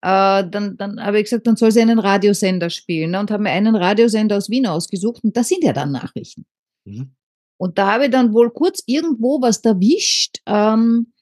äh, 0.01 0.49
dann, 0.49 0.77
dann 0.77 1.05
habe 1.05 1.19
ich 1.19 1.25
gesagt, 1.25 1.47
dann 1.47 1.57
soll 1.57 1.73
sie 1.73 1.81
einen 1.81 1.99
Radiosender 1.99 2.71
spielen 2.71 3.11
ne, 3.11 3.21
und 3.21 3.31
habe 3.31 3.43
mir 3.43 3.51
einen 3.51 3.75
Radiosender 3.75 4.37
aus 4.37 4.49
Wien 4.49 4.67
ausgesucht 4.67 5.25
und 5.25 5.37
das 5.37 5.49
sind 5.49 5.65
ja 5.65 5.73
dann 5.73 5.93
Nachrichten. 5.93 6.47
Mhm. 6.85 7.11
Und 7.59 7.77
da 7.77 7.93
habe 7.93 8.05
ich 8.05 8.11
dann 8.11 8.33
wohl 8.33 8.51
kurz 8.51 8.83
irgendwo 8.87 9.43
was 9.43 9.59
erwischt, 9.65 10.39
ähm, 10.47 11.13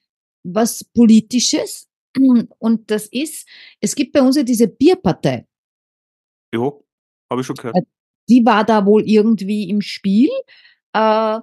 was 0.45 0.85
politisches. 0.85 1.89
Und 2.59 2.91
das 2.91 3.07
ist, 3.07 3.49
es 3.81 3.95
gibt 3.95 4.13
bei 4.13 4.23
uns 4.23 4.37
ja 4.37 4.43
diese 4.43 4.69
Bierpartei. 4.69 5.47
Ja, 6.55 6.71
habe 7.31 7.41
ich 7.41 7.47
schon 7.47 7.57
gehört. 7.57 7.77
Äh, 7.77 7.83
die 8.29 8.45
war 8.45 8.65
da 8.65 8.85
wohl 8.85 9.09
irgendwie 9.09 9.69
im 9.69 9.81
Spiel. 9.81 10.29
Äh, 10.93 11.41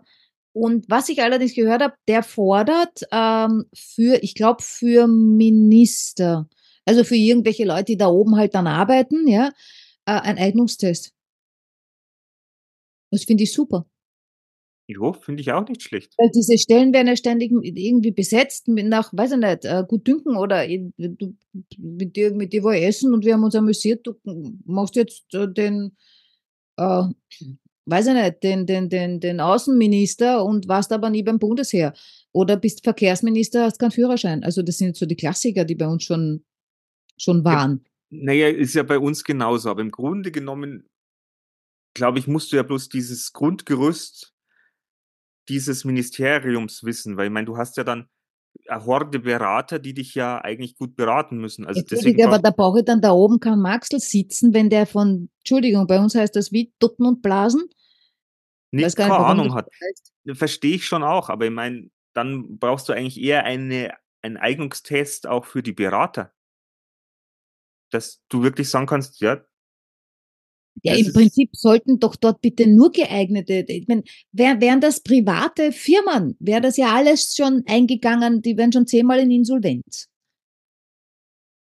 und 0.53 0.85
was 0.87 1.09
ich 1.09 1.21
allerdings 1.21 1.55
gehört 1.55 1.81
habe, 1.81 1.95
der 2.07 2.23
fordert 2.23 3.01
ähm, 3.11 3.65
für, 3.73 4.21
ich 4.23 4.35
glaube, 4.35 4.61
für 4.61 5.07
Minister, 5.07 6.47
also 6.85 7.03
für 7.03 7.15
irgendwelche 7.15 7.65
Leute, 7.65 7.85
die 7.85 7.97
da 7.97 8.07
oben 8.07 8.37
halt 8.37 8.53
dann 8.55 8.67
arbeiten, 8.67 9.27
ja, 9.27 9.47
äh, 10.05 10.11
ein 10.11 10.37
Eignungstest. 10.37 11.11
Das 13.11 13.23
finde 13.25 13.43
ich 13.43 13.53
super. 13.53 13.85
Ja, 14.87 15.13
finde 15.13 15.41
ich 15.41 15.51
auch 15.51 15.67
nicht 15.67 15.81
schlecht. 15.81 16.13
Weil 16.17 16.29
diese 16.31 16.57
Stellen 16.57 16.93
werden 16.93 17.07
ja 17.07 17.15
ständig 17.15 17.51
irgendwie 17.51 18.11
besetzt 18.11 18.67
nach, 18.67 19.13
weiß 19.13 19.33
ich 19.33 19.37
nicht, 19.37 19.65
äh, 19.65 19.83
Gutdünken 19.87 20.35
oder 20.35 20.67
du, 20.67 21.35
mit 21.77 22.15
dir, 22.15 22.33
mit 22.33 22.51
dir 22.51 22.63
war 22.63 22.75
essen 22.75 23.13
und 23.13 23.23
wir 23.23 23.33
haben 23.33 23.43
uns 23.43 23.55
amüsiert, 23.55 24.05
du 24.05 24.15
machst 24.65 24.95
jetzt 24.95 25.33
äh, 25.33 25.47
den, 25.47 25.95
äh, 26.77 27.03
weiß 27.85 28.07
ich 28.07 28.13
nicht, 28.13 28.43
den, 28.43 28.65
den, 28.65 28.89
den, 28.89 29.19
den 29.19 29.39
Außenminister 29.39 30.43
und 30.43 30.67
warst 30.67 30.91
aber 30.91 31.09
nie 31.09 31.23
beim 31.23 31.39
Bundesheer. 31.39 31.93
Oder 32.31 32.57
bist 32.57 32.83
Verkehrsminister, 32.83 33.65
hast 33.65 33.79
keinen 33.79 33.91
Führerschein. 33.91 34.43
Also 34.43 34.61
das 34.61 34.77
sind 34.77 34.95
so 34.95 35.05
die 35.05 35.15
Klassiker, 35.15 35.65
die 35.65 35.75
bei 35.75 35.87
uns 35.87 36.03
schon, 36.03 36.45
schon 37.17 37.43
waren. 37.43 37.81
Ja, 38.09 38.19
naja, 38.25 38.47
ist 38.49 38.75
ja 38.75 38.83
bei 38.83 38.99
uns 38.99 39.23
genauso. 39.23 39.69
Aber 39.69 39.81
im 39.81 39.91
Grunde 39.91 40.31
genommen, 40.31 40.87
glaube 41.93 42.19
ich, 42.19 42.27
musst 42.27 42.51
du 42.51 42.55
ja 42.55 42.63
bloß 42.63 42.89
dieses 42.89 43.33
Grundgerüst 43.33 44.33
dieses 45.49 45.83
Ministeriums 45.83 46.83
wissen, 46.83 47.17
weil 47.17 47.27
ich 47.27 47.31
meine, 47.33 47.45
du 47.45 47.57
hast 47.57 47.77
ja 47.77 47.83
dann 47.83 48.07
Horde 48.69 49.19
Berater, 49.19 49.79
die 49.79 49.93
dich 49.93 50.15
ja 50.15 50.39
eigentlich 50.39 50.75
gut 50.75 50.95
beraten 50.95 51.37
müssen. 51.37 51.65
Also 51.65 51.81
deswegen 51.81 52.25
aber 52.25 52.39
da 52.39 52.51
brauche 52.51 52.79
ich 52.79 52.85
dann 52.85 53.01
da 53.01 53.11
oben 53.11 53.39
keinen 53.39 53.61
Maxel 53.61 53.99
sitzen, 53.99 54.53
wenn 54.53 54.69
der 54.69 54.85
von, 54.85 55.29
Entschuldigung, 55.39 55.87
bei 55.87 55.99
uns 55.99 56.15
heißt 56.15 56.35
das 56.35 56.51
wie 56.51 56.73
Dutten 56.79 57.05
und 57.05 57.21
Blasen. 57.21 57.69
Nicht, 58.71 58.95
keine 58.95 59.13
nicht, 59.13 59.19
Ahnung 59.19 59.53
hat. 59.53 59.69
Verstehe 60.33 60.75
ich 60.75 60.85
schon 60.85 61.03
auch, 61.03 61.29
aber 61.29 61.45
ich 61.45 61.51
meine, 61.51 61.89
dann 62.13 62.57
brauchst 62.57 62.89
du 62.89 62.93
eigentlich 62.93 63.21
eher 63.21 63.43
eine, 63.43 63.93
einen 64.21 64.37
Eignungstest 64.37 65.27
auch 65.27 65.45
für 65.45 65.61
die 65.61 65.73
Berater. 65.73 66.33
Dass 67.91 68.23
du 68.29 68.41
wirklich 68.43 68.69
sagen 68.69 68.87
kannst, 68.87 69.21
ja, 69.21 69.43
ja, 70.81 70.95
im 70.95 71.13
Prinzip 71.13 71.49
sollten 71.53 71.99
doch 71.99 72.15
dort 72.15 72.41
bitte 72.41 72.67
nur 72.67 72.91
geeignete, 72.91 73.65
ich 73.67 73.87
meine, 73.87 74.03
wär, 74.31 74.59
wären 74.59 74.81
das 74.81 75.01
private 75.01 75.71
Firmen, 75.71 76.35
wäre 76.39 76.61
das 76.61 76.77
ja 76.77 76.93
alles 76.93 77.35
schon 77.35 77.63
eingegangen, 77.67 78.41
die 78.41 78.57
wären 78.57 78.71
schon 78.71 78.87
zehnmal 78.87 79.19
in 79.19 79.31
Insolvenz. 79.31 80.07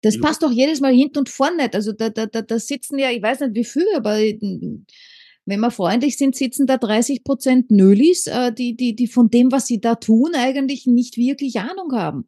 Das 0.04 0.16
ja. 0.16 0.22
passt 0.22 0.44
doch 0.44 0.52
jedes 0.52 0.80
Mal 0.80 0.94
hinten 0.94 1.20
und 1.20 1.30
vorne 1.30 1.58
nicht. 1.58 1.76
Also 1.76 1.92
da, 1.92 2.10
da, 2.10 2.26
da, 2.26 2.42
da 2.42 2.60
sitzen 2.60 2.98
ja, 2.98 3.12
ich 3.12 3.22
weiß 3.22 3.42
nicht 3.42 3.56
wie 3.56 3.64
viel, 3.64 3.86
aber 3.96 4.18
wenn 4.18 5.60
wir 5.60 5.72
freundlich 5.72 6.18
sind, 6.18 6.36
sitzen 6.36 6.66
da 6.66 6.78
30 6.78 7.24
Prozent 7.24 7.70
Nölis, 7.70 8.28
äh, 8.28 8.52
die, 8.52 8.76
die, 8.76 8.96
die 8.96 9.08
von 9.08 9.30
dem, 9.30 9.52
was 9.52 9.68
sie 9.68 9.80
da 9.80 9.96
tun, 9.96 10.32
eigentlich 10.36 10.88
nicht 10.88 11.18
wirklich 11.18 11.60
Ahnung 11.60 11.92
haben. 11.94 12.28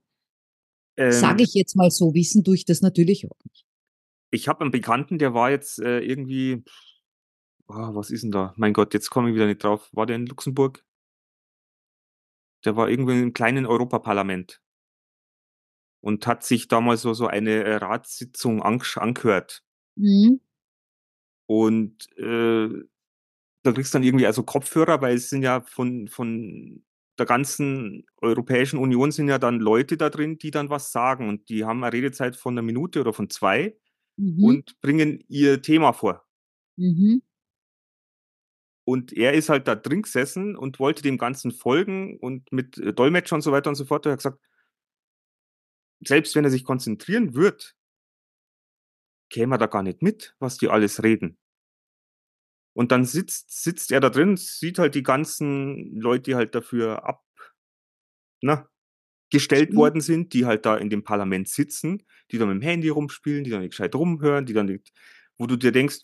Ähm, 0.98 1.12
Sage 1.12 1.44
ich 1.44 1.54
jetzt 1.54 1.76
mal 1.76 1.90
so, 1.90 2.14
wissen 2.14 2.44
tue 2.44 2.56
ich 2.56 2.66
das 2.66 2.82
natürlich 2.82 3.26
auch 3.26 3.38
nicht 3.50 3.66
ich 4.34 4.48
habe 4.48 4.62
einen 4.62 4.72
Bekannten, 4.72 5.20
der 5.20 5.36
war 5.36 5.52
jetzt 5.52 5.80
äh, 5.80 6.00
irgendwie, 6.00 6.64
oh, 7.68 7.94
was 7.94 8.10
ist 8.10 8.24
denn 8.24 8.32
da? 8.32 8.52
Mein 8.58 8.74
Gott, 8.74 8.96
jetzt 8.96 9.12
komme 9.12 9.30
ich 9.30 9.36
wieder 9.36 9.46
nicht 9.46 9.64
drauf. 9.64 9.90
War 9.92 10.08
der 10.08 10.16
in 10.16 10.26
Luxemburg? 10.26 10.84
Der 12.66 12.76
war 12.76 12.90
irgendwie 12.90 13.22
im 13.22 13.34
kleinen 13.34 13.68
Europaparlament 13.68 14.60
und 16.02 16.26
hat 16.26 16.44
sich 16.44 16.68
damals 16.68 17.04
so, 17.04 17.14
so 17.14 17.28
eine 17.28 17.64
äh, 17.64 17.76
Ratssitzung 17.76 18.64
angehört. 18.64 19.64
Mhm. 19.96 20.42
Und 21.46 22.10
äh, 22.18 22.70
da 23.62 23.72
kriegst 23.72 23.94
du 23.94 23.98
dann 23.98 24.04
irgendwie 24.04 24.26
also 24.26 24.42
Kopfhörer, 24.42 25.00
weil 25.02 25.16
es 25.16 25.30
sind 25.30 25.44
ja 25.44 25.62
von, 25.62 26.08
von 26.08 26.84
der 27.20 27.28
ganzen 27.28 28.08
Europäischen 28.18 28.80
Union 28.80 29.12
sind 29.12 29.28
ja 29.28 29.38
dann 29.38 29.60
Leute 29.60 29.96
da 29.96 30.10
drin, 30.10 30.40
die 30.40 30.50
dann 30.50 30.72
was 30.72 30.92
sagen 30.92 31.30
und 31.30 31.50
die 31.50 31.66
haben 31.66 31.84
eine 31.84 31.94
Redezeit 31.94 32.36
von 32.36 32.56
einer 32.56 32.64
Minute 32.64 33.00
oder 33.00 33.14
von 33.14 33.30
zwei 33.30 33.78
mhm. 34.18 34.44
und 34.44 34.82
bringen 34.82 35.24
ihr 35.28 35.62
Thema 35.62 35.94
vor. 35.94 36.26
Mhm. 36.78 37.22
Und 38.86 39.14
er 39.14 39.34
ist 39.34 39.50
halt 39.50 39.68
da 39.68 39.76
drin 39.76 40.02
gesessen 40.02 40.58
und 40.58 40.80
wollte 40.80 41.02
dem 41.02 41.18
Ganzen 41.18 41.52
folgen 41.52 42.18
und 42.20 42.52
mit 42.52 42.78
äh, 42.78 42.94
Dolmetscher 42.94 43.36
und 43.36 43.42
so 43.42 43.52
weiter 43.52 43.70
und 43.70 43.76
so 43.76 43.86
fort. 43.86 44.06
Er 44.06 44.14
hat 44.14 44.20
gesagt, 44.20 44.40
selbst 46.06 46.36
wenn 46.36 46.44
er 46.44 46.50
sich 46.50 46.66
konzentrieren 46.66 47.34
wird, 47.34 47.76
käme 49.30 49.56
er 49.56 49.58
da 49.58 49.68
gar 49.68 49.84
nicht 49.84 50.02
mit, 50.02 50.36
was 50.40 50.58
die 50.58 50.70
alles 50.70 51.02
reden. 51.02 51.38
Und 52.76 52.92
dann 52.92 53.06
sitzt, 53.06 53.64
sitzt 53.64 53.92
er 53.92 54.00
da 54.00 54.10
drin, 54.10 54.36
sieht 54.36 54.80
halt 54.80 54.96
die 54.96 55.04
ganzen 55.04 55.96
Leute, 56.00 56.24
die 56.24 56.36
halt 56.36 56.56
dafür 56.56 57.06
ab, 57.06 57.24
na, 58.42 58.68
gestellt 59.34 59.72
mhm. 59.72 59.78
worden 59.78 60.02
sind, 60.02 60.34
die 60.34 60.46
halt 60.46 60.66
da 60.66 60.78
in 60.78 60.92
dem 60.92 61.04
Parlament 61.04 61.50
sitzen, 61.50 62.04
die 62.32 62.38
dann 62.38 62.50
mit 62.50 62.62
dem 62.62 62.62
Handy 62.62 62.90
rumspielen, 62.90 63.44
die 63.44 63.50
dann 63.50 63.62
nicht 63.62 63.72
gescheit 63.72 63.96
rumhören, 63.96 64.46
die 64.46 64.54
dann 64.54 64.68
nicht, 64.68 64.94
wo 65.40 65.48
du 65.48 65.58
dir 65.58 65.72
denkst, 65.72 66.02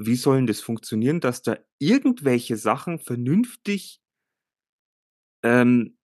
wie 0.00 0.16
sollen 0.16 0.48
das 0.48 0.60
funktionieren, 0.60 1.20
dass 1.20 1.42
da 1.42 1.58
irgendwelche 1.78 2.56
Sachen 2.56 2.98
vernünftig 2.98 4.00
ähm, 5.44 5.96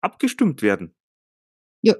abgestimmt 0.00 0.62
werden? 0.62 0.96
Ja. 1.82 1.94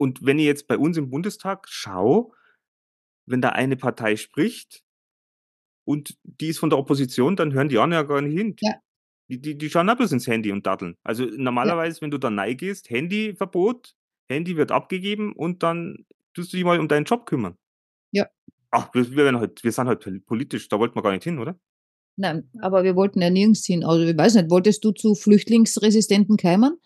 Und 0.00 0.24
wenn 0.24 0.38
ich 0.38 0.46
jetzt 0.46 0.68
bei 0.68 0.78
uns 0.78 0.96
im 0.96 1.10
Bundestag 1.10 1.68
schaue, 1.68 2.32
wenn 3.26 3.40
da 3.40 3.48
eine 3.48 3.76
Partei 3.76 4.16
spricht 4.16 4.84
und 5.84 6.16
die 6.22 6.48
ist 6.48 6.58
von 6.58 6.70
der 6.70 6.78
Opposition, 6.78 7.34
dann 7.34 7.52
hören 7.52 7.68
die 7.68 7.78
anderen 7.78 8.04
ja 8.04 8.08
gar 8.08 8.20
nicht 8.20 8.36
hin. 8.36 8.54
Ja. 8.60 8.80
Die, 9.28 9.56
die, 9.56 9.70
schauen 9.70 9.88
auch 9.88 9.96
bloß 9.96 10.12
ins 10.12 10.26
Handy 10.26 10.52
und 10.52 10.66
daddeln. 10.66 10.96
Also 11.02 11.24
normalerweise, 11.24 11.96
ja. 11.96 12.02
wenn 12.02 12.10
du 12.10 12.18
dann 12.18 12.34
neu 12.34 12.54
gehst, 12.54 12.90
Handyverbot, 12.90 13.94
Handy 14.28 14.56
wird 14.56 14.70
abgegeben 14.70 15.32
und 15.32 15.62
dann 15.62 16.04
tust 16.34 16.52
du 16.52 16.56
dich 16.56 16.64
mal 16.64 16.78
um 16.78 16.88
deinen 16.88 17.04
Job 17.04 17.24
kümmern. 17.26 17.56
Ja. 18.10 18.26
Ach, 18.70 18.92
wir, 18.92 19.10
wir, 19.10 19.38
halt, 19.38 19.64
wir 19.64 19.72
sind 19.72 19.86
halt 19.86 20.26
politisch, 20.26 20.68
da 20.68 20.78
wollten 20.78 20.96
wir 20.96 21.02
gar 21.02 21.12
nicht 21.12 21.24
hin, 21.24 21.38
oder? 21.38 21.58
Nein, 22.16 22.48
aber 22.60 22.84
wir 22.84 22.96
wollten 22.96 23.20
ja 23.22 23.30
nirgends 23.30 23.64
hin. 23.64 23.84
Also 23.84 24.04
ich 24.04 24.16
weiß 24.16 24.34
nicht, 24.34 24.50
wolltest 24.50 24.84
du 24.84 24.92
zu 24.92 25.14
flüchtlingsresistenten 25.14 26.36
Keimern? 26.36 26.76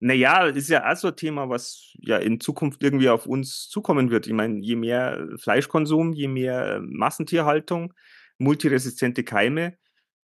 Naja, 0.00 0.46
ist 0.46 0.68
ja 0.68 0.90
auch 0.90 0.96
so 0.96 1.08
ein 1.08 1.16
Thema, 1.16 1.48
was 1.48 1.94
ja 1.98 2.18
in 2.18 2.40
Zukunft 2.40 2.82
irgendwie 2.82 3.08
auf 3.08 3.26
uns 3.26 3.68
zukommen 3.68 4.10
wird. 4.10 4.26
Ich 4.26 4.32
meine, 4.32 4.60
je 4.60 4.76
mehr 4.76 5.28
Fleischkonsum, 5.38 6.12
je 6.12 6.28
mehr 6.28 6.80
Massentierhaltung, 6.82 7.94
multiresistente 8.38 9.24
Keime, 9.24 9.78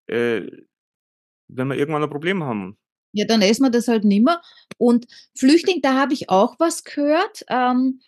äh, 0.09 0.47
wenn 1.55 1.69
wir 1.69 1.77
irgendwann 1.77 2.03
ein 2.03 2.11
Problem 2.11 2.43
haben. 2.45 2.77
Ja, 3.13 3.27
dann 3.27 3.43
essen 3.43 3.65
wir 3.65 3.71
das 3.71 3.89
halt 3.89 4.05
nimmer. 4.05 4.41
Und 4.79 5.07
Flüchtling, 5.37 5.83
da 5.83 5.95
habe 5.95 6.15
ich 6.15 6.31
auch 6.31 6.57
was 6.59 6.85
gehört. 6.85 7.45
Ähm, 7.49 8.01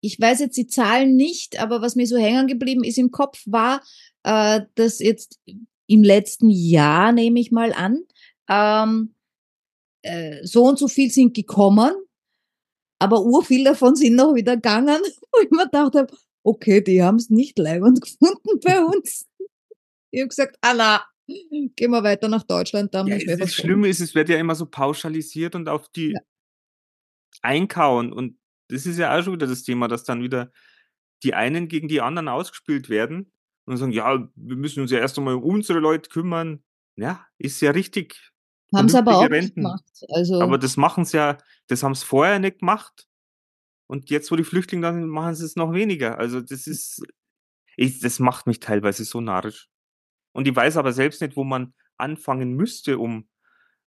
ich 0.00 0.18
weiß 0.18 0.40
jetzt 0.40 0.56
die 0.56 0.66
Zahlen 0.66 1.14
nicht, 1.14 1.60
aber 1.60 1.82
was 1.82 1.94
mir 1.94 2.06
so 2.06 2.16
hängen 2.16 2.46
geblieben 2.46 2.84
ist 2.84 2.98
im 2.98 3.10
Kopf 3.10 3.42
war, 3.46 3.82
äh, 4.22 4.62
dass 4.74 4.98
jetzt 4.98 5.38
im 5.86 6.02
letzten 6.02 6.48
Jahr, 6.48 7.12
nehme 7.12 7.40
ich 7.40 7.50
mal 7.50 7.72
an, 7.72 8.04
ähm, 8.48 9.14
äh, 10.02 10.44
so 10.44 10.64
und 10.64 10.78
so 10.78 10.88
viel 10.88 11.10
sind 11.10 11.34
gekommen, 11.34 11.92
aber 12.98 13.22
urviel 13.22 13.64
davon 13.64 13.96
sind 13.96 14.14
noch 14.14 14.34
wieder 14.34 14.56
gegangen, 14.56 15.00
wo 15.32 15.40
ich 15.42 15.50
mir 15.50 15.64
gedacht 15.64 15.94
habe, 15.94 16.16
okay, 16.42 16.80
die 16.80 17.02
haben 17.02 17.16
es 17.16 17.28
nicht 17.28 17.58
leibend 17.58 18.00
gefunden 18.02 18.60
bei 18.62 18.82
uns. 18.82 19.26
Ich 20.10 20.20
habe 20.20 20.28
gesagt, 20.28 20.56
ah 20.62 20.74
na, 20.74 21.04
Gehen 21.76 21.90
wir 21.90 22.02
weiter 22.02 22.28
nach 22.28 22.42
Deutschland. 22.42 22.94
Da 22.94 23.04
ja, 23.04 23.18
das, 23.18 23.38
das 23.38 23.54
Schlimme 23.54 23.88
ist, 23.88 24.00
es 24.00 24.14
wird 24.14 24.28
ja 24.28 24.36
immer 24.36 24.54
so 24.54 24.66
pauschalisiert 24.66 25.54
und 25.54 25.68
auf 25.68 25.88
die 25.88 26.12
ja. 26.12 26.20
einkauen. 27.42 28.12
Und 28.12 28.38
das 28.68 28.86
ist 28.86 28.98
ja 28.98 29.16
auch 29.16 29.22
schon 29.22 29.34
wieder 29.34 29.46
das 29.46 29.62
Thema, 29.62 29.88
dass 29.88 30.04
dann 30.04 30.22
wieder 30.22 30.52
die 31.22 31.34
einen 31.34 31.68
gegen 31.68 31.88
die 31.88 32.00
anderen 32.00 32.28
ausgespielt 32.28 32.88
werden 32.88 33.32
und 33.66 33.76
sagen, 33.76 33.92
ja, 33.92 34.28
wir 34.34 34.56
müssen 34.56 34.80
uns 34.80 34.90
ja 34.90 34.98
erst 34.98 35.18
einmal 35.18 35.34
um 35.34 35.44
unsere 35.44 35.78
Leute 35.78 36.08
kümmern. 36.08 36.62
Ja, 36.96 37.26
ist 37.38 37.60
ja 37.60 37.70
richtig. 37.70 38.32
Haben 38.74 38.88
sie 38.88 38.98
aber 38.98 39.16
auch 39.16 39.28
nicht 39.28 39.54
gemacht. 39.54 39.84
Also 40.08 40.40
aber 40.40 40.58
das 40.58 40.76
machen 40.76 41.04
sie 41.04 41.16
ja, 41.16 41.38
das 41.66 41.82
haben 41.82 41.94
sie 41.94 42.04
vorher 42.04 42.38
nicht 42.38 42.60
gemacht. 42.60 43.08
Und 43.86 44.10
jetzt, 44.10 44.30
wo 44.30 44.36
die 44.36 44.44
Flüchtlinge 44.44 44.82
dann 44.82 45.08
machen 45.08 45.34
sie 45.34 45.44
es 45.44 45.56
noch 45.56 45.72
weniger. 45.72 46.18
Also 46.18 46.40
das 46.40 46.66
ist, 46.66 47.02
ich, 47.76 47.98
das 48.00 48.20
macht 48.20 48.46
mich 48.46 48.60
teilweise 48.60 49.04
so 49.04 49.20
narrisch. 49.20 49.68
Und 50.32 50.46
ich 50.46 50.54
weiß 50.54 50.76
aber 50.76 50.92
selbst 50.92 51.20
nicht, 51.20 51.36
wo 51.36 51.44
man 51.44 51.74
anfangen 51.96 52.54
müsste, 52.54 52.98
um, 52.98 53.28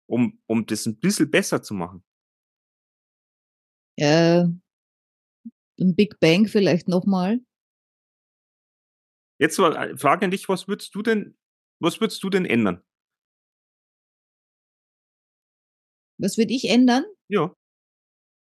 um, 0.05 0.41
um 0.45 0.65
das 0.65 0.85
ein 0.85 0.99
bisschen 0.99 1.31
besser 1.31 1.61
zu 1.63 1.73
machen. 1.73 2.03
Äh, 3.97 4.45
Den 5.79 5.95
Big 5.95 6.19
Bang 6.19 6.47
vielleicht 6.47 6.87
nochmal. 6.87 7.39
Jetzt 9.39 9.57
mal 9.57 9.75
äh, 9.75 9.97
Frage 9.97 10.25
an 10.25 10.31
dich, 10.31 10.47
was 10.47 10.67
würdest 10.67 10.93
du 10.95 11.01
denn, 11.01 11.37
was 11.79 11.99
würdest 11.99 12.23
du 12.23 12.29
denn 12.29 12.45
ändern? 12.45 12.83
Was 16.17 16.37
würde 16.37 16.53
ich 16.53 16.69
ändern? 16.69 17.03
Ja. 17.27 17.55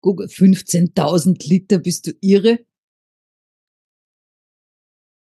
Google, 0.01 0.27
15.000 0.27 1.49
Liter, 1.49 1.79
bist 1.79 2.07
du 2.07 2.11
irre? 2.21 2.65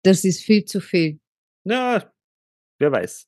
Das 0.05 0.25
ist 0.25 0.43
viel 0.43 0.65
zu 0.65 0.81
viel. 0.81 1.19
Ja, 1.65 2.13
wer 2.79 2.93
weiß. 2.93 3.27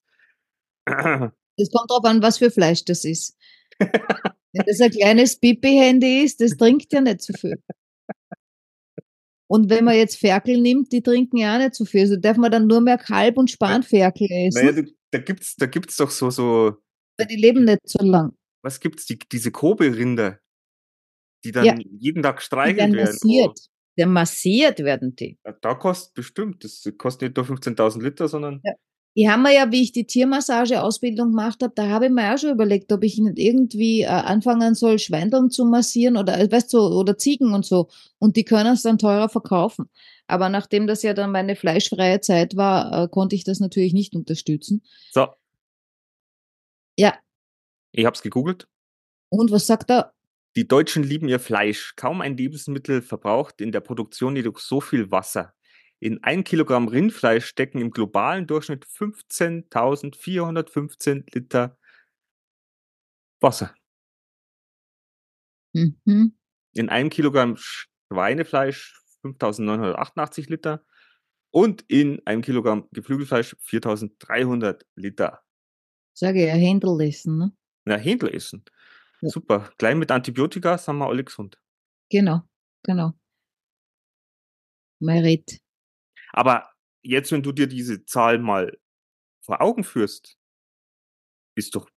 Es 1.57 1.69
kommt 1.69 1.91
drauf 1.91 2.03
an, 2.05 2.23
was 2.23 2.37
für 2.39 2.49
Fleisch 2.49 2.85
das 2.85 3.05
ist. 3.05 3.37
Wenn 3.77 4.63
das 4.65 4.79
ein 4.79 4.89
kleines 4.89 5.37
Pipi-Handy 5.39 6.23
ist, 6.23 6.39
das 6.41 6.57
trinkt 6.57 6.91
ja 6.91 7.01
nicht 7.01 7.21
zu 7.21 7.33
viel. 7.33 7.61
Und 9.47 9.69
wenn 9.69 9.83
man 9.83 9.95
jetzt 9.95 10.17
Ferkel 10.17 10.59
nimmt, 10.59 10.91
die 10.91 11.03
trinken 11.03 11.37
ja 11.37 11.53
auch 11.53 11.59
nicht 11.59 11.75
zu 11.75 11.85
viel. 11.85 12.01
Also 12.01 12.15
darf 12.15 12.37
man 12.37 12.51
dann 12.51 12.67
nur 12.67 12.79
mehr 12.81 12.97
Kalb- 12.97 13.37
und 13.37 13.51
Spanferkel 13.51 14.27
essen. 14.31 14.65
Naja, 14.65 14.83
da 15.11 15.19
gibt's, 15.19 15.55
da 15.57 15.65
gibt's 15.65 15.97
doch 15.97 16.09
so, 16.09 16.29
so. 16.29 16.77
Die 17.29 17.35
leben 17.35 17.65
nicht 17.65 17.81
so 17.83 18.03
lang. 18.03 18.31
Was 18.63 18.79
gibt's? 18.79 19.05
Die, 19.05 19.19
diese 19.19 19.51
Kobe-Rinder, 19.51 20.39
die 21.43 21.51
dann 21.51 21.65
Ja. 21.65 21.75
jeden 21.99 22.23
Tag 22.23 22.41
streichelt 22.41 22.77
werden 22.77 22.95
werden. 22.95 23.09
massiert. 23.13 23.59
Der 23.97 24.07
massiert 24.07 24.79
werden 24.79 25.15
die. 25.15 25.37
Oh, 25.43 25.51
da 25.61 25.73
kostet 25.75 26.13
bestimmt, 26.13 26.63
das 26.63 26.87
kostet 26.97 27.37
nicht 27.37 27.37
nur 27.37 27.57
15.000 27.57 28.01
Liter, 28.01 28.27
sondern 28.27 28.61
Ja. 28.63 28.73
Ich 29.13 29.27
habe 29.27 29.41
mir 29.41 29.53
ja, 29.53 29.69
wie 29.71 29.83
ich 29.83 29.91
die 29.91 30.05
Tiermassage-Ausbildung 30.05 31.31
gemacht 31.31 31.61
habe, 31.61 31.73
da 31.75 31.89
habe 31.89 32.05
ich 32.05 32.11
mir 32.11 32.33
auch 32.33 32.37
schon 32.37 32.51
überlegt, 32.51 32.93
ob 32.93 33.03
ich 33.03 33.17
nicht 33.17 33.39
irgendwie 33.39 34.03
äh, 34.03 34.07
anfangen 34.07 34.73
soll, 34.73 34.99
Schweindeln 34.99 35.49
zu 35.49 35.65
massieren 35.65 36.15
oder, 36.15 36.39
äh, 36.39 36.49
weißt 36.49 36.71
du, 36.73 36.79
oder 36.79 37.17
Ziegen 37.17 37.53
und 37.53 37.65
so. 37.65 37.89
Und 38.19 38.37
die 38.37 38.45
können 38.45 38.73
es 38.73 38.83
dann 38.83 38.97
teurer 38.97 39.27
verkaufen. 39.27 39.89
Aber 40.27 40.47
nachdem 40.47 40.87
das 40.87 41.03
ja 41.03 41.13
dann 41.13 41.31
meine 41.31 41.57
fleischfreie 41.57 42.21
Zeit 42.21 42.55
war, 42.55 43.03
äh, 43.03 43.07
konnte 43.09 43.35
ich 43.35 43.43
das 43.43 43.59
natürlich 43.59 43.93
nicht 43.93 44.15
unterstützen. 44.15 44.81
so. 45.11 45.27
Ja. 46.97 47.15
Ich 47.91 48.05
hab's 48.05 48.21
gegoogelt. 48.21 48.67
Und 49.29 49.51
was 49.51 49.67
sagt 49.67 49.89
er? 49.91 50.13
Die 50.55 50.67
Deutschen 50.67 51.03
lieben 51.03 51.29
ihr 51.29 51.39
Fleisch. 51.39 51.95
Kaum 51.95 52.19
ein 52.21 52.35
Lebensmittel 52.35 53.01
verbraucht 53.01 53.61
in 53.61 53.71
der 53.71 53.79
Produktion 53.79 54.35
jedoch 54.35 54.59
so 54.59 54.81
viel 54.81 55.09
Wasser. 55.11 55.53
In 55.99 56.21
ein 56.23 56.43
Kilogramm 56.43 56.87
Rindfleisch 56.87 57.45
stecken 57.45 57.79
im 57.79 57.91
globalen 57.91 58.47
Durchschnitt 58.47 58.85
15.415 58.85 61.33
Liter 61.33 61.77
Wasser. 63.39 63.73
Mhm. 65.73 66.37
In 66.73 66.89
einem 66.89 67.09
Kilogramm 67.09 67.55
Schweinefleisch 67.57 69.01
5.988 69.23 70.49
Liter 70.49 70.83
und 71.51 71.85
in 71.87 72.21
einem 72.25 72.41
Kilogramm 72.41 72.89
Geflügelfleisch 72.91 73.55
4.300 73.63 74.81
Liter. 74.95 75.41
Sage 76.13 76.45
ja, 76.45 76.53
Händel 76.53 76.99
essen, 77.01 77.37
ne? 77.37 77.53
Na, 77.85 77.95
Händel 77.97 78.35
essen. 78.35 78.65
Ja. 79.21 79.29
Super. 79.29 79.71
Gleich 79.77 79.95
mit 79.95 80.11
Antibiotika 80.11 80.77
sind 80.77 80.97
wir 80.97 81.07
alle 81.07 81.23
gesund. 81.23 81.59
Genau, 82.09 82.41
genau. 82.83 83.13
Merit. 84.99 85.59
Aber 86.33 86.71
jetzt, 87.03 87.31
wenn 87.31 87.43
du 87.43 87.51
dir 87.51 87.67
diese 87.67 88.05
Zahl 88.05 88.39
mal 88.39 88.77
vor 89.43 89.61
Augen 89.61 89.83
führst, 89.83 90.37
ist 91.55 91.75
doch 91.75 91.89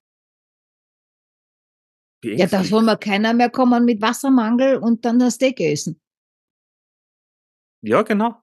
Ja, 2.23 2.47
da 2.47 2.63
soll 2.63 2.83
mal 2.83 2.97
keiner 2.97 3.33
mehr 3.33 3.49
kommen 3.49 3.83
mit 3.83 4.01
Wassermangel 4.01 4.77
und 4.77 5.03
dann 5.03 5.19
das 5.19 5.35
Steak 5.35 5.59
essen. 5.59 5.99
Ja, 7.81 8.01
genau. 8.01 8.41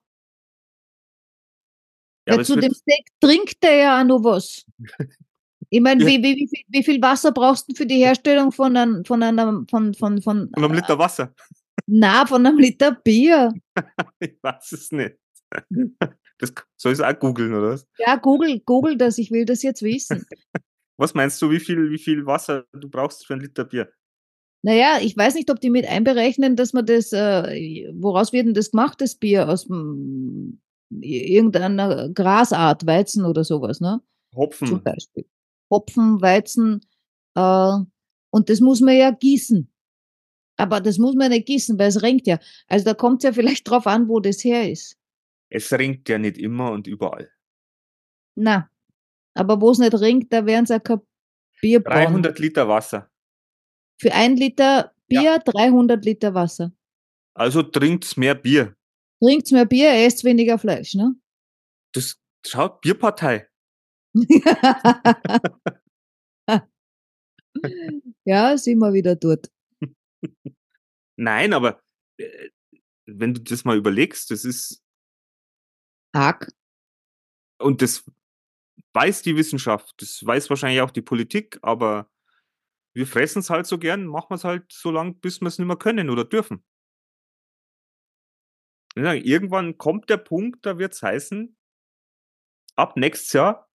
Ja, 2.27 2.35
Ja, 2.35 2.43
zu 2.43 2.55
dem 2.55 2.71
Steak 2.73 3.07
trinkt 3.19 3.57
er 3.63 3.75
ja 3.75 3.99
auch 3.99 4.05
noch 4.05 4.23
was. 4.23 4.65
Ich 5.73 5.79
meine, 5.79 6.03
Ja. 6.03 6.09
wie, 6.09 6.21
wie, 6.21 6.35
wie, 6.35 6.47
viel, 6.49 6.63
wie 6.67 6.83
viel 6.83 7.01
Wasser 7.01 7.31
brauchst 7.31 7.69
du 7.69 7.73
für 7.75 7.85
die 7.85 7.95
Herstellung 8.03 8.51
von 8.51 8.75
einem, 8.75 9.05
von 9.05 9.23
einem, 9.23 9.65
von, 9.69 9.93
von, 9.93 10.21
von, 10.21 10.47
und 10.53 10.57
einem 10.63 10.73
Liter 10.73 10.99
Wasser. 10.99 11.33
na, 11.87 12.25
von 12.25 12.45
einem 12.45 12.59
Liter 12.59 12.91
Bier? 12.91 13.53
Ich 14.19 14.35
weiß 14.41 14.71
es 14.73 14.91
nicht. 14.91 15.15
Das 16.37 16.53
soll 16.75 16.93
ich 16.93 17.01
auch 17.01 17.17
googeln, 17.17 17.53
oder 17.53 17.69
was? 17.69 17.87
Ja, 17.97 18.17
Google, 18.17 18.59
Google 18.65 18.97
das, 18.97 19.17
ich 19.17 19.31
will 19.31 19.45
das 19.45 19.63
jetzt 19.63 19.81
wissen. 19.81 20.25
Was 20.97 21.13
meinst 21.15 21.41
du, 21.41 21.49
wie 21.49 21.59
viel, 21.59 21.89
wie 21.89 21.97
viel 21.97 22.25
Wasser 22.27 22.65
du 22.73 22.87
brauchst 22.87 23.25
für 23.25 23.33
ein 23.33 23.39
Liter 23.39 23.63
Bier? 23.65 23.91
Naja, 24.61 24.99
ich 25.01 25.17
weiß 25.17 25.33
nicht, 25.33 25.49
ob 25.49 25.59
die 25.59 25.71
mit 25.71 25.87
einberechnen, 25.87 26.55
dass 26.55 26.73
man 26.73 26.85
das, 26.85 27.11
äh, 27.11 27.91
woraus 27.95 28.33
wird 28.33 28.45
denn 28.45 28.53
das 28.53 28.69
gemacht, 28.71 29.01
das 29.01 29.15
Bier? 29.15 29.49
Aus 29.49 29.67
mm, 29.67 30.51
irgendeiner 31.01 32.09
Grasart, 32.09 32.85
Weizen 32.85 33.25
oder 33.25 33.43
sowas, 33.43 33.79
ne? 33.79 34.01
Zum 34.31 34.37
Hopfen. 34.37 34.83
Beispiel. 34.83 35.25
Hopfen, 35.71 36.21
Weizen, 36.21 36.81
äh, 37.35 37.77
und 38.31 38.49
das 38.49 38.59
muss 38.59 38.81
man 38.81 38.95
ja 38.95 39.11
gießen. 39.11 39.71
Aber 40.57 40.79
das 40.79 40.97
muss 40.97 41.15
man 41.15 41.31
nicht 41.31 41.47
gießen, 41.47 41.77
weil 41.79 41.87
es 41.87 42.01
regnet 42.01 42.27
ja. 42.27 42.39
Also 42.67 42.85
da 42.85 42.93
kommt 42.93 43.23
es 43.23 43.27
ja 43.27 43.33
vielleicht 43.33 43.67
drauf 43.69 43.87
an, 43.87 44.07
wo 44.07 44.19
das 44.19 44.43
her 44.43 44.69
ist. 44.69 44.97
Es 45.49 45.71
ringt 45.73 46.07
ja 46.07 46.17
nicht 46.17 46.37
immer 46.37 46.71
und 46.71 46.87
überall. 46.87 47.29
Na, 48.35 48.69
aber 49.33 49.59
wo 49.59 49.71
es 49.71 49.79
nicht 49.79 49.93
regnet, 49.99 50.31
da 50.31 50.45
werden 50.45 50.65
sie 50.65 50.73
ja 50.73 50.79
kein 50.79 51.01
Bier 51.59 51.81
brauen. 51.81 52.05
300 52.05 52.39
Liter 52.39 52.67
Wasser. 52.67 53.09
Für 53.99 54.13
ein 54.13 54.37
Liter 54.37 54.93
Bier 55.07 55.39
300 55.39 56.03
Liter 56.05 56.33
Wasser. 56.33 56.71
Also 57.33 57.63
trinkt's 57.63 58.15
mehr 58.15 58.35
Bier. 58.35 58.75
Trinkt's 59.21 59.51
mehr 59.51 59.65
Bier, 59.65 59.91
esst 59.91 60.23
weniger 60.23 60.57
Fleisch, 60.57 60.95
ne? 60.95 61.15
Das 61.93 62.17
schaut 62.45 62.81
Bierpartei. 62.81 63.50
ja, 68.25 68.57
sind 68.57 68.79
wir 68.79 68.93
wieder 68.93 69.15
dort. 69.15 69.51
Nein, 71.17 71.53
aber 71.53 71.81
äh, 72.17 72.49
wenn 73.05 73.33
du 73.33 73.41
das 73.41 73.65
mal 73.65 73.77
überlegst, 73.77 74.31
das 74.31 74.45
ist, 74.45 74.81
Arg. 76.13 76.51
und 77.59 77.81
das 77.81 78.09
weiß 78.93 79.21
die 79.21 79.35
Wissenschaft, 79.35 80.01
das 80.01 80.25
weiß 80.25 80.49
wahrscheinlich 80.49 80.81
auch 80.81 80.91
die 80.91 81.01
Politik, 81.01 81.59
aber 81.61 82.09
wir 82.93 83.07
fressen 83.07 83.39
es 83.39 83.49
halt 83.49 83.67
so 83.67 83.79
gern, 83.79 84.05
machen 84.05 84.31
wir 84.31 84.35
es 84.35 84.43
halt 84.43 84.71
so 84.71 84.91
lang, 84.91 85.19
bis 85.19 85.39
wir 85.39 85.47
es 85.47 85.57
nicht 85.57 85.67
mehr 85.67 85.77
können 85.77 86.09
oder 86.09 86.25
dürfen. 86.25 86.63
Irgendwann 88.95 89.77
kommt 89.77 90.09
der 90.09 90.17
Punkt, 90.17 90.65
da 90.65 90.77
wird 90.77 90.93
es 90.93 91.01
heißen, 91.01 91.55
ab 92.75 92.97
nächstes 92.97 93.31
Jahr 93.31 93.70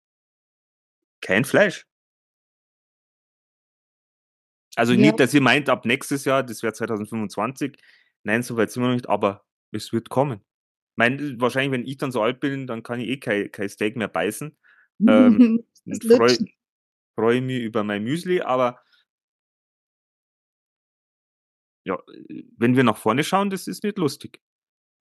kein 1.26 1.44
Fleisch. 1.44 1.86
Also 4.76 4.92
Ja. 4.92 5.00
nicht, 5.00 5.18
dass 5.18 5.34
ihr 5.34 5.40
meint, 5.40 5.68
ab 5.68 5.84
nächstes 5.84 6.24
Jahr, 6.24 6.44
das 6.44 6.62
wäre 6.62 6.72
2025. 6.72 7.76
Nein, 8.22 8.42
so 8.42 8.56
weit 8.56 8.70
sind 8.70 8.82
wir 8.82 8.88
noch 8.88 8.94
nicht, 8.94 9.08
aber 9.08 9.44
es 9.72 9.92
wird 9.92 10.08
kommen. 10.08 10.40
Mein, 10.96 11.40
wahrscheinlich, 11.40 11.72
wenn 11.72 11.86
ich 11.86 11.96
dann 11.96 12.12
so 12.12 12.22
alt 12.22 12.40
bin, 12.40 12.66
dann 12.66 12.82
kann 12.82 13.00
ich 13.00 13.08
eh 13.08 13.16
kein, 13.18 13.50
kein 13.50 13.68
Steak 13.68 13.96
mehr 13.96 14.08
beißen. 14.08 14.56
Ähm, 15.08 15.64
freue 16.02 16.38
freu 17.18 17.40
mich 17.40 17.62
über 17.62 17.82
mein 17.82 18.04
Müsli, 18.04 18.42
aber 18.42 18.80
ja, 21.86 21.98
wenn 22.56 22.76
wir 22.76 22.84
nach 22.84 22.98
vorne 22.98 23.24
schauen, 23.24 23.50
das 23.50 23.66
ist 23.66 23.82
nicht 23.82 23.98
lustig. 23.98 24.40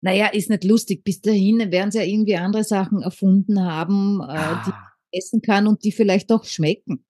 Naja, 0.03 0.29
ist 0.29 0.51
nicht 0.51 0.65
lustig. 0.65 1.05
Bis 1.05 1.21
dahin 1.21 1.71
werden 1.71 1.91
sie 1.91 1.99
ja 1.99 2.05
irgendwie 2.05 2.37
andere 2.37 2.65
Sachen 2.65 3.03
erfunden 3.03 3.63
haben, 3.63 4.21
äh, 4.23 4.57
die 4.67 4.73
Ah, 4.73 4.81
man 4.81 4.90
essen 5.13 5.43
kann 5.43 5.67
und 5.67 5.85
die 5.85 5.93
vielleicht 5.93 6.31
auch 6.33 6.45
schmecken. 6.45 7.05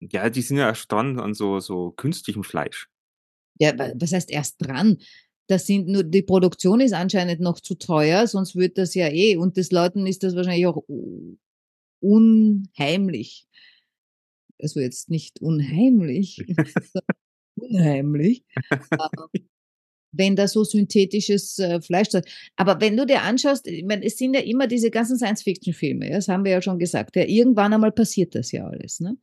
ja, 0.00 0.28
die 0.30 0.42
sind 0.42 0.58
ja 0.58 0.68
erst 0.68 0.90
dran 0.92 1.18
an 1.20 1.34
so, 1.34 1.58
so 1.60 1.90
künstlichem 1.92 2.44
Fleisch. 2.44 2.88
Ja, 3.58 3.78
wa- 3.78 3.92
was 3.96 4.12
heißt 4.12 4.30
erst 4.30 4.56
dran? 4.58 4.98
Das 5.48 5.66
sind 5.66 5.88
nur, 5.88 6.02
die 6.04 6.22
Produktion 6.22 6.80
ist 6.80 6.92
anscheinend 6.92 7.40
noch 7.40 7.60
zu 7.60 7.76
teuer, 7.76 8.26
sonst 8.26 8.56
wird 8.56 8.78
das 8.78 8.94
ja 8.94 9.08
eh, 9.08 9.36
und 9.36 9.56
des 9.56 9.70
Leuten 9.70 10.06
ist 10.06 10.22
das 10.22 10.34
wahrscheinlich 10.34 10.66
auch 10.66 10.82
unheimlich. 12.00 13.46
Also 14.60 14.80
jetzt 14.80 15.10
nicht 15.10 15.40
unheimlich, 15.40 16.36
sondern 16.46 17.16
unheimlich. 17.56 18.44
Aber 18.90 19.28
wenn 20.16 20.36
da 20.36 20.48
so 20.48 20.64
synthetisches 20.64 21.58
äh, 21.58 21.80
Fleisch 21.80 22.08
ist. 22.08 22.26
Aber 22.56 22.80
wenn 22.80 22.96
du 22.96 23.06
dir 23.06 23.22
anschaust, 23.22 23.66
ich 23.66 23.84
meine, 23.84 24.04
es 24.04 24.18
sind 24.18 24.34
ja 24.34 24.40
immer 24.40 24.66
diese 24.66 24.90
ganzen 24.90 25.16
Science-Fiction-Filme, 25.16 26.08
ja, 26.08 26.16
das 26.16 26.28
haben 26.28 26.44
wir 26.44 26.52
ja 26.52 26.62
schon 26.62 26.78
gesagt, 26.78 27.16
ja, 27.16 27.24
irgendwann 27.24 27.72
einmal 27.72 27.92
passiert 27.92 28.34
das 28.34 28.52
ja 28.52 28.66
alles, 28.66 29.00
ne? 29.00 29.16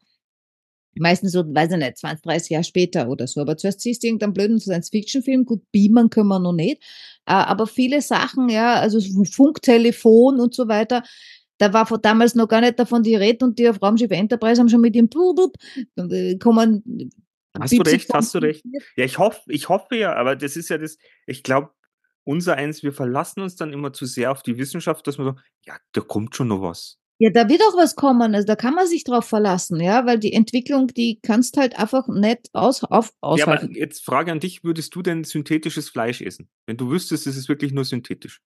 Meistens 0.96 1.32
so, 1.32 1.44
weiß 1.44 1.72
ich 1.72 1.78
nicht, 1.78 1.98
20, 1.98 2.24
30 2.24 2.50
Jahre 2.52 2.64
später 2.64 3.10
oder 3.10 3.26
so. 3.26 3.42
Aber 3.42 3.58
zuerst 3.58 3.82
siehst 3.82 4.04
du 4.04 4.08
irgendeinen 4.08 4.34
blöden 4.34 4.60
Science-Fiction-Film, 4.60 5.46
gut, 5.46 5.64
beamen 5.72 6.12
können 6.12 6.28
wir 6.28 6.38
noch 6.38 6.54
nicht. 6.54 6.84
Aber 7.26 7.66
viele 7.66 8.02
Sachen, 8.02 8.50
ja, 8.50 8.76
also 8.76 9.00
so 9.00 9.24
Funktelefon 9.24 10.40
und 10.40 10.54
so 10.54 10.68
weiter, 10.68 11.04
da 11.58 11.74
war 11.74 11.86
von 11.86 12.02
damals 12.02 12.36
noch 12.36 12.48
gar 12.48 12.62
nicht 12.62 12.80
davon 12.80 13.04
die 13.04 13.16
Rede 13.16 13.46
und 13.46 13.58
die 13.58 13.70
auf 13.70 13.82
Raumschiff 13.82 14.12
Enterprise 14.12 14.60
haben 14.60 14.70
schon 14.70 14.82
mit 14.82 14.96
dem 14.96 15.08
Blub, 15.08 15.56
äh, 15.96 16.38
kommen. 16.38 17.10
Hast 17.60 17.74
du 17.74 17.82
recht, 17.82 18.10
hast 18.14 18.34
du 18.34 18.40
recht. 18.40 18.64
Ja, 18.96 19.06
ich 19.06 19.18
hoffe, 19.20 19.42
ich 19.48 19.70
hoffe 19.70 19.96
ja, 19.96 20.16
aber 20.16 20.36
das 20.36 20.56
ist 20.56 20.70
ja 20.70 20.78
das, 20.78 20.98
ich 21.28 21.44
glaube, 21.44 21.72
unser 22.24 22.56
eins, 22.56 22.84
wir 22.84 22.94
verlassen 22.94 23.42
uns 23.42 23.56
dann 23.56 23.74
immer 23.74 23.94
zu 23.94 24.06
sehr 24.06 24.32
auf 24.32 24.44
die 24.44 24.58
Wissenschaft, 24.58 25.06
dass 25.08 25.18
wir 25.18 25.26
so, 25.26 25.36
ja, 25.66 25.78
da 25.92 26.02
kommt 26.02 26.36
schon 26.36 26.48
noch 26.48 26.62
was. 26.62 26.98
Ja, 27.20 27.30
da 27.30 27.48
wird 27.48 27.62
auch 27.62 27.78
was 27.78 27.96
kommen, 27.96 28.34
also 28.34 28.46
da 28.46 28.56
kann 28.56 28.74
man 28.74 28.88
sich 28.88 29.04
drauf 29.04 29.26
verlassen, 29.26 29.80
ja, 29.80 30.06
weil 30.06 30.18
die 30.20 30.34
Entwicklung, 30.34 30.88
die 30.88 31.20
kannst 31.22 31.58
halt 31.58 31.78
einfach 31.78 32.08
nicht 32.08 32.50
aus, 32.54 32.84
auf, 32.84 33.12
Ja, 33.36 33.46
aber 33.46 33.54
aushalten. 33.54 33.76
jetzt 33.76 34.04
Frage 34.04 34.32
an 34.32 34.40
dich, 34.40 34.64
würdest 34.64 34.96
du 34.96 35.04
denn 35.04 35.24
synthetisches 35.24 35.90
Fleisch 35.90 36.22
essen? 36.22 36.50
Wenn 36.66 36.78
du 36.78 36.90
wüsstest, 36.90 37.28
es 37.28 37.38
ist 37.38 37.50
wirklich 37.50 37.72
nur 37.72 37.86
synthetisch. 37.86 38.42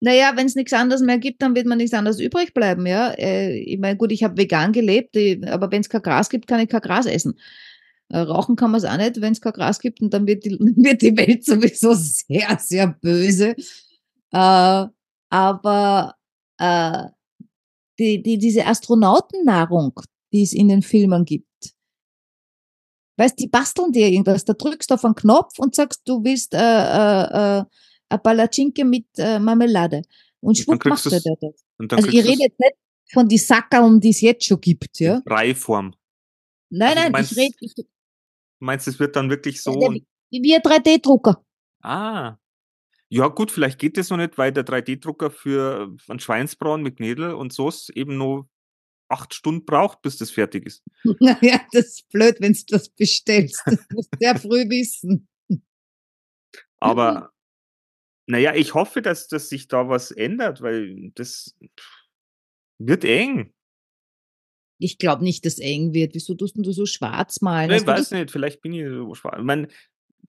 Naja, 0.00 0.32
wenn 0.36 0.46
es 0.46 0.56
nichts 0.56 0.72
anderes 0.72 1.00
mehr 1.00 1.18
gibt, 1.18 1.42
dann 1.42 1.54
wird 1.54 1.66
man 1.66 1.78
nichts 1.78 1.94
anderes 1.94 2.20
übrig 2.20 2.52
bleiben, 2.54 2.86
ja. 2.86 3.12
Äh, 3.12 3.56
ich 3.58 3.78
meine, 3.78 3.96
gut, 3.96 4.12
ich 4.12 4.22
habe 4.22 4.36
vegan 4.36 4.72
gelebt, 4.72 5.14
die, 5.14 5.40
aber 5.46 5.70
wenn 5.70 5.80
es 5.80 5.88
kein 5.88 6.02
Gras 6.02 6.28
gibt, 6.28 6.48
kann 6.48 6.60
ich 6.60 6.68
kein 6.68 6.80
Gras 6.80 7.06
essen. 7.06 7.38
Äh, 8.12 8.18
rauchen 8.18 8.56
kann 8.56 8.70
man 8.70 8.78
es 8.78 8.84
auch 8.84 8.96
nicht, 8.98 9.22
wenn 9.22 9.32
es 9.32 9.40
kein 9.40 9.54
Gras 9.54 9.80
gibt 9.80 10.02
und 10.02 10.12
dann 10.12 10.26
wird 10.26 10.44
die, 10.44 10.50
wird 10.60 11.00
die 11.00 11.16
Welt 11.16 11.44
sowieso 11.44 11.94
sehr, 11.94 12.58
sehr 12.60 12.86
böse. 12.86 13.56
Äh, 14.32 14.86
aber 15.30 16.14
äh, 16.58 17.04
die, 17.98 18.22
die, 18.22 18.36
diese 18.36 18.66
Astronautennahrung, 18.66 19.98
die 20.30 20.42
es 20.42 20.52
in 20.52 20.68
den 20.68 20.82
Filmen 20.82 21.24
gibt, 21.24 21.46
weißt, 23.16 23.38
die 23.38 23.48
basteln 23.48 23.92
dir 23.92 24.08
irgendwas. 24.08 24.44
Da 24.44 24.52
drückst 24.52 24.90
du 24.90 24.94
auf 24.94 25.04
einen 25.06 25.14
Knopf 25.14 25.58
und 25.58 25.74
sagst, 25.74 26.02
du 26.04 26.22
willst 26.22 26.52
äh, 26.52 26.58
äh, 26.58 27.60
äh, 27.60 27.64
eine 28.10 28.18
Palatschinke 28.22 28.84
mit 28.84 29.06
äh, 29.16 29.38
Marmelade. 29.38 30.02
Und 30.40 30.58
schwupp 30.58 30.84
macht 30.84 31.06
er 31.06 31.20
das. 31.20 31.64
Also 31.92 32.08
ich 32.08 32.24
rede 32.24 32.42
jetzt 32.42 32.60
nicht 32.60 32.76
von 33.10 33.26
die 33.26 33.38
Sackerln, 33.38 34.00
die 34.00 34.10
es 34.10 34.20
jetzt 34.20 34.44
schon 34.44 34.60
gibt, 34.60 35.00
ja. 35.00 35.16
in 35.16 35.24
Breiform. 35.24 35.94
Nein, 36.68 36.98
Also 36.98 37.10
nein, 37.10 37.24
ich 37.24 37.36
rede 37.36 37.54
ich, 37.60 37.74
Du 38.62 38.66
meinst, 38.66 38.86
es 38.86 39.00
wird 39.00 39.16
dann 39.16 39.28
wirklich 39.28 39.60
so. 39.60 39.72
der- 39.80 39.90
wie 40.30 40.54
ein 40.54 40.62
3D-Drucker. 40.62 41.44
Ah. 41.82 42.36
Ja, 43.08 43.26
gut, 43.26 43.50
vielleicht 43.50 43.80
geht 43.80 43.96
das 43.96 44.08
noch 44.08 44.18
nicht, 44.18 44.38
weil 44.38 44.52
der 44.52 44.64
3D-Drucker 44.64 45.32
für 45.32 45.96
einen 46.06 46.20
Schweinsbraten 46.20 46.84
mit 46.84 46.98
Knädel 46.98 47.34
und 47.34 47.52
Sauce 47.52 47.88
eben 47.88 48.16
nur 48.16 48.48
acht 49.08 49.34
Stunden 49.34 49.64
braucht, 49.66 50.00
bis 50.02 50.16
das 50.16 50.30
fertig 50.30 50.64
ist. 50.64 50.84
Naja, 51.18 51.60
das 51.72 51.86
ist 51.86 52.08
blöd, 52.10 52.36
wenn 52.38 52.52
du 52.52 52.60
das 52.68 52.88
bestellst. 52.88 53.60
Das 53.66 53.80
musst 53.92 54.12
du 54.12 54.18
sehr 54.20 54.38
früh 54.38 54.70
wissen. 54.70 55.26
Aber 56.78 57.32
naja, 58.28 58.54
ich 58.54 58.74
hoffe, 58.74 59.02
dass, 59.02 59.26
dass 59.26 59.48
sich 59.48 59.66
da 59.66 59.88
was 59.88 60.12
ändert, 60.12 60.62
weil 60.62 61.10
das 61.16 61.56
wird 62.78 63.04
eng. 63.04 63.52
Ich 64.82 64.98
glaube 64.98 65.24
nicht, 65.24 65.46
dass 65.46 65.58
eng 65.58 65.92
wird. 65.92 66.14
Wieso 66.14 66.34
tust 66.34 66.56
denn 66.56 66.62
du 66.62 66.72
so 66.72 66.86
schwarz 66.86 67.40
malen? 67.40 67.68
Ne, 67.68 67.76
Hast 67.76 67.86
du 67.86 67.92
weiß 67.92 68.10
nicht, 68.12 68.30
vielleicht 68.30 68.60
bin 68.60 68.72
ich 68.72 68.86
so 68.86 69.14
schwarz. 69.14 69.36
Ich 69.38 69.44
meine, 69.44 69.68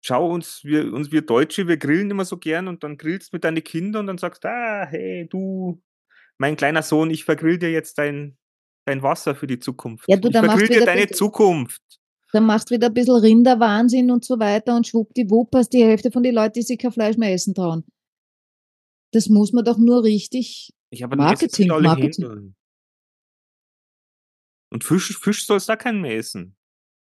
schau 0.02 0.30
uns, 0.30 0.64
wir, 0.64 0.94
uns, 0.94 1.12
wir 1.12 1.22
Deutsche, 1.22 1.68
wir 1.68 1.78
grillen 1.78 2.12
immer 2.12 2.26
so 2.26 2.38
gern 2.38 2.68
und 2.68 2.84
dann 2.84 2.98
grillst 2.98 3.34
mit 3.34 3.44
deinen 3.44 3.64
Kindern 3.64 4.02
und 4.02 4.08
dann 4.08 4.18
sagst, 4.18 4.46
ah, 4.46 4.86
hey, 4.88 5.28
du, 5.30 5.82
mein 6.38 6.56
kleiner 6.56 6.84
Sohn, 6.84 7.10
ich 7.10 7.24
vergrill 7.24 7.58
dir 7.58 7.72
jetzt 7.72 7.98
dein, 7.98 8.38
dein 8.86 9.02
Wasser 9.02 9.36
für 9.36 9.48
die 9.48 9.60
Zukunft. 9.60 10.06
Ja, 10.08 10.18
du, 10.18 10.30
ich 10.30 10.38
vergrill 10.38 10.68
dir 10.68 10.76
wieder 10.76 10.86
deine 10.86 11.08
Zukunft. 11.08 11.82
Dann 12.34 12.46
machst 12.46 12.70
du 12.70 12.76
wieder 12.76 12.88
ein 12.88 12.94
bisschen 12.94 13.16
Rinderwahnsinn 13.16 14.10
und 14.10 14.26
so 14.26 14.40
weiter 14.40 14.76
und 14.76 14.88
schwuppdiwupp 14.88 15.56
hast 15.56 15.70
die 15.70 15.84
Hälfte 15.84 16.12
von 16.12 16.24
den 16.24 16.34
Leuten, 16.34 16.54
die 16.54 16.64
sich 16.64 16.80
kein 16.80 16.92
Fleisch 16.92 17.16
mehr 17.16 17.32
essen 17.32 17.54
trauen. 17.54 17.84
Das 19.12 19.30
muss 19.30 19.54
man 19.54 19.64
doch 19.64 19.78
nur 19.78 20.04
richtig. 20.04 20.74
Ich 20.90 21.04
habe 21.04 21.16
Marketing, 21.16 21.72
alle 21.72 21.84
Marketing. 21.84 22.56
Und 24.74 24.84
Fisch, 24.84 25.18
Fisch 25.20 25.46
sollst 25.46 25.70
da 25.70 25.76
keinen 25.76 26.02
mehr 26.02 26.18
essen. 26.18 26.58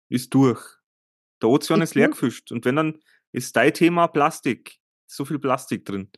Ist 0.07 0.31
durch. 0.35 0.63
Der 1.41 1.49
Ozean 1.49 1.81
Ist 1.81 1.89
ist 1.89 1.95
leer 1.95 2.09
gefischt. 2.09 2.51
Und 2.51 2.63
wenn 2.63 2.75
dann 2.75 3.01
ist 3.31 3.55
dein 3.55 3.73
Thema 3.73 4.07
Plastik. 4.07 4.77
So 5.07 5.25
viel 5.25 5.39
Plastik 5.39 5.83
drin. 5.83 6.11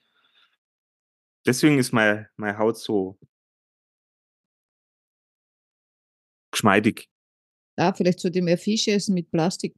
Deswegen 1.45 1.77
ist 1.77 1.93
mein, 1.93 2.27
meine 2.35 2.57
Haut 2.57 2.77
so 2.77 3.17
geschmeidig. 6.51 7.09
Ja, 7.77 7.93
vielleicht 7.93 8.19
sollte 8.19 8.39
ich 8.39 8.43
mehr 8.43 8.57
Fisch 8.57 8.89
essen 8.89 9.13
mit 9.13 9.31
Plastik. 9.31 9.73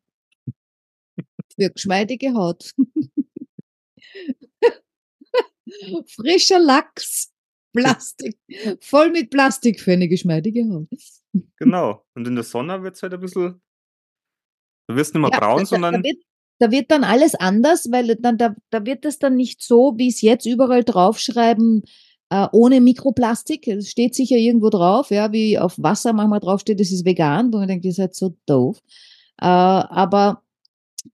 Für 1.55 1.69
geschmeidige 1.69 2.33
Haut. 2.33 2.73
Frischer 6.07 6.57
Lachs. 6.57 7.31
Plastik. 7.73 8.39
Voll 8.81 9.11
mit 9.11 9.29
Plastik 9.29 9.79
für 9.79 9.91
eine 9.91 10.07
geschmeidige 10.07 10.67
Haut. 10.67 10.87
Genau. 11.57 12.05
Und 12.15 12.27
in 12.27 12.35
der 12.35 12.43
Sonne 12.43 12.83
wird 12.83 12.95
es 12.95 13.03
halt 13.03 13.13
ein 13.13 13.19
bisschen. 13.19 13.61
Du 14.87 14.95
wirst 14.95 15.13
nicht 15.13 15.21
mehr 15.21 15.31
Ja, 15.31 15.39
braun, 15.39 15.57
da, 15.57 15.63
da, 15.63 15.65
sondern. 15.65 16.03
wird, 16.03 16.17
da 16.59 16.71
wird 16.71 16.91
dann 16.91 17.03
alles 17.03 17.35
anders, 17.35 17.87
weil 17.91 18.15
dann, 18.15 18.37
da, 18.37 18.55
da 18.71 18.85
wird 18.85 19.05
es 19.05 19.19
dann 19.19 19.35
nicht 19.35 19.61
so, 19.61 19.93
wie 19.97 20.09
es 20.09 20.21
jetzt 20.21 20.45
überall 20.45 20.83
draufschreiben, 20.83 21.83
äh, 22.29 22.47
ohne 22.51 22.81
Mikroplastik. 22.81 23.67
Es 23.67 23.89
steht 23.89 24.15
sicher 24.15 24.37
irgendwo 24.37 24.69
drauf, 24.69 25.11
ja, 25.11 25.31
wie 25.31 25.59
auf 25.59 25.75
Wasser 25.77 26.13
manchmal 26.13 26.39
draufsteht, 26.39 26.79
das 26.79 26.91
ist 26.91 27.05
vegan, 27.05 27.53
wo 27.53 27.57
man 27.57 27.67
denkt, 27.67 27.85
ihr 27.85 27.93
seid 27.93 28.15
so 28.15 28.35
doof. 28.45 28.79
Äh, 29.41 29.45
aber 29.45 30.43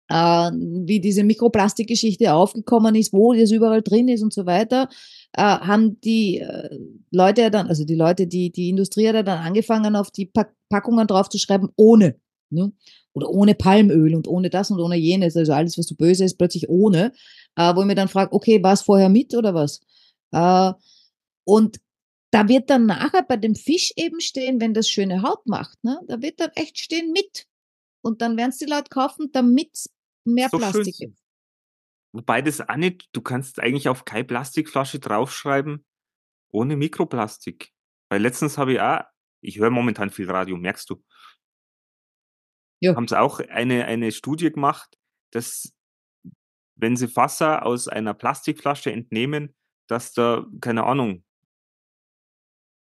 äh, 0.08 0.50
wie 0.50 1.00
diese 1.00 1.24
Mikroplastikgeschichte 1.24 2.32
aufgekommen 2.32 2.94
ist, 2.94 3.12
wo 3.12 3.32
das 3.32 3.50
überall 3.50 3.82
drin 3.82 4.08
ist 4.08 4.22
und 4.22 4.32
so 4.32 4.46
weiter, 4.46 4.88
äh, 5.32 5.42
haben 5.42 6.00
die 6.00 6.38
äh, 6.38 6.78
Leute 7.10 7.42
ja 7.42 7.50
dann, 7.50 7.68
also 7.68 7.84
die 7.84 7.94
Leute, 7.94 8.26
die, 8.26 8.50
die 8.50 8.68
Industrie 8.68 9.08
hat 9.08 9.14
ja 9.14 9.22
dann 9.22 9.38
angefangen, 9.38 9.96
auf 9.96 10.10
die 10.10 10.26
Pack 10.26 10.54
Packungen 10.70 11.06
draufzuschreiben, 11.06 11.68
ohne. 11.76 12.16
Ne? 12.50 12.72
Oder 13.12 13.30
ohne 13.30 13.54
Palmöl 13.54 14.14
und 14.14 14.26
ohne 14.26 14.50
das 14.50 14.70
und 14.70 14.80
ohne 14.80 14.96
jenes, 14.96 15.36
also 15.36 15.52
alles, 15.52 15.78
was 15.78 15.86
so 15.86 15.94
böse 15.94 16.24
ist, 16.24 16.36
plötzlich 16.36 16.68
ohne. 16.68 17.12
Äh, 17.56 17.74
wo 17.76 17.80
ich 17.82 17.86
mir 17.86 17.94
dann 17.94 18.08
frage, 18.08 18.32
okay, 18.32 18.62
war 18.62 18.72
es 18.72 18.82
vorher 18.82 19.08
mit 19.08 19.34
oder 19.34 19.54
was? 19.54 19.80
Äh, 20.32 20.72
und 21.44 21.78
da 22.32 22.48
wird 22.48 22.70
dann 22.70 22.86
nachher 22.86 23.22
bei 23.22 23.36
dem 23.36 23.54
Fisch 23.54 23.92
eben 23.94 24.20
stehen, 24.20 24.60
wenn 24.60 24.74
das 24.74 24.88
schöne 24.88 25.22
Haut 25.22 25.46
macht, 25.46 25.82
ne? 25.84 26.00
da 26.08 26.20
wird 26.20 26.40
dann 26.40 26.50
echt 26.56 26.78
stehen 26.78 27.12
mit. 27.12 27.46
Und 28.04 28.20
dann 28.20 28.36
werden 28.36 28.50
es 28.50 28.58
die 28.58 28.66
Leute 28.66 28.90
kaufen, 28.90 29.30
damit 29.32 29.86
mehr 30.24 30.48
So 30.50 30.58
schön 30.60 30.70
Plastik 30.72 30.94
sind. 30.94 31.12
ist. 31.14 31.24
Wobei 32.12 32.42
das 32.42 32.60
auch 32.60 32.76
nicht, 32.76 33.08
du 33.12 33.22
kannst 33.22 33.58
eigentlich 33.60 33.88
auf 33.88 34.04
keine 34.04 34.24
Plastikflasche 34.24 35.00
draufschreiben, 35.00 35.84
ohne 36.50 36.76
Mikroplastik. 36.76 37.72
Weil 38.10 38.22
letztens 38.22 38.58
habe 38.58 38.74
ich 38.74 38.80
auch, 38.80 39.00
ich 39.40 39.58
höre 39.58 39.70
momentan 39.70 40.10
viel 40.10 40.30
Radio, 40.30 40.56
merkst 40.56 40.88
du, 40.90 41.02
Ja. 42.80 42.94
haben 42.94 43.08
sie 43.08 43.18
auch 43.18 43.40
eine, 43.40 43.86
eine 43.86 44.12
Studie 44.12 44.52
gemacht, 44.52 44.96
dass 45.32 45.72
wenn 46.76 46.96
sie 46.96 47.14
Wasser 47.16 47.64
aus 47.64 47.88
einer 47.88 48.14
Plastikflasche 48.14 48.92
entnehmen, 48.92 49.54
dass 49.86 50.12
da, 50.12 50.46
keine 50.60 50.84
Ahnung, 50.84 51.24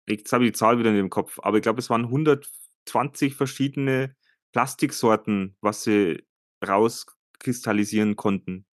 jetzt 0.08 0.32
habe 0.34 0.46
ich 0.46 0.52
die 0.52 0.58
Zahl 0.58 0.80
wieder 0.80 0.90
in 0.90 0.96
dem 0.96 1.10
Kopf, 1.10 1.40
aber 1.42 1.58
ich 1.58 1.64
glaube, 1.64 1.80
es 1.80 1.90
waren 1.90 2.06
120 2.06 3.36
verschiedene 3.36 4.16
Plastiksorten, 4.52 5.56
was 5.62 5.84
sie 5.84 6.24
rauskristallisieren 6.66 8.16
konnten. 8.16 8.66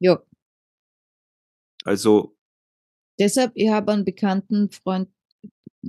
Ja, 0.00 0.22
Also, 1.84 2.36
deshalb, 3.18 3.52
ich 3.54 3.68
habe 3.68 3.92
einen 3.92 4.04
bekannten 4.04 4.70
Freund, 4.70 5.08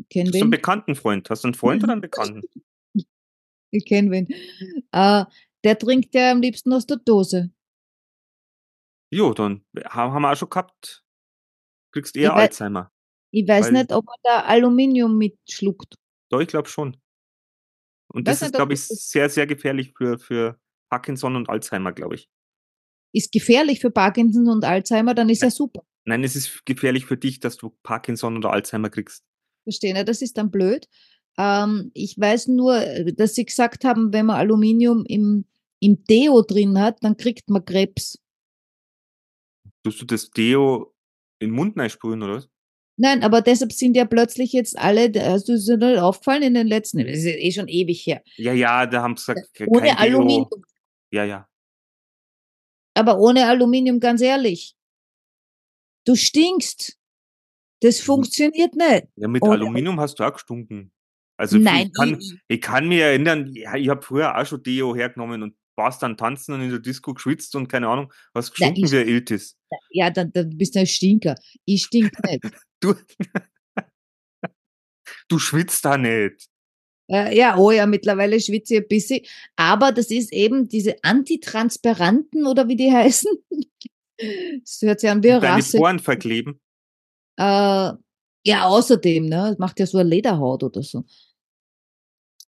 kenn 0.10 0.28
hast 0.28 0.34
du 0.34 0.38
einen 0.38 0.44
wen? 0.46 0.50
bekannten 0.52 0.96
Freund? 0.96 1.30
Hast 1.30 1.44
du 1.44 1.48
einen 1.48 1.56
Freund 1.56 1.84
oder 1.84 1.94
einen 1.94 2.02
Bekannten? 2.02 2.42
Ich 3.70 3.84
kenne 3.86 4.10
wen. 4.12 4.28
Äh, 4.94 5.26
der 5.66 5.78
trinkt 5.78 6.16
ja 6.16 6.32
am 6.32 6.42
liebsten 6.42 6.72
aus 6.72 6.86
der 6.86 6.98
Dose. 6.98 7.52
Jo, 9.14 9.34
dann 9.34 9.66
ha 9.84 10.12
haben 10.12 10.22
wir 10.22 10.32
auch 10.32 10.38
schon 10.38 10.50
gehabt. 10.50 11.04
Kriegst 11.92 12.16
Ich 12.16 12.22
eher 12.24 12.32
wei 12.32 12.44
Alzheimer. 12.44 12.92
ich 13.32 13.46
weiß 13.46 13.72
nicht, 13.72 13.92
ob 13.92 14.06
man 14.06 14.16
da 14.24 14.42
Aluminium 14.46 15.18
mitschluckt. 15.18 15.96
Doch, 16.30 16.40
ich 16.40 16.48
glaube 16.48 16.70
schon. 16.70 16.96
Und 18.18 18.28
Weiß 18.28 18.40
das 18.40 18.50
ist, 18.50 18.56
glaube 18.56 18.74
ich, 18.74 18.80
das 18.80 18.90
das 18.90 19.10
sehr, 19.12 19.30
sehr 19.30 19.46
gefährlich 19.46 19.94
für 19.96 20.18
für 20.18 20.60
Parkinson 20.90 21.36
und 21.36 21.50
Alzheimer, 21.50 21.92
glaube 21.92 22.16
ich. 22.16 22.30
ist 23.14 23.32
gefährlich 23.32 23.80
für 23.80 23.92
Parkinson 23.92 24.48
und 24.50 24.66
Alzheimer, 24.66 25.14
dann 25.14 25.30
ist 25.30 25.44
ja 25.44 25.52
super. 25.52 25.84
nein, 26.06 26.24
es 26.24 26.36
ist 26.36 26.66
gefährlich 26.66 27.06
für 27.06 27.18
dich, 27.18 27.40
dass 27.40 27.58
du 27.58 27.70
Parkinson 27.84 28.38
oder 28.38 28.52
Alzheimer 28.52 28.90
kriegst. 28.90 29.24
Verstehe, 29.64 29.94
ne? 29.94 30.04
Das 30.04 30.24
ist 30.24 30.38
dann 30.38 30.50
blöd. 30.50 30.88
Ähm, 31.38 31.92
ich 31.94 32.18
weiß 32.18 32.48
nur, 32.48 32.78
äh, 32.78 33.14
dass 33.14 33.36
sie 33.36 33.46
gesagt 33.46 33.84
haben, 33.84 34.14
wenn 34.14 34.26
man 34.26 34.38
Aluminium 34.38 35.06
im 35.06 35.46
im 35.80 36.04
Deo 36.06 36.42
drin 36.42 36.80
hat, 36.80 37.04
dann 37.04 37.18
kriegt 37.18 37.52
man 37.52 37.64
Krebs. 37.64 38.18
Tust 39.84 40.02
du 40.02 40.06
das 40.06 40.32
Deo 40.32 40.96
in 41.40 41.52
'n 41.52 41.54
Mund 41.54 41.78
reinsprühen 41.78 42.24
oder 42.24 42.38
was? 42.38 42.50
Nein, 43.00 43.22
aber 43.24 43.42
deshalb 43.42 43.72
sind 43.74 43.96
ja 43.96 44.06
plötzlich 44.06 44.54
jetzt 44.54 44.78
alle 44.78 45.12
d 45.12 45.20
also, 45.22 45.54
ist 45.54 45.68
dir 45.68 45.78
nicht 45.78 46.00
aufgefallen 46.00 46.42
in 46.42 46.54
den 46.56 46.66
letzten 46.68 46.98
das 47.06 47.18
ist 47.20 47.26
ja 47.26 47.32
eh 47.36 47.52
schon 47.52 47.68
ewig 47.68 48.06
her. 48.08 48.24
Ja, 48.38 48.54
ja, 48.54 48.86
da 48.88 49.04
haben 49.04 49.16
sie 49.18 49.34
gesagt, 49.34 49.54
k 49.54 49.66
Ohne 49.68 49.90
kein 49.90 49.98
Deo 49.98 50.18
Aluminium. 50.18 50.48
ja, 51.12 51.24
ja. 51.26 51.48
Aber 52.96 53.20
ohne 53.20 53.46
Aluminium, 53.48 54.00
ganz 54.00 54.22
ehrlich. 54.22 54.74
Du 56.08 56.16
stinkst. 56.16 56.98
Das 57.82 58.00
Mhm. 58.00 58.06
funktioniert 58.06 58.76
nicht. 58.76 59.08
Ja, 59.18 59.28
mit 59.28 59.44
Ohne 59.44 59.54
Aluminium 59.56 60.00
hast 60.00 60.16
du 60.20 60.24
auch 60.24 60.34
gestunken. 60.34 60.92
Also, 61.38 61.58
Nein, 61.58 61.88
ich 61.88 61.94
kann 61.94 62.20
ich 62.48 62.62
kann 62.62 62.88
mich 62.88 63.00
erinnern, 63.00 63.54
ich 63.54 63.90
habe 63.90 64.02
früher 64.02 64.36
auch 64.38 64.46
schon 64.46 64.64
Deo 64.64 64.96
hergenommen 64.96 65.44
und 65.44 65.56
warst 65.78 66.02
dann 66.04 66.18
tanzen 66.18 66.54
und 66.56 66.62
in 66.62 66.70
der 66.72 66.80
Disco 66.80 67.14
geschwitzt 67.14 67.56
und 67.56 67.68
keine 67.70 67.88
Ahnung, 67.90 68.12
hast 68.34 68.52
Na, 68.60 68.70
gestunken 68.72 68.86
ich 68.86 68.92
wie 68.92 68.98
ein 68.98 69.08
Iltis. 69.08 69.56
ja, 69.92 70.10
dann 70.10 70.32
dann 70.34 70.50
bist 70.58 70.76
du 70.76 70.80
ein 70.80 70.88
Stinker. 70.88 71.36
Ich 71.66 71.84
stink 71.86 72.12
nicht. 72.24 72.44
Du 72.82 72.94
Du 75.30 75.40
schwitzt 75.40 75.86
da 75.86 75.98
nicht. 75.98 76.48
Ja, 77.10 77.58
oh 77.58 77.72
ja, 77.72 77.86
mittlerweile 77.86 78.40
schwitze 78.42 78.76
ich 78.76 78.82
ein 78.82 78.88
bisschen, 78.90 79.22
aber 79.56 79.94
das 79.94 80.12
ist 80.12 80.34
eben 80.34 80.68
diese 80.68 80.96
Antitransparanten 81.04 82.46
oder 82.48 82.68
wie 82.68 82.76
die 82.76 82.92
heißen. 82.92 83.32
Das 84.62 84.80
hört 84.82 85.00
sich 85.00 85.10
an 85.10 85.20
wie 85.24 85.28
Die 85.28 85.34
'ne 85.34 85.40
deine 85.40 85.56
Rasse. 85.58 85.78
Poren 85.78 86.00
verkleben. 86.00 86.60
Äh, 87.40 87.92
ja, 88.46 88.66
außerdem, 88.66 89.26
ne? 89.26 89.50
Das 89.52 89.58
macht 89.60 89.80
ja 89.80 89.86
so 89.86 89.98
'ne 90.00 90.04
Lederhaut 90.06 90.64
oder 90.64 90.82
so. 90.84 91.06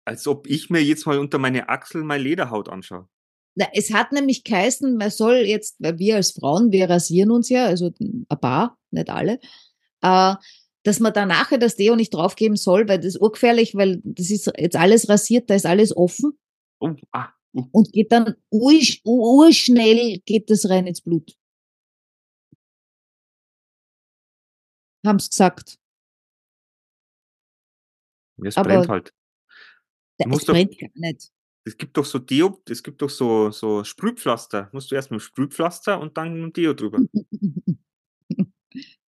Als 0.06 0.28
ob 0.28 0.47
ich 0.47 0.70
mir 0.70 0.84
jetzt 0.84 1.06
mal 1.06 1.18
unter 1.18 1.38
meine 1.38 1.70
Achseln 1.70 2.06
meine 2.06 2.24
Lederhaut 2.24 2.70
anschaue. 2.70 3.08
Na, 3.56 3.68
es 3.74 3.93
hat 3.93 4.12
nämlich 4.12 4.43
geheißen, 4.43 4.97
man 4.97 5.12
soll 5.12 5.36
jetzt 5.36 5.76
weil 5.80 5.99
wir 5.99 6.16
als 6.16 6.32
Frauen, 6.32 6.72
wir 6.72 6.89
rasieren 6.89 7.32
uns 7.32 7.49
ja, 7.49 7.66
also 7.66 7.93
ein 7.99 8.26
paar, 8.41 8.78
nicht 8.89 9.10
alle, 9.10 9.39
äh, 10.01 10.36
dass 10.84 10.99
man 10.99 11.14
da 11.14 11.26
nachher 11.26 11.60
das 11.60 11.76
Deo 11.76 11.95
nicht 11.95 12.14
draufgeben 12.14 12.58
soll, 12.58 12.88
weil 12.89 12.97
das 12.97 13.16
ist 13.16 13.22
urgefährlich, 13.22 13.76
weil 13.76 14.01
das 14.04 14.32
ist 14.32 14.51
jetzt 14.58 14.76
alles 14.76 15.08
rasiert, 15.08 15.49
da 15.49 15.56
ist 15.56 15.66
alles 15.66 15.95
offen 15.95 16.38
Oh, 16.84 16.95
ah, 17.12 17.30
uh. 17.54 17.66
und 17.72 17.93
geht 17.93 18.12
dann 18.12 18.36
ursch 18.49 19.01
urschnell 19.06 20.20
geht 20.26 20.49
das 20.49 20.70
rein 20.70 20.86
ins 20.86 21.01
Blut. 21.01 21.38
Haben's 25.06 25.30
gesagt. 25.30 25.80
Ja, 28.38 28.47
es 28.47 28.58
Aber 28.58 28.70
brennt 28.70 28.89
halt. 28.89 29.14
Du 30.18 30.30
es 30.30 30.30
musst 30.30 30.49
doch 30.49 30.53
brennt 30.53 30.78
gar 30.80 30.89
nicht. 30.95 31.32
es 31.66 31.78
gibt 31.78 31.97
doch 31.97 32.05
so 32.05 32.20
Deo 32.20 32.61
es 32.70 32.84
gibt 32.84 33.01
doch 33.01 33.09
so 33.09 33.51
so 33.51 33.84
Sprühpflaster. 33.84 34.70
Musst 34.74 34.91
du 34.91 34.95
erst 34.95 35.11
mit'm 35.11 35.20
Sprühpflaster 35.20 35.99
und 35.99 36.18
dann 36.18 36.36
mit'm 36.36 36.53
Deo 36.53 36.74
drüber. 36.74 36.99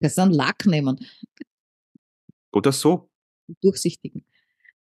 Kannst 0.01 0.17
dann 0.17 0.31
Lack 0.31 0.65
nehmen. 0.65 0.99
Oder 2.53 2.71
so. 2.71 3.09
Durchsichtigen. 3.61 4.23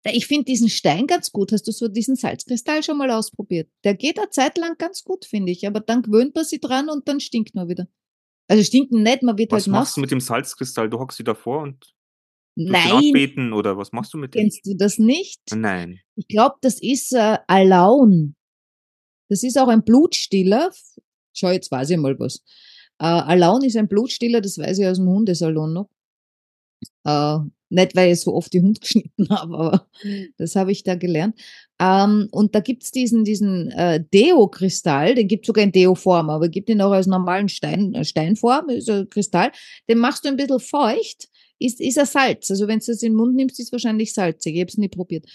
Ich 0.04 0.26
finde 0.26 0.44
diesen 0.46 0.68
Stein 0.68 1.06
ganz 1.06 1.30
gut. 1.30 1.52
Hast 1.52 1.68
du 1.68 1.72
so 1.72 1.86
diesen 1.86 2.16
Salzkristall 2.16 2.82
schon 2.82 2.98
mal 2.98 3.10
ausprobiert? 3.10 3.70
Der 3.84 3.94
geht 3.94 4.18
eine 4.18 4.30
Zeit 4.30 4.58
lang 4.58 4.76
ganz 4.76 5.04
gut, 5.04 5.24
finde 5.24 5.52
ich, 5.52 5.66
aber 5.66 5.78
dann 5.80 6.02
gewöhnt 6.02 6.34
man 6.34 6.44
sich 6.44 6.60
dran 6.60 6.88
und 6.88 7.06
dann 7.06 7.20
stinkt 7.20 7.54
man 7.54 7.68
wieder. 7.68 7.86
Also 8.48 8.64
stinken 8.64 9.02
nicht, 9.04 9.22
man 9.22 9.38
wird 9.38 9.52
Was 9.52 9.62
halt 9.66 9.72
machst 9.72 9.90
nass. 9.90 9.94
du 9.94 10.00
mit 10.00 10.10
dem 10.10 10.20
Salzkristall? 10.20 10.90
Du 10.90 10.98
hockst 10.98 11.18
dich 11.20 11.24
davor 11.24 11.62
und 11.62 11.94
Nein, 12.54 12.92
anbeten 12.92 13.52
oder 13.52 13.78
was 13.78 13.92
machst 13.92 14.12
du 14.12 14.18
mit 14.18 14.34
dem? 14.34 14.42
kennst 14.42 14.66
du 14.66 14.74
das 14.74 14.98
nicht? 14.98 15.40
Nein. 15.54 16.00
Ich 16.16 16.28
glaube, 16.28 16.56
das 16.60 16.80
ist, 16.80 17.12
äh, 17.12 17.38
Alaun. 17.46 18.34
Das 19.28 19.42
ist 19.42 19.58
auch 19.58 19.68
ein 19.68 19.84
Blutstiller. 19.84 20.70
Schau, 21.32 21.50
jetzt 21.50 21.70
weiß 21.70 21.90
ich 21.90 21.96
mal 21.96 22.18
was. 22.18 22.42
Äh, 22.98 23.06
Alaun 23.06 23.64
ist 23.64 23.76
ein 23.76 23.88
Blutstiller, 23.88 24.40
das 24.40 24.58
weiß 24.58 24.78
ich 24.78 24.86
aus'm 24.86 25.06
Hundesalon 25.06 25.72
noch. 25.72 25.88
Äh, 27.04 27.38
nicht, 27.72 27.96
weil 27.96 28.12
ich 28.12 28.20
so 28.20 28.34
oft 28.34 28.52
die 28.52 28.60
Hunde 28.60 28.80
geschnitten 28.80 29.28
habe, 29.30 29.58
aber 29.58 29.88
das 30.36 30.56
habe 30.56 30.72
ich 30.72 30.82
da 30.84 30.94
gelernt. 30.94 31.40
Ähm, 31.80 32.28
und 32.30 32.54
da 32.54 32.60
gibt's 32.60 32.92
diesen 32.92 33.24
diesen, 33.24 33.70
äh, 33.70 34.04
Deo-Kristall, 34.12 35.14
den 35.14 35.26
gibt's 35.26 35.46
sogar 35.46 35.64
in 35.64 35.72
Deo-Form, 35.72 36.28
aber 36.28 36.48
gibt 36.48 36.68
ihn 36.68 36.82
auch 36.82 36.92
als 36.92 37.06
normalen 37.06 37.48
Stein 37.48 37.94
äh, 37.94 38.04
Steinform, 38.04 38.68
ist 38.68 38.90
ein 38.90 39.08
Kristall. 39.08 39.52
Den 39.88 39.98
machst 39.98 40.24
du 40.24 40.28
ein 40.28 40.36
bisschen 40.36 40.60
feucht, 40.60 41.28
ist 41.64 41.80
ist 41.80 41.98
ein 41.98 42.06
Salz. 42.06 42.50
Also, 42.50 42.68
wenn's 42.68 42.86
das 42.86 43.02
in 43.02 43.12
'n 43.12 43.16
Mund 43.16 43.34
nimmst, 43.34 43.60
ist 43.60 43.72
wahrscheinlich 43.72 44.14
salzig. 44.14 44.54
Ich 44.54 44.60
habe 44.60 44.68
es 44.68 44.78
nie 44.78 44.88
probiert. 44.88 45.26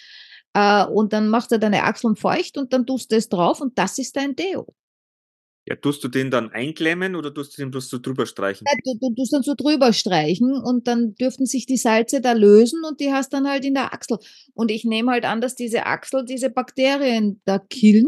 Äh, 0.53 0.85
und 0.85 1.13
dann 1.13 1.29
machst 1.29 1.51
du 1.51 1.59
deine 1.59 1.83
Achseln 1.83 2.15
feucht 2.15 2.57
und 2.57 2.73
dann 2.73 2.85
tust 2.85 3.11
du 3.11 3.15
es 3.15 3.29
drauf 3.29 3.61
und 3.61 3.77
das 3.77 3.97
ist 3.99 4.15
dein 4.15 4.35
Deo. 4.35 4.73
Ja, 5.69 5.75
tust 5.75 6.01
du 6.01 6.07
den 6.07 6.31
dann 6.31 6.49
einklemmen 6.51 7.13
oder 7.15 7.33
tust 7.33 7.57
du 7.57 7.61
den 7.61 7.71
bloß 7.71 7.89
so 7.89 7.99
drüber 7.99 8.25
streichen? 8.25 8.65
Ja, 8.65 8.77
du 8.85 8.97
du 8.99 9.13
tust 9.15 9.33
dann 9.33 9.43
so 9.43 9.53
drüber 9.53 9.91
streichen 9.91 10.53
und 10.53 10.87
dann 10.87 11.13
dürften 11.15 11.45
sich 11.45 11.65
die 11.65 11.75
Salze 11.75 12.21
da 12.21 12.31
lösen 12.31 12.83
und 12.85 13.01
die 13.01 13.11
hast 13.11 13.33
dann 13.33 13.49
halt 13.49 13.65
in 13.65 13.73
der 13.73 13.93
Achsel. 13.93 14.17
Und 14.53 14.71
ich 14.71 14.85
nehme 14.85 15.11
halt 15.11 15.25
an, 15.25 15.41
dass 15.41 15.55
diese 15.55 15.85
Achsel 15.85 16.23
diese 16.23 16.49
Bakterien 16.49 17.41
da 17.43 17.59
killen, 17.59 18.07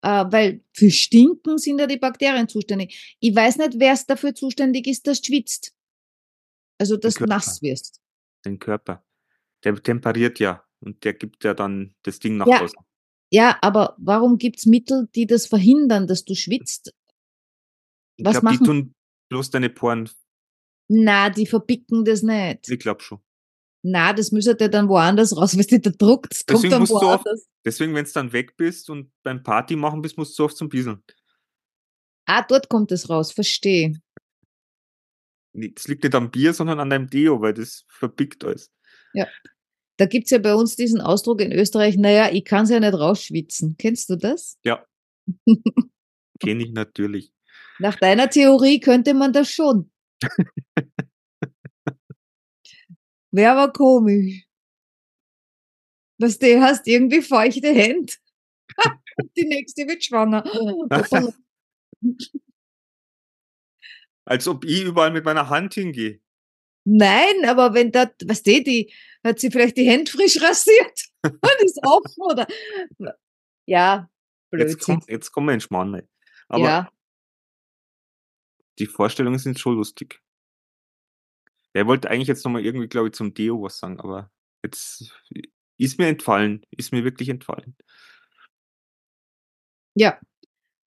äh, 0.00 0.24
weil 0.30 0.62
für 0.72 0.90
Stinken 0.90 1.58
sind 1.58 1.78
ja 1.78 1.86
die 1.86 1.98
Bakterien 1.98 2.48
zuständig. 2.48 3.16
Ich 3.20 3.36
weiß 3.36 3.58
nicht, 3.58 3.78
wer's 3.78 4.06
dafür 4.06 4.34
zuständig 4.34 4.86
ist, 4.86 5.06
dass 5.06 5.20
du 5.20 5.26
schwitzt. 5.26 5.74
Also, 6.78 6.96
dass 6.96 7.14
du 7.14 7.24
nass 7.24 7.62
wirst. 7.62 8.00
Den 8.44 8.58
Körper. 8.58 9.04
Der 9.62 9.74
temperiert 9.82 10.38
ja 10.40 10.62
und 10.80 11.04
der 11.04 11.14
gibt 11.14 11.44
ja 11.44 11.54
dann 11.54 11.94
das 12.02 12.18
Ding 12.18 12.36
nach 12.36 12.46
Ja. 12.46 12.62
außen. 12.62 12.78
Ja, 13.30 13.58
aber 13.62 13.96
warum 13.98 14.38
gibt's 14.38 14.66
Mittel, 14.66 15.08
die 15.14 15.26
das 15.26 15.46
verhindern, 15.46 16.06
dass 16.06 16.24
du 16.24 16.34
schwitzt? 16.34 16.92
Ich 18.16 18.24
Was 18.24 18.32
glaube, 18.40 18.48
die 18.48 18.54
machen 18.62 18.66
tun 18.66 18.94
bloß 19.30 19.50
deine 19.50 19.70
Poren 19.70 20.08
Na, 20.88 21.30
die 21.30 21.46
verbicken 21.46 22.04
das 22.04 22.22
nicht. 22.22 22.68
ich 22.68 22.78
glaube 22.78 23.02
schon. 23.02 23.20
Na, 23.82 24.12
das 24.12 24.30
müsstet 24.32 24.60
ihr 24.60 24.68
dann 24.68 24.88
woanders 24.88 25.36
raus, 25.36 25.54
nicht 25.54 25.70
der 25.70 25.80
Druck, 25.80 26.28
das 26.30 26.44
kommt 26.46 26.58
Deswegen 26.64 26.70
dann 26.70 26.84
du 26.84 26.94
oft 26.94 27.02
woanders. 27.24 27.48
deswegen, 27.64 27.94
wenn's 27.94 28.12
dann 28.12 28.32
weg 28.32 28.56
bist 28.56 28.88
und 28.90 29.10
beim 29.22 29.42
Party 29.42 29.76
machen 29.76 30.00
bist, 30.02 30.16
musst 30.16 30.38
du 30.38 30.44
oft 30.44 30.56
zum 30.56 30.68
Bisseln. 30.68 31.02
Ah, 32.26 32.42
dort 32.42 32.68
kommt 32.68 32.92
es 32.92 33.10
raus, 33.10 33.32
verstehe. 33.32 34.00
Das 35.54 35.86
liegt 35.86 36.02
nicht 36.02 36.14
am 36.14 36.30
Bier, 36.30 36.52
sondern 36.52 36.80
an 36.80 36.90
deinem 36.90 37.08
Deo, 37.08 37.40
weil 37.40 37.54
das 37.54 37.84
verbickt 37.88 38.44
alles. 38.44 38.72
Ja. 39.12 39.28
Da 39.96 40.06
gibt's 40.06 40.30
ja 40.30 40.38
bei 40.38 40.54
uns 40.54 40.74
diesen 40.74 41.00
Ausdruck 41.00 41.40
in 41.40 41.52
Österreich: 41.52 41.96
„Na 41.96 42.10
ja, 42.10 42.30
ich 42.32 42.44
kann's 42.44 42.70
ja 42.70 42.80
nicht 42.80 42.94
rausschwitzen.“ 42.94 43.76
Kennst 43.78 44.10
du 44.10 44.16
das? 44.16 44.58
Ja. 44.64 44.84
Kenne 46.40 46.64
ich 46.64 46.72
natürlich. 46.72 47.32
Nach 47.78 47.94
deiner 47.96 48.28
Theorie 48.28 48.80
könnte 48.80 49.14
man 49.14 49.32
das 49.32 49.50
schon. 49.50 49.90
Wäre 53.30 53.52
aber 53.52 53.72
komisch. 53.72 54.44
Weißt 56.18 56.42
du, 56.42 56.60
hast 56.60 56.86
irgendwie 56.86 57.22
feuchte 57.22 57.72
Hände. 57.72 58.12
Die 59.36 59.44
nächste 59.44 59.86
wird 59.86 60.04
schwanger. 60.04 60.44
Als 64.26 64.48
ob 64.48 64.64
ich 64.64 64.82
überall 64.84 65.10
mit 65.10 65.24
meiner 65.24 65.48
Hand 65.50 65.74
hingehe. 65.74 66.20
Nein, 66.86 67.44
aber 67.46 67.74
wenn 67.74 67.92
da 67.92 68.10
weißt 68.24 68.46
du, 68.46 68.62
die 68.62 68.92
hat 69.24 69.38
sie 69.40 69.50
vielleicht 69.50 69.76
die 69.76 69.88
Hände 69.88 70.10
frisch 70.10 70.40
rasiert 70.42 71.04
und 71.24 71.62
ist 71.64 71.80
offen 71.82 72.22
oder 72.30 72.46
ja, 73.66 74.10
Jetzt 74.52 74.78
Blödsinn. 74.78 74.94
kommt 74.96 75.08
jetzt 75.10 75.32
kommen 75.32 75.48
wir 75.48 75.54
in 75.54 75.60
Schmarrn. 75.60 76.02
Aber 76.48 76.64
Ja. 76.64 76.90
die 78.78 78.86
Vorstellungen 78.86 79.38
sind 79.38 79.58
schon 79.58 79.76
lustig. 79.76 80.20
Er 81.72 81.86
wollte 81.86 82.08
eigentlich 82.10 82.28
jetzt 82.28 82.44
noch 82.44 82.52
mal 82.52 82.64
irgendwie, 82.64 82.88
glaube 82.88 83.08
ich, 83.08 83.14
zum 83.14 83.34
Deo 83.34 83.62
was 83.62 83.78
sagen, 83.78 83.98
aber 84.00 84.30
jetzt 84.64 85.12
ist 85.76 85.98
mir 85.98 86.06
entfallen, 86.08 86.64
ist 86.70 86.92
mir 86.92 87.04
wirklich 87.04 87.28
entfallen. 87.28 87.76
Ja. 89.96 90.18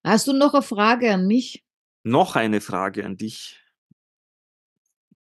Hast 0.05 0.27
du 0.27 0.33
noch 0.33 0.53
'ne 0.53 0.61
Frage 0.61 1.13
an 1.13 1.27
mich? 1.27 1.63
Noch 2.07 2.35
eine 2.37 2.61
Frage 2.61 3.05
an 3.05 3.17
dich. 3.17 3.59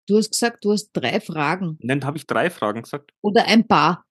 Du 0.07 0.18
hast 0.18 0.30
gesagt, 0.32 0.64
du 0.64 0.72
hast 0.72 0.93
3 0.93 1.18
Fragen. 1.20 1.78
Nein, 1.80 2.05
habe 2.05 2.18
ich 2.18 2.26
3 2.26 2.51
Fragen 2.51 2.82
gesagt? 2.82 3.12
Oder 3.22 3.47
ein 3.47 3.66
paar. 3.66 4.05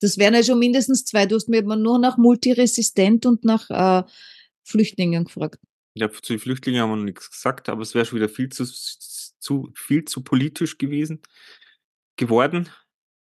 Das 0.00 0.18
wären 0.18 0.34
ja 0.34 0.42
schon 0.42 0.58
mindestens 0.58 1.06
2. 1.06 1.26
Du 1.26 1.36
hast 1.36 1.48
mir 1.48 1.60
immer 1.60 1.76
nur 1.76 1.98
nach 1.98 2.18
multiresistent 2.18 3.24
und 3.24 3.44
nach, 3.44 3.70
äh, 3.70 4.02
Flüchtlingen 4.64 5.24
gefragt. 5.24 5.60
Ja, 5.94 6.10
zu 6.10 6.34
den 6.34 6.40
Flüchtlingen 6.40 6.82
haben 6.82 6.90
wir 6.90 6.96
noch 6.96 7.04
nichts 7.04 7.30
gesagt, 7.30 7.68
aber 7.70 7.80
es 7.82 7.94
wäre 7.94 8.04
schon 8.04 8.16
wieder 8.16 8.28
viel 8.28 8.50
zu, 8.50 8.64
zu, 8.64 9.70
viel 9.74 10.04
zu 10.04 10.22
politisch 10.22 10.76
gewesen, 10.76 11.22
geworden. 12.16 12.68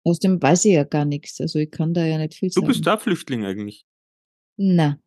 Außerdem 0.03 0.41
weiß 0.41 0.65
ich 0.65 0.73
ja 0.73 0.84
gar 0.84 1.05
nichts. 1.05 1.39
Also 1.39 1.59
ich 1.59 1.71
kann 1.71 1.93
da 1.93 2.05
ja 2.05 2.17
nicht 2.17 2.34
viel 2.34 2.49
Du 2.49 2.55
sagen. 2.55 2.67
bist 2.67 2.86
da 2.86 2.97
Flüchtling 2.97 3.45
eigentlich. 3.45 3.86
Na, 4.57 4.99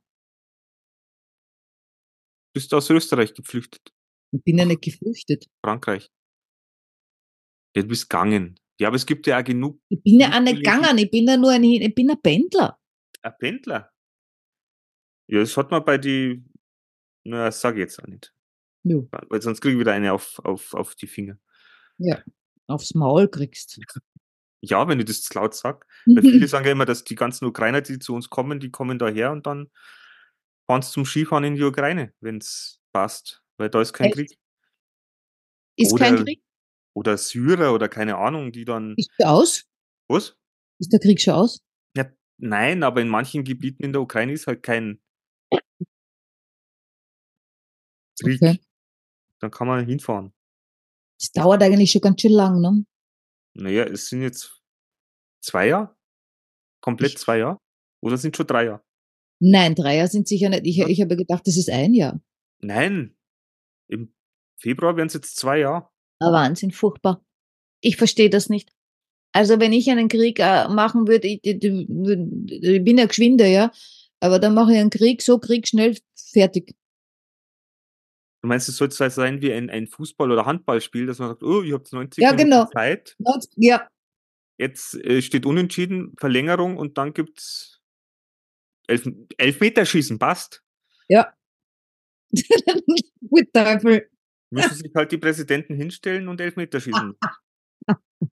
Bist 2.58 2.74
aus 2.74 2.90
Österreich 2.90 3.34
geflüchtet. 3.34 3.92
ich 4.32 4.42
bin 4.42 4.58
ja 4.58 4.64
nicht 4.64 4.82
geflüchtet. 4.82 5.46
Frankreich. 5.64 6.10
Ja, 7.76 7.82
du 7.82 7.88
bist 7.88 8.10
gegangen. 8.10 8.58
Ja, 8.80 8.88
aber 8.88 8.96
es 8.96 9.06
gibt 9.06 9.28
ja 9.28 9.38
auch 9.38 9.44
genug 9.44 9.80
Ich 9.88 10.02
bin 10.02 10.18
ja 10.18 10.36
auch 10.36 10.40
nicht 10.40 10.56
gegangen. 10.56 10.98
Ich 10.98 11.08
bin 11.08 11.28
ja 11.28 11.36
nur 11.36 11.52
ein, 11.52 11.62
ich 11.62 11.94
bin 11.94 12.10
ein 12.10 12.20
Pendler. 12.20 12.76
ein 13.22 13.32
Pendler. 13.38 13.92
Ja, 15.28 15.38
das 15.38 15.56
hat 15.56 15.70
man 15.70 15.84
bei 15.84 15.98
die, 15.98 16.44
na, 17.22 17.44
das 17.44 17.60
sag 17.60 17.76
ich 17.76 17.82
jetzt 17.82 18.02
auch 18.02 18.08
nicht. 18.08 18.34
Ja. 18.82 18.96
Weil 19.28 19.40
sonst 19.40 19.60
kriege 19.60 19.74
ich 19.74 19.80
wieder 19.80 19.92
eine 19.92 20.12
auf, 20.12 20.40
auf, 20.40 20.74
auf 20.74 20.96
die 20.96 21.06
Finger. 21.06 21.38
Aufs 22.66 22.92
Maul 22.92 23.28
kriegst. 23.28 23.78
Ja, 24.62 24.88
wenn 24.88 24.98
ich 24.98 25.06
das 25.06 25.32
laut 25.32 25.54
sag. 25.54 25.86
Weil 26.06 26.22
viele 26.22 26.48
sagen 26.48 26.66
ja 26.66 26.72
immer, 26.72 26.86
dass 26.86 27.04
die 27.04 27.14
ganzen 27.14 27.44
Ukrainer, 27.44 27.82
die 27.82 28.00
zu 28.00 28.16
uns 28.16 28.28
kommen, 28.28 28.58
die 28.58 28.72
kommen 28.72 28.98
daher 28.98 29.30
und 29.30 29.46
dann 29.46 29.70
fahren 30.68 30.82
sie 30.82 30.90
zum 30.92 31.04
Skifahren 31.04 31.44
in 31.44 31.54
die 31.56 31.62
Ukraine, 31.62 32.12
wenn 32.20 32.38
es 32.38 32.80
passt. 32.92 33.42
Weil 33.56 33.70
da 33.70 33.80
ist 33.80 33.92
kein 33.92 34.06
Echt? 34.08 34.14
Krieg. 34.16 34.38
Ist 35.76 35.96
kein 35.98 36.14
Oder- 36.14 36.24
Krieg? 36.24 36.42
Oder 36.94 37.16
Syrer 37.16 37.72
oder 37.74 37.88
keine 37.88 38.16
Ahnung, 38.16 38.50
die 38.50 38.64
dann. 38.64 38.94
Ist 38.96 39.10
der 39.20 39.30
aus? 39.30 39.64
Was? 40.08 40.36
Ist 40.80 40.92
der 40.92 40.98
Krieg 40.98 41.20
schon 41.20 41.34
aus? 41.34 41.60
Ja, 41.96 42.10
nein, 42.38 42.82
aber 42.82 43.00
in 43.00 43.08
manchen 43.08 43.44
Gebieten 43.44 43.84
in 43.84 43.92
der 43.92 44.02
Ukraine 44.02 44.32
ist 44.32 44.46
halt 44.48 44.62
kein 44.64 45.00
Krieg. 48.20 48.42
Okay. 48.42 48.60
Dann 49.40 49.50
kann 49.52 49.68
man 49.68 49.86
hinfahren. 49.86 50.32
Das 51.20 51.30
dauert 51.30 51.62
eigentlich 51.62 51.92
schon 51.92 52.00
ganz 52.00 52.20
schön 52.20 52.32
lang, 52.32 52.60
ne? 52.60 52.84
Naja, 53.54 53.84
es 53.84 54.08
sind 54.08 54.22
jetzt 54.22 54.60
zwei 55.40 55.68
Jahre? 55.68 55.96
Komplett 56.80 57.12
Ich- 57.12 57.18
zwei 57.18 57.38
Jahre? 57.38 57.60
Oder 58.02 58.16
sind 58.16 58.36
schon 58.36 58.46
drei 58.46 58.64
Jahre? 58.66 58.84
Nein, 59.40 59.74
drei 59.74 59.96
Jahre 59.96 60.08
sind 60.08 60.26
sicher 60.26 60.48
nicht. 60.48 60.66
Ich, 60.66 60.78
ich 60.80 61.00
habe 61.00 61.16
gedacht, 61.16 61.46
das 61.46 61.56
ist 61.56 61.70
ein 61.70 61.94
Jahr. 61.94 62.20
Nein. 62.60 63.16
Im 63.88 64.12
Februar 64.60 64.96
wären 64.96 65.06
es 65.06 65.14
jetzt 65.14 65.36
zwei 65.36 65.60
Jahre. 65.60 65.88
Ah, 66.20 66.32
Wahnsinn, 66.32 66.72
furchtbar. 66.72 67.24
Ich 67.80 67.96
verstehe 67.96 68.30
das 68.30 68.48
nicht. 68.48 68.72
Also 69.32 69.60
wenn 69.60 69.72
ich 69.72 69.88
einen 69.90 70.08
Krieg 70.08 70.40
äh, 70.40 70.68
machen 70.68 71.06
würde, 71.06 71.28
ich, 71.28 71.40
ich, 71.44 71.62
ich 71.62 72.84
bin 72.84 72.98
ja 72.98 73.06
geschwinder, 73.06 73.46
ja, 73.46 73.70
aber 74.20 74.38
dann 74.40 74.54
mache 74.54 74.72
ich 74.72 74.78
einen 74.78 74.90
Krieg, 74.90 75.22
so 75.22 75.38
Krieg 75.38 75.68
schnell 75.68 75.96
fertig. 76.16 76.74
Du 78.42 78.48
meinst, 78.48 78.68
es 78.68 78.76
soll 78.76 78.90
zwar 78.90 79.10
sein 79.10 79.42
wie 79.42 79.52
ein, 79.52 79.68
ein 79.70 79.86
Fußball- 79.86 80.32
oder 80.32 80.46
Handballspiel, 80.46 81.06
dass 81.06 81.18
man 81.18 81.28
sagt, 81.28 81.42
oh, 81.42 81.62
ihr 81.62 81.74
habt 81.74 81.92
90 81.92 82.22
Ja, 82.22 82.30
Minuten 82.32 82.50
genau. 82.50 82.64
Zeit, 82.66 83.16
Ja, 83.56 83.88
jetzt 84.58 84.94
äh, 84.94 85.22
steht 85.22 85.46
unentschieden, 85.46 86.14
Verlängerung 86.18 86.76
und 86.76 86.98
dann 86.98 87.12
gibt's 87.14 87.77
elf, 88.88 89.06
Elfmeterschießen, 89.36 90.18
passt. 90.18 90.62
ja. 91.08 91.32
Gut 93.30 93.52
Teufel. 93.54 94.10
Müssen 94.50 94.74
sich 94.74 94.90
halt 94.94 95.12
die 95.12 95.18
Präsidenten 95.18 95.74
hinstellen 95.76 96.28
und 96.28 96.40
Elfmeterschießen. 96.40 97.14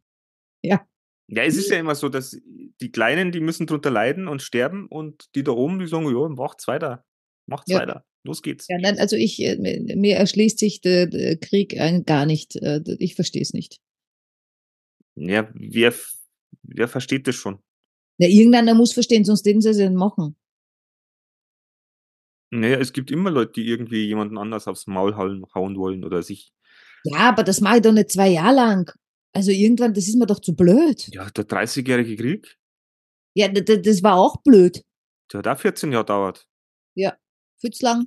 Ja. 0.62 0.84
Ja, 1.28 1.44
es 1.44 1.56
ist 1.56 1.70
ja 1.70 1.78
immer 1.78 1.94
so, 1.94 2.08
dass 2.08 2.36
die 2.80 2.90
Kleinen, 2.90 3.30
die 3.30 3.38
müssen 3.40 3.66
drunter 3.68 3.90
leiden 3.90 4.26
und 4.26 4.42
sterben 4.42 4.86
und 4.88 5.32
die 5.36 5.44
da 5.44 5.52
oben, 5.52 5.78
die 5.78 5.86
sagen, 5.86 6.06
ja, 6.06 6.28
macht's 6.28 6.66
weiter. 6.66 7.04
Macht's 7.46 7.70
Ja. 7.70 7.78
weiter. 7.78 8.04
Los 8.24 8.42
geht's. 8.42 8.66
Ja, 8.68 8.76
nein, 8.80 8.98
also 8.98 9.14
ich, 9.14 9.40
äh, 9.40 9.56
mir 9.96 10.16
erschließt 10.16 10.58
sich 10.58 10.80
der, 10.80 11.06
der 11.06 11.36
Krieg 11.38 11.78
ein, 11.78 12.04
gar 12.04 12.26
nicht. 12.26 12.56
Äh, 12.56 12.80
Ich 12.98 13.14
verstehe 13.14 13.42
es 13.42 13.52
nicht. 13.52 13.78
Ja, 15.14 15.48
wer, 15.54 15.94
wer 16.62 16.88
versteht 16.88 17.28
das 17.28 17.36
schon? 17.36 17.60
Ja, 18.18 18.28
irgendeiner 18.28 18.74
muss 18.74 18.92
verstehen, 18.92 19.24
sonst 19.24 19.44
würden 19.46 19.60
sie 19.60 19.70
es 19.70 19.78
ja 19.78 19.88
nicht 19.88 19.98
machen. 19.98 20.36
Naja, 22.60 22.78
es 22.78 22.92
gibt 22.92 23.10
immer 23.10 23.30
Leute, 23.30 23.52
die 23.52 23.66
irgendwie 23.68 24.06
jemanden 24.06 24.38
anders 24.38 24.66
aufs 24.68 24.86
Maul 24.86 25.16
hauen, 25.16 25.44
wollen 25.76 26.04
oder 26.04 26.22
sich. 26.22 26.52
Ja, 27.04 27.28
aber 27.28 27.42
das 27.44 27.60
mache 27.60 27.76
ich 27.76 27.82
doch 27.82 27.92
nicht 27.92 28.10
zwei 28.10 28.28
Jahre 28.28 28.54
lang. 28.56 28.92
Also 29.32 29.50
irgendwann, 29.50 29.94
das 29.94 30.08
ist 30.08 30.16
mir 30.16 30.26
doch 30.26 30.40
zu 30.40 30.56
blöd. 30.56 31.08
Ja, 31.12 31.28
der 31.30 31.44
30-jährige 31.46 32.16
Krieg, 32.16 32.56
Ja, 33.34 33.48
das 33.48 34.02
war 34.02 34.16
auch 34.16 34.42
blöd. 34.42 34.82
der 35.32 35.38
hat 35.38 35.48
auch 35.48 35.58
14 35.60 35.92
Jahre 35.92 36.04
dauert. 36.06 36.46
Viel 37.58 37.70
zu 37.70 37.84
lang. 37.86 38.06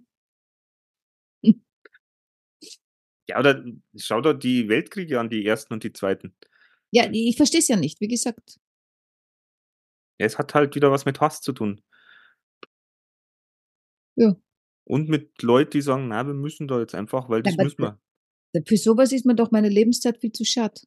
Ja, 3.28 3.40
oder 3.40 3.64
schau 3.96 4.22
da 4.22 4.34
die 4.34 4.70
Weltkriege 4.70 5.20
an, 5.20 5.30
die 5.30 5.46
ersten 5.46 5.74
und 5.74 5.84
die 5.84 5.94
zweiten. 5.94 6.36
Ja, 6.92 7.08
ich 7.12 7.38
verstehe 7.38 7.60
es 7.60 7.68
ja 7.68 7.76
nicht, 7.76 8.02
wie 8.02 8.08
gesagt. 8.08 8.58
Ja, 10.20 10.26
es 10.26 10.38
hat 10.40 10.54
halt 10.56 10.74
wieder 10.76 10.92
was 10.92 11.06
mit 11.06 11.22
Hass 11.22 11.42
zu 11.42 11.54
tun. 11.54 11.82
Ja. 14.20 14.36
Und 14.86 15.10
mit 15.10 15.42
Leuten, 15.42 15.72
die 15.72 15.82
sagen, 15.82 16.08
na, 16.08 16.26
wir 16.26 16.34
müssen 16.34 16.68
da 16.68 16.80
jetzt 16.80 16.96
einfach, 16.96 17.30
weil 17.30 17.44
das 17.44 17.54
aber 17.54 17.64
müssen 17.64 17.82
wir. 17.82 18.00
Für 18.66 18.78
sowas 18.78 19.12
ist 19.12 19.26
mir 19.26 19.36
doch 19.36 19.52
meine 19.52 19.70
Lebenszeit 19.70 20.20
viel 20.20 20.32
zu 20.32 20.44
schade. 20.44 20.82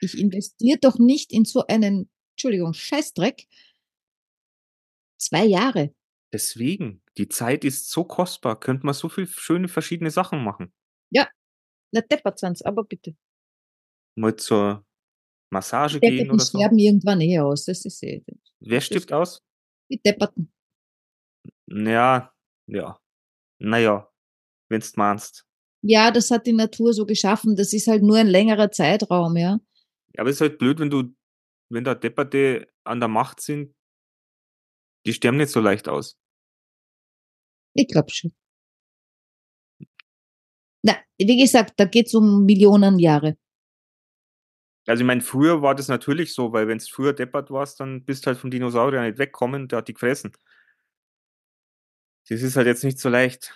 Ich 0.00 0.18
investiere 0.18 0.78
doch 0.78 0.98
nicht 0.98 1.32
in 1.32 1.44
so 1.44 1.66
einen, 1.66 2.10
Entschuldigung, 2.34 2.72
Scheißdreck. 2.72 3.46
Zwei 5.18 5.44
Jahre. 5.44 5.94
Deswegen, 6.32 7.02
die 7.18 7.28
Zeit 7.28 7.64
ist 7.64 7.90
so 7.90 8.04
kostbar, 8.04 8.58
könnte 8.58 8.86
man 8.86 8.94
so 8.94 9.08
viel 9.08 9.26
schöne 9.26 9.68
verschiedene 9.68 10.10
Sachen 10.10 10.42
machen. 10.42 10.72
Na, 11.92 12.00
deppert 12.00 12.38
sind's, 12.38 12.62
aber 12.62 12.84
bitte. 12.84 13.14
Mal 14.16 14.34
zur 14.36 14.84
Massage 15.50 16.00
gehen 16.00 16.10
Depperten 16.10 16.30
oder 16.32 16.44
so. 16.44 16.58
sterben 16.58 16.78
irgendwann 16.78 17.20
eh 17.20 17.38
aus, 17.38 17.66
das 17.66 17.84
ist 17.84 18.02
eh. 18.02 18.24
Wer 18.60 18.80
stirbt 18.80 19.12
aus? 19.12 19.42
Die 19.90 20.00
Depperten. 20.00 20.50
Ja, 21.66 22.31
ja. 22.66 22.98
Naja, 23.58 24.08
wenn's 24.68 24.96
meinst. 24.96 25.46
Ja, 25.82 26.10
das 26.10 26.30
hat 26.30 26.46
die 26.46 26.52
Natur 26.52 26.94
so 26.94 27.06
geschaffen. 27.06 27.56
Das 27.56 27.72
ist 27.72 27.88
halt 27.88 28.02
nur 28.02 28.16
ein 28.16 28.28
längerer 28.28 28.70
Zeitraum, 28.70 29.36
ja. 29.36 29.58
Ja, 30.14 30.20
aber 30.20 30.30
es 30.30 30.36
ist 30.36 30.40
halt 30.40 30.58
blöd, 30.58 30.78
wenn 30.78 30.90
du, 30.90 31.14
wenn 31.70 31.84
da 31.84 31.94
Depperte 31.94 32.68
an 32.84 33.00
der 33.00 33.08
Macht 33.08 33.40
sind, 33.40 33.74
die 35.06 35.12
sterben 35.12 35.38
nicht 35.38 35.50
so 35.50 35.60
leicht 35.60 35.88
aus. 35.88 36.16
Ich 37.74 37.88
glaube 37.88 38.10
schon. 38.10 38.32
Na, 40.82 40.96
wie 41.18 41.40
gesagt, 41.40 41.74
da 41.76 41.84
geht's 41.84 42.14
um 42.14 42.44
Millionen 42.44 42.98
Jahre. 42.98 43.36
Also 44.86 45.02
ich 45.02 45.06
meine, 45.06 45.20
früher 45.20 45.62
war 45.62 45.74
das 45.74 45.88
natürlich 45.88 46.34
so, 46.34 46.52
weil 46.52 46.66
wenn 46.66 46.78
es 46.78 46.88
früher 46.88 47.12
deppert 47.12 47.50
warst, 47.50 47.78
dann 47.80 48.04
bist 48.04 48.26
halt 48.26 48.38
vom 48.38 48.50
Dinosaurier 48.50 49.02
nicht 49.02 49.18
wegkommen, 49.18 49.68
der 49.68 49.78
hat 49.78 49.88
die 49.88 49.94
gefressen. 49.94 50.32
Das 52.28 52.42
ist 52.42 52.56
halt 52.56 52.66
jetzt 52.66 52.84
nicht 52.84 52.98
so 52.98 53.08
leicht. 53.08 53.52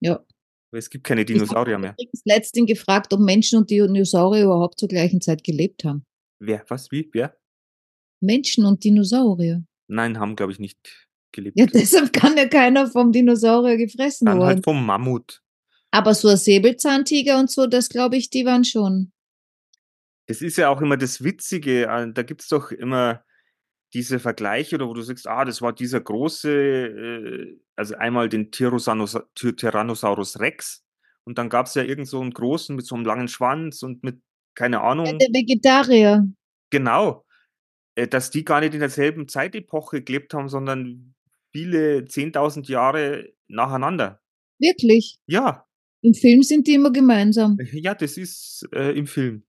Ja. 0.00 0.24
Weil 0.70 0.78
es 0.78 0.90
gibt 0.90 1.04
keine 1.04 1.22
Ich 1.22 1.26
Dinosaurier 1.26 1.74
habe 1.74 1.82
mehr. 1.82 1.92
übrigens 1.92 2.22
letztens 2.24 2.66
gefragt, 2.68 3.12
ob 3.12 3.20
Menschen 3.20 3.58
und 3.58 3.70
Dinosaurier 3.70 4.44
überhaupt 4.44 4.78
zur 4.78 4.88
gleichen 4.88 5.20
Zeit 5.20 5.44
gelebt 5.44 5.84
haben. 5.84 6.04
Wer? 6.40 6.64
Was? 6.68 6.90
Wie? 6.90 7.08
Wer? 7.12 7.36
Menschen 8.20 8.64
und 8.64 8.82
Dinosaurier. 8.84 9.64
Nein, 9.88 10.18
haben, 10.18 10.36
glaube 10.36 10.52
ich, 10.52 10.58
nicht 10.58 11.08
gelebt. 11.32 11.58
Ja, 11.58 11.66
deshalb 11.72 12.12
kann 12.12 12.36
ja 12.36 12.48
keiner 12.48 12.88
vom 12.88 13.12
Dinosaurier 13.12 13.76
gefressen 13.76 14.26
Dann 14.26 14.38
worden. 14.38 14.48
halt 14.48 14.64
vom 14.64 14.84
Mammut. 14.84 15.42
Aber 15.92 16.14
so 16.14 16.28
ein 16.28 16.36
Säbelzahntiger 16.36 17.38
und 17.38 17.50
so, 17.50 17.66
das 17.66 17.88
glaube 17.88 18.16
ich, 18.16 18.28
die 18.30 18.44
waren 18.44 18.64
schon. 18.64 19.12
Das 20.28 20.42
ist 20.42 20.56
ja 20.56 20.68
auch 20.68 20.80
immer 20.80 20.96
das 20.96 21.22
Witzige. 21.22 21.86
äh, 21.86 22.12
Da 22.12 22.22
gibt's 22.22 22.48
doch 22.48 22.70
immer 22.72 23.24
diese 23.94 24.18
Vergleiche, 24.18 24.76
oder 24.76 24.88
wo 24.88 24.94
du 24.94 25.02
sagst, 25.02 25.26
ah, 25.26 25.44
das 25.44 25.62
war 25.62 25.72
dieser 25.72 26.00
große, 26.00 26.50
äh, 26.50 27.56
also 27.76 27.94
einmal 27.96 28.28
den 28.28 28.50
Tyrannosa 28.50 29.24
Ty 29.34 29.54
Tyrannosaurus 29.54 30.40
Rex 30.40 30.84
und 31.24 31.38
dann 31.38 31.48
gab's 31.48 31.74
ja 31.74 31.82
irgend 31.82 32.08
so 32.08 32.20
einen 32.20 32.32
großen 32.32 32.74
mit 32.76 32.86
so 32.86 32.94
einem 32.94 33.04
langen 33.04 33.28
Schwanz 33.28 33.82
und 33.82 34.02
mit, 34.02 34.20
keine 34.54 34.80
Ahnung, 34.80 35.06
der 35.18 35.28
Vegetarier. 35.28 36.26
genau, 36.70 37.24
äh, 37.94 38.08
dass 38.08 38.30
die 38.30 38.44
gar 38.44 38.60
nicht 38.60 38.74
in 38.74 38.80
derselben 38.80 39.28
Zeitepoche 39.28 40.02
gelebt 40.02 40.34
haben, 40.34 40.48
sondern 40.48 41.14
viele 41.52 42.00
10.000 42.00 42.68
Jahre 42.68 43.32
nacheinander. 43.48 44.20
Wirklich. 44.58 45.18
Ja, 45.26 45.66
Im 46.02 46.14
Film 46.14 46.42
sind 46.42 46.66
die 46.66 46.74
immer 46.74 46.92
gemeinsam. 46.92 47.58
ja, 47.72 47.94
das 47.94 48.16
ist 48.16 48.68
äh, 48.72 48.92
im 48.92 49.06
Film. 49.06 49.44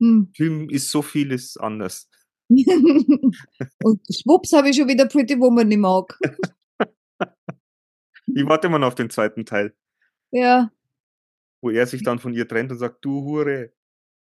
Hm. 0.00 0.32
Film 0.34 0.68
ist 0.70 0.90
so 0.90 1.02
vieles 1.02 1.56
anders. 1.56 2.08
und 3.82 4.00
schwupps 4.10 4.52
habe 4.52 4.68
ich 4.68 4.76
schon 4.76 4.88
wieder 4.88 5.06
Pretty 5.06 5.38
Woman 5.38 5.70
im 5.70 5.84
Auge. 5.84 6.14
Ich 8.26 8.46
warte 8.46 8.66
immer 8.68 8.78
noch 8.78 8.86
auf 8.88 8.94
den 8.94 9.10
zweiten 9.10 9.44
Teil, 9.44 9.76
Ja. 10.32 10.72
wo 11.62 11.68
er 11.70 11.86
sich 11.86 12.02
dann 12.02 12.18
von 12.18 12.32
ihr 12.32 12.48
trennt 12.48 12.72
und 12.72 12.78
sagt, 12.78 13.04
du 13.04 13.20
Hure. 13.22 13.70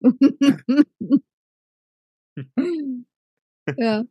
ja. 3.77 4.05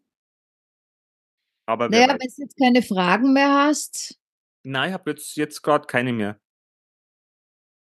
Aber 1.66 1.90
Naja, 1.90 2.10
wenn 2.10 2.18
du 2.18 2.26
jetzt 2.38 2.58
keine 2.60 2.82
Fragen 2.82 3.32
mehr 3.34 3.50
hast, 3.50 4.20
Nein, 4.64 4.90
ich 4.90 4.94
habe 4.94 5.12
jetzt, 5.12 5.38
jetzt 5.38 5.62
gerade 5.62 5.88
keine 5.88 6.12
mehr. 6.12 6.38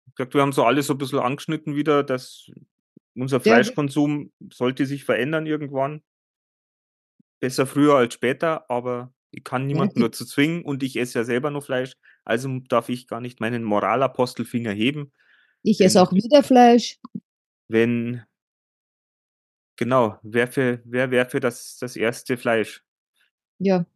Ich 0.09 0.14
gesagt, 0.14 0.33
wir 0.33 0.41
haben 0.41 0.53
so 0.53 0.64
alles 0.64 0.87
so 0.87 0.95
ein 0.95 0.99
bisschen 0.99 1.18
angeschnitten 1.18 1.77
wieder, 1.77 2.03
dass 2.03 2.51
unser 3.14 3.37
Ja, 3.37 3.43
Fleischkonsum 3.43 4.33
sollte 4.51 4.87
sich 4.87 5.05
verändern 5.05 5.47
irgendwann. 5.47 6.03
Besser 7.41 7.66
früher 7.66 7.95
als 7.95 8.14
später, 8.14 8.70
aber 8.70 9.12
ich 9.30 9.45
kann 9.45 9.66
niemanden 9.66 9.97
die, 9.97 10.03
dazu 10.03 10.24
zwingen 10.24 10.62
und 10.62 10.82
ich 10.82 10.97
esse 10.97 11.20
ja 11.20 11.24
selber 11.24 11.51
nur 11.51 11.62
Fleisch, 11.62 11.95
also 12.24 12.49
darf 12.68 12.88
ich 12.88 13.07
gar 13.07 13.20
nicht 13.20 13.41
meinen 13.41 13.64
Moralapostelfinger 13.64 14.72
heben. 14.72 15.12
ich 15.62 15.80
esse 15.80 16.03
auch 16.03 16.12
wieder 16.12 16.43
Fleisch. 16.43 16.99
wenn, 17.68 18.22
genau, 19.76 20.18
wer 20.22 20.49
für, 20.49 20.82
wer 20.84 21.11
wäre 21.11 21.28
für 21.28 21.41
das, 21.41 21.78
das 21.78 21.97
erste 21.97 22.36
Fleisch? 22.36 22.84
Ja. 23.59 23.86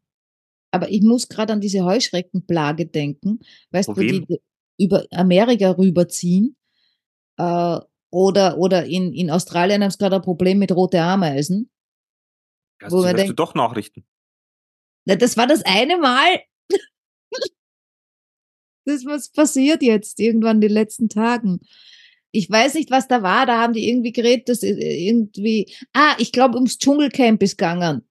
Aber 0.70 0.90
ich 0.90 1.02
muss 1.02 1.28
gerade 1.28 1.52
an 1.52 1.60
diese 1.60 1.84
Heuschreckenplage 1.84 2.86
denken, 2.86 3.40
weißt 3.70 3.88
wo 3.88 3.94
die 3.94 4.26
über 4.78 5.06
Amerika 5.12 5.70
rüberziehen. 5.70 6.56
Äh, 7.36 7.78
oder 8.10 8.58
oder 8.58 8.84
in, 8.84 9.12
in 9.12 9.30
Australien 9.30 9.82
haben 9.82 9.90
sie 9.90 9.98
gerade 9.98 10.16
ein 10.16 10.22
Problem 10.22 10.58
mit 10.58 10.70
rote 10.70 11.00
Ameisen, 11.00 11.70
Hast 12.84 12.92
wo 12.92 12.98
du, 12.98 13.04
man 13.04 13.16
denkt, 13.16 13.38
doch 13.38 13.54
Nachrichten? 13.54 14.04
na, 15.06 15.16
das 15.16 15.36
war 15.36 15.46
das 15.46 15.62
eine 15.64 15.96
Mal, 15.98 16.40
das 18.84 19.04
was 19.04 19.30
passiert 19.30 19.82
jetzt 19.82 20.20
irgendwann 20.20 20.58
in 20.58 20.62
den 20.62 20.72
letzten 20.72 21.08
Tagen. 21.08 21.60
Ich 22.30 22.50
weiß 22.50 22.74
nicht, 22.74 22.90
was 22.90 23.08
da 23.08 23.22
war. 23.22 23.46
Da 23.46 23.60
haben 23.60 23.74
die 23.74 23.88
irgendwie 23.88 24.12
geredet, 24.12 24.48
dass 24.48 24.62
irgendwie, 24.62 25.72
ah, 25.92 26.16
ich 26.18 26.32
glaube, 26.32 26.56
ums 26.56 26.78
Dschungelcamp 26.78 27.42
ist 27.42 27.56
gegangen. 27.56 28.06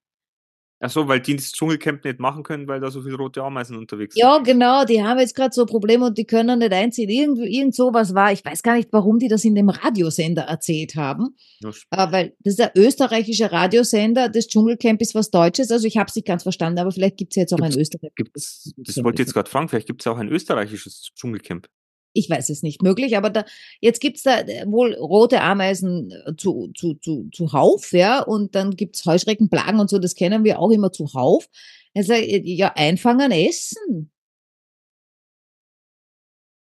Ach 0.85 0.89
so, 0.89 1.07
weil 1.07 1.21
die 1.21 1.37
das 1.37 1.53
Dschungelcamp 1.53 2.03
nicht 2.03 2.19
machen 2.19 2.43
können, 2.43 2.67
weil 2.67 2.81
da 2.81 2.91
so 2.91 3.01
viele 3.01 3.15
rote 3.15 3.41
Ameisen 3.41 3.77
unterwegs 3.77 4.15
sind. 4.15 4.21
Ja, 4.21 4.37
genau, 4.39 4.83
die 4.83 5.01
haben 5.01 5.17
jetzt 5.17 5.33
gerade 5.33 5.53
so 5.53 5.65
Probleme 5.65 6.07
und 6.07 6.17
die 6.17 6.25
können 6.25 6.59
nicht 6.59 6.73
einziehen. 6.73 7.09
Irgend, 7.09 7.39
irgend 7.39 7.73
sowas 7.73 8.13
war. 8.13 8.33
Ich 8.33 8.43
weiß 8.43 8.63
gar 8.63 8.75
nicht, 8.75 8.89
warum 8.91 9.17
die 9.17 9.29
das 9.29 9.45
in 9.45 9.55
dem 9.55 9.69
Radiosender 9.69 10.41
erzählt 10.41 10.95
haben. 10.97 11.37
Ja, 11.61 11.69
Äh, 11.91 12.11
weil 12.11 12.35
das 12.39 12.55
ist 12.55 12.59
der 12.59 12.73
österreichische 12.75 13.49
Radiosender, 13.49 14.27
das 14.27 14.47
Dschungelcamp 14.47 14.99
ist 15.01 15.15
was 15.15 15.31
Deutsches. 15.31 15.71
Also 15.71 15.87
ich 15.87 15.95
habe 15.95 16.09
es 16.09 16.15
nicht 16.17 16.27
ganz 16.27 16.43
verstanden, 16.43 16.79
aber 16.79 16.91
vielleicht 16.91 17.15
gibt 17.15 17.31
es 17.31 17.37
jetzt 17.37 17.53
auch 17.53 17.61
ein 17.61 17.71
Gibt's, 17.71 17.77
österreichisches 17.77 18.73
gibt's, 18.75 18.95
das 18.95 19.03
wollte 19.05 19.21
ich 19.21 19.27
jetzt 19.27 19.33
gerade 19.33 19.49
fragen, 19.49 19.69
vielleicht 19.69 19.87
gibt 19.87 20.01
es 20.01 20.07
auch 20.07 20.17
ein 20.17 20.27
österreichisches 20.27 21.11
Dschungelcamp. 21.15 21.69
Ich 22.13 22.29
weiß 22.29 22.49
es 22.49 22.63
nicht 22.63 22.81
möglich, 22.83 23.17
aber 23.17 23.29
da, 23.29 23.45
jetzt 23.81 23.99
gibt's 23.99 24.23
da 24.23 24.41
äh, 24.41 24.65
wohl 24.67 24.93
rote 24.93 25.41
Ameisen 25.41 26.11
äh, 26.11 26.35
zu, 26.37 26.71
zu, 26.75 26.93
zu, 26.95 27.29
zuhauf, 27.31 27.91
ja, 27.91 28.21
und 28.21 28.55
dann 28.55 28.71
gibt's 28.75 29.05
Heuschreckenplagen 29.05 29.79
und 29.79 29.89
so, 29.89 29.99
das 29.99 30.15
kennen 30.15 30.43
wir 30.43 30.59
auch 30.59 30.71
immer 30.71 30.91
zuhauf. 30.91 31.49
Also, 31.95 32.13
äh, 32.13 32.41
ja, 32.43 32.73
einfangen, 32.75 33.31
essen. 33.31 34.11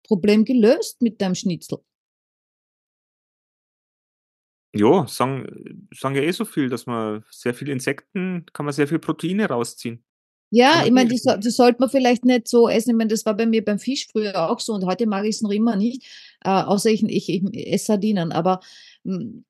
Problem 0.07 0.45
gelöst 0.45 1.03
mit 1.03 1.21
deinem 1.21 1.35
Schnitzel. 1.35 1.79
Ja, 4.75 5.07
sagen, 5.07 5.89
sagen 5.93 6.15
ja 6.17 6.23
eh 6.23 6.33
so 6.33 6.45
viel, 6.45 6.69
dass 6.69 6.87
man 6.87 7.25
sehr 7.31 7.55
viel 7.55 7.69
Insekten, 7.71 8.45
kann 8.53 8.67
man 8.67 8.75
sehr 8.75 8.87
viel 8.87 8.99
Proteine 8.99 9.47
rausziehen. 9.49 10.05
Ja, 10.53 10.85
ich 10.87 10.93
meine, 10.93 11.17
so, 11.19 11.37
die 11.37 11.51
sollte 11.51 11.81
man 11.81 11.91
vielleicht 11.91 12.25
nicht 12.25 12.47
so 12.49 12.69
essen. 12.69 12.91
Ich 12.91 12.97
meine, 12.97 13.09
das 13.09 13.27
war 13.27 13.35
bei 13.37 13.47
mir 13.47 13.65
beim 13.65 13.79
Fisch 13.79 14.07
früher 14.11 14.49
auch 14.51 14.61
so 14.61 14.75
und 14.75 14.85
heute 14.87 15.07
mag 15.07 15.25
ich 15.25 15.37
es 15.37 15.43
noch 15.43 15.51
immer 15.51 15.75
nicht, 15.77 16.05
äh, 16.45 16.49
außer 16.51 16.91
ich, 16.91 17.03
ich, 17.05 17.29
ich 17.29 17.43
esse 17.73 17.87
Sardinen. 17.87 18.31
Aber 18.33 18.61
mh, 19.05 19.43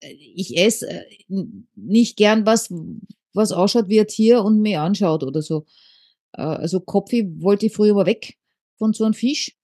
ich 0.00 0.56
esse 0.56 0.88
äh, 0.90 1.04
nicht 1.76 2.16
gern 2.16 2.46
was, 2.46 2.70
was 3.32 3.52
ausschaut 3.52 3.88
wie 3.88 4.00
ein 4.00 4.06
Tier 4.06 4.42
und 4.44 4.60
mir 4.60 4.82
anschaut 4.82 5.24
oder 5.24 5.42
so. 5.42 5.66
Äh, 6.32 6.42
also 6.42 6.80
Kopfi 6.80 7.30
wollte 7.42 7.66
ich 7.66 7.74
früher 7.74 7.94
mal 7.94 8.06
weg 8.06 8.36
von 8.78 8.92
so 8.92 9.04
einem 9.04 9.14
Fisch. 9.14 9.56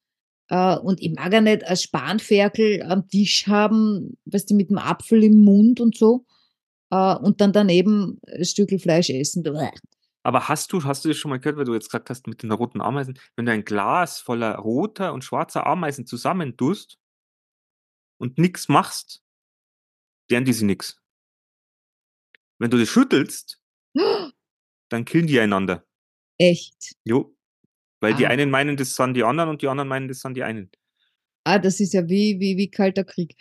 Äh, 0.51 0.77
und 0.79 1.01
ich 1.03 1.13
mag 1.13 1.33
ja 1.33 1.41
nicht 1.41 1.65
ein 1.65 1.77
Spanferkel 1.77 2.83
am 2.83 3.09
Tisch 3.09 3.47
haben, 3.47 4.19
weißt 4.27 4.51
du, 4.51 4.55
mit 4.57 4.71
dem 4.71 4.79
Apfel 4.79 5.25
im 5.25 5.41
Mund 5.45 5.81
und 5.81 5.97
so. 5.97 6.25
Äh, 6.91 7.17
und 7.17 7.41
dann 7.41 7.53
daneben 7.53 8.21
ein 8.27 8.45
Stück 8.45 8.71
Fleisch 8.81 9.11
essen. 9.11 9.45
Aber 10.31 10.47
hast 10.47 10.73
du, 10.73 10.85
hast 10.85 11.05
du 11.05 11.09
das 11.09 11.17
schon 11.17 11.31
mal 11.31 11.41
gehört, 11.41 11.57
weil 11.59 11.65
du 11.65 11.75
jetzt 11.75 11.89
gesagt 11.89 12.09
hast 12.09 12.29
mit 12.29 12.45
den 12.45 12.53
roten 12.53 12.81
Ameisen, 12.81 13.19
wenn 13.35 13.47
du 13.47 13.51
ein 13.51 13.65
Glas 13.65 14.21
voller 14.21 14.55
roter 14.55 15.13
und 15.13 15.25
schwarzer 15.25 15.67
Ameisen 15.67 16.07
zusammentust 16.07 17.01
und 18.17 18.39
nichts 18.39 18.69
machst, 18.69 19.25
deren 20.31 20.45
die 20.45 20.53
sie 20.53 20.67
nix. 20.67 21.03
Wenn 22.61 22.71
du 22.71 22.79
das 22.79 22.89
schüttelst, 22.89 23.61
dann 24.89 25.05
killen 25.05 25.27
die 25.27 25.41
einander. 25.41 25.85
Echt. 26.39 26.95
Jo. 27.03 27.37
Weil 28.01 28.15
die 28.15 28.27
Ah. 28.27 28.31
einen 28.31 28.51
meinen, 28.51 28.77
das 28.77 28.95
sind 28.95 29.15
die 29.15 29.25
anderen 29.25 29.51
und 29.51 29.63
die 29.63 29.67
anderen 29.67 29.89
meinen, 29.89 30.07
das 30.07 30.21
sind 30.21 30.35
die 30.35 30.45
einen. 30.45 30.71
Ah, 31.43 31.59
das 31.59 31.81
ist 31.81 31.93
ja 31.93 32.09
wie, 32.09 32.39
wie, 32.39 32.57
wie 32.57 32.71
kalter 32.71 33.03
Krieg. 33.03 33.35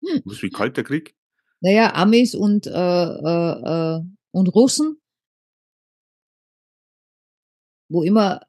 Ist 0.00 0.42
wie 0.42 0.50
kalter 0.50 0.82
Krieg. 0.82 1.14
Naja, 1.60 1.94
Amis 1.94 2.34
und, 2.34 2.66
äh, 2.66 2.70
äh, 2.72 3.96
äh, 3.98 4.00
und 4.32 4.48
Russen, 4.48 5.00
wo 7.88 8.02
immer, 8.02 8.40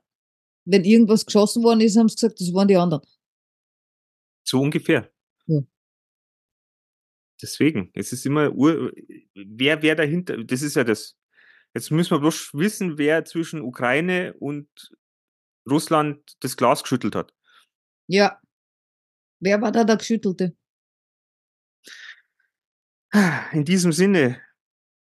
wenn 0.66 0.84
irgendwas 0.84 1.26
geschossen 1.26 1.64
worden 1.64 1.82
ist, 1.82 1.98
haben 1.98 2.10
sie 2.10 2.16
gesagt, 2.16 2.40
das 2.42 2.54
waren 2.54 2.68
die 2.68 2.78
anderen. 2.78 3.06
So 4.44 4.62
ungefähr. 4.62 5.12
Ja. 5.46 5.62
Deswegen, 7.42 7.92
es 7.94 8.12
ist 8.14 8.26
immer, 8.26 8.52
ur, 8.54 8.92
wer, 9.36 9.82
wer 9.82 9.96
dahinter, 9.96 10.44
das 10.44 10.62
ist 10.62 10.76
ja 10.76 10.84
das. 10.84 11.16
Jetzt 11.74 11.92
müssen 11.92 12.12
wir 12.12 12.20
bloß 12.20 12.54
wissen, 12.54 12.98
wer 12.98 13.26
zwischen 13.26 13.62
Ukraine 13.62 14.34
und 14.40 14.68
Russland 15.70 16.38
das 16.40 16.58
Glas 16.58 16.82
geschüttelt 16.82 17.16
hat. 17.16 17.34
Ja. 18.08 18.42
Wer 19.40 19.62
war 19.62 19.72
da 19.72 19.84
der 19.84 19.98
Geschüttelte? 19.98 20.56
In 23.52 23.66
diesem 23.66 23.92
Sinne, 23.92 24.42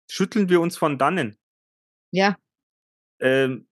schütteln 0.08 0.48
wir 0.48 0.60
uns 0.60 0.76
von 0.76 0.98
dannen. 0.98 1.38
Ja, 2.12 2.36
Ähm, 3.20 3.68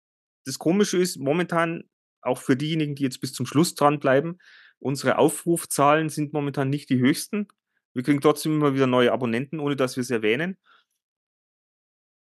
das 0.47 0.59
Komische 0.59 0.97
ist, 0.97 1.17
momentan, 1.17 1.83
auch 2.21 2.39
für 2.39 2.55
diejenigen, 2.55 2.95
die 2.95 3.03
jetzt 3.03 3.19
bis 3.19 3.33
zum 3.33 3.45
Schluss 3.45 3.75
dranbleiben, 3.75 4.41
unsere 4.79 5.17
Aufrufzahlen 5.17 6.09
sind 6.09 6.33
momentan 6.33 6.69
nicht 6.69 6.89
die 6.89 6.99
höchsten. 6.99 7.47
Wir 7.93 8.03
kriegen 8.03 8.21
trotzdem 8.21 8.53
immer 8.53 8.73
wieder 8.73 8.87
neue 8.87 9.11
Abonnenten, 9.11 9.59
ohne 9.59 9.75
dass 9.75 9.97
wir 9.97 10.01
es 10.01 10.09
erwähnen. 10.09 10.57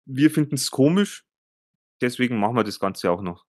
Wir 0.06 0.30
finden 0.30 0.54
es 0.54 0.70
komisch, 0.70 1.24
deswegen 2.00 2.38
machen 2.38 2.56
wir 2.56 2.64
das 2.64 2.80
Ganze 2.80 3.10
auch 3.10 3.22
noch. 3.22 3.44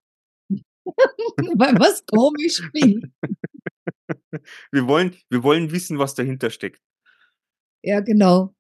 weil 0.50 1.80
was 1.80 2.06
komisch 2.06 2.62
bin. 2.74 3.14
Wir 4.72 4.88
wollen, 4.88 5.16
wir 5.30 5.42
wollen 5.44 5.72
wissen, 5.72 5.98
was 5.98 6.14
dahinter 6.14 6.52
steckt. 6.52 6.82
Ja, 7.84 8.00
genau. 8.00 8.56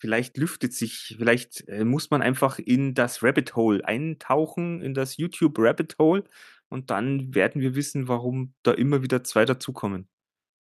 Vielleicht 0.00 0.38
lüftet 0.38 0.72
sich, 0.72 1.14
vielleicht 1.18 1.68
äh, 1.68 1.84
muss 1.84 2.10
man 2.10 2.22
einfach 2.22 2.58
in 2.58 2.94
das 2.94 3.22
Rabbit 3.22 3.54
Hole 3.54 3.84
eintauchen, 3.84 4.80
in 4.80 4.94
das 4.94 5.18
YouTube 5.18 5.58
Rabbit 5.58 5.96
Hole, 5.98 6.24
und 6.70 6.90
dann 6.90 7.34
werden 7.34 7.60
wir 7.60 7.74
wissen, 7.74 8.08
warum 8.08 8.54
da 8.62 8.72
immer 8.72 9.02
wieder 9.02 9.22
zwei 9.24 9.44
dazukommen. 9.44 10.08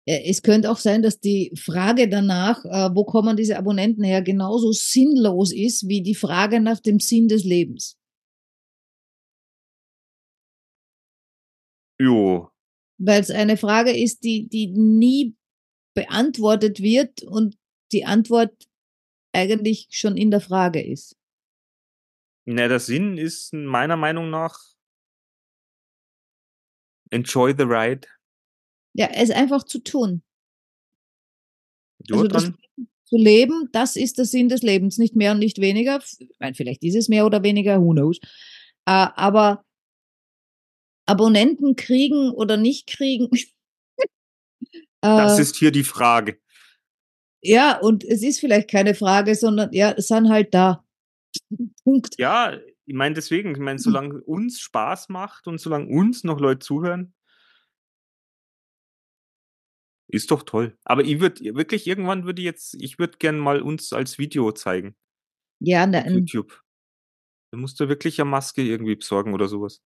Ja, 0.08 0.16
Es 0.24 0.40
könnte 0.42 0.70
auch 0.70 0.78
sein, 0.78 1.02
dass 1.02 1.20
die 1.20 1.52
Frage 1.54 2.08
danach, 2.08 2.64
äh, 2.64 2.94
wo 2.94 3.04
kommen 3.04 3.36
diese 3.36 3.58
Abonnenten 3.58 4.04
her, 4.04 4.22
genauso 4.22 4.72
sinnlos 4.72 5.52
ist 5.52 5.88
wie 5.88 6.00
die 6.00 6.14
Frage 6.14 6.60
nach 6.60 6.80
dem 6.80 7.00
Sinn 7.00 7.28
des 7.28 7.44
Lebens. 7.44 7.98
Jo, 11.98 12.50
Weil 12.98 13.20
es 13.20 13.30
eine 13.30 13.56
Frage 13.56 13.90
ist, 13.90 14.22
die, 14.22 14.48
die 14.48 14.68
nie 14.68 15.34
beantwortet 15.94 16.80
wird 16.80 17.22
und 17.22 17.56
die 17.92 18.04
Antwort 18.04 18.52
eigentlich 19.36 19.88
schon 19.90 20.16
in 20.16 20.30
der 20.30 20.40
Frage 20.40 20.82
ist. 20.82 21.16
na, 22.46 22.68
der 22.68 22.80
Sinn 22.80 23.18
ist 23.18 23.52
meiner 23.52 23.96
Meinung 23.96 24.30
nach 24.30 24.58
enjoy 27.10 27.54
the 27.56 27.64
ride. 27.64 28.08
Ja, 28.94 29.08
es 29.12 29.30
einfach 29.30 29.64
zu 29.64 29.80
tun. 29.80 30.22
Also 32.10 32.28
das 32.28 32.52
zu 33.04 33.16
leben, 33.16 33.68
das 33.72 33.96
ist 33.96 34.18
der 34.18 34.24
Sinn 34.24 34.48
des 34.48 34.62
Lebens, 34.62 34.98
nicht 34.98 35.14
mehr 35.14 35.32
und 35.32 35.38
nicht 35.38 35.60
weniger. 35.60 36.02
Ich 36.18 36.38
meine, 36.40 36.54
vielleicht 36.54 36.82
ist 36.82 36.96
es 36.96 37.08
mehr 37.08 37.24
oder 37.24 37.42
weniger, 37.42 37.80
who 37.80 37.92
knows. 37.92 38.18
Äh, 38.84 39.08
aber 39.14 39.64
Abonnenten 41.06 41.76
kriegen 41.76 42.30
oder 42.32 42.56
nicht 42.56 42.88
kriegen. 42.88 43.28
das 45.00 45.38
äh, 45.38 45.42
ist 45.42 45.56
hier 45.56 45.70
die 45.70 45.84
Frage. 45.84 46.40
Ja, 47.42 47.78
und 47.78 48.04
es 48.04 48.22
ist 48.22 48.40
vielleicht 48.40 48.70
keine 48.70 48.94
Frage, 48.94 49.34
sondern 49.34 49.72
ja, 49.72 49.92
es 49.92 50.08
sind 50.08 50.28
halt 50.28 50.54
da. 50.54 50.84
Punkt. 51.84 52.14
Ja, 52.18 52.58
ich 52.86 52.94
meine 52.94 53.14
deswegen, 53.14 53.52
ich 53.52 53.58
meine, 53.58 53.78
solange 53.78 54.20
uns 54.22 54.60
Spaß 54.60 55.08
macht 55.08 55.46
und 55.46 55.60
solange 55.60 55.88
uns 55.88 56.24
noch 56.24 56.40
Leute 56.40 56.60
zuhören, 56.60 57.14
ist 60.08 60.30
doch 60.30 60.44
toll. 60.44 60.78
Aber 60.84 61.02
ich 61.04 61.20
würde 61.20 61.56
wirklich 61.56 61.86
irgendwann 61.86 62.24
würde 62.24 62.40
ich 62.40 62.46
jetzt, 62.46 62.74
ich 62.80 62.98
würde 62.98 63.18
gern 63.18 63.38
mal 63.38 63.60
uns 63.60 63.92
als 63.92 64.18
Video 64.18 64.52
zeigen. 64.52 64.96
Ja, 65.60 65.84
auf 65.84 65.90
nein. 65.90 66.14
YouTube. 66.14 66.62
Da 67.50 67.58
musst 67.58 67.80
du 67.80 67.88
wirklich 67.88 68.20
eine 68.20 68.30
Maske 68.30 68.62
irgendwie 68.62 68.96
besorgen 68.96 69.34
oder 69.34 69.48
sowas. 69.48 69.82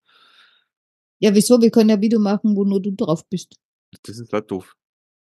Ja, 1.20 1.34
wieso? 1.34 1.60
Wir 1.60 1.70
können 1.70 1.90
ja 1.90 2.00
Video 2.00 2.18
machen, 2.18 2.56
wo 2.56 2.64
nur 2.64 2.80
du 2.80 2.92
drauf 2.92 3.26
bist. 3.28 3.56
Das 4.02 4.18
ist 4.18 4.32
halt 4.32 4.50
doof. 4.50 4.74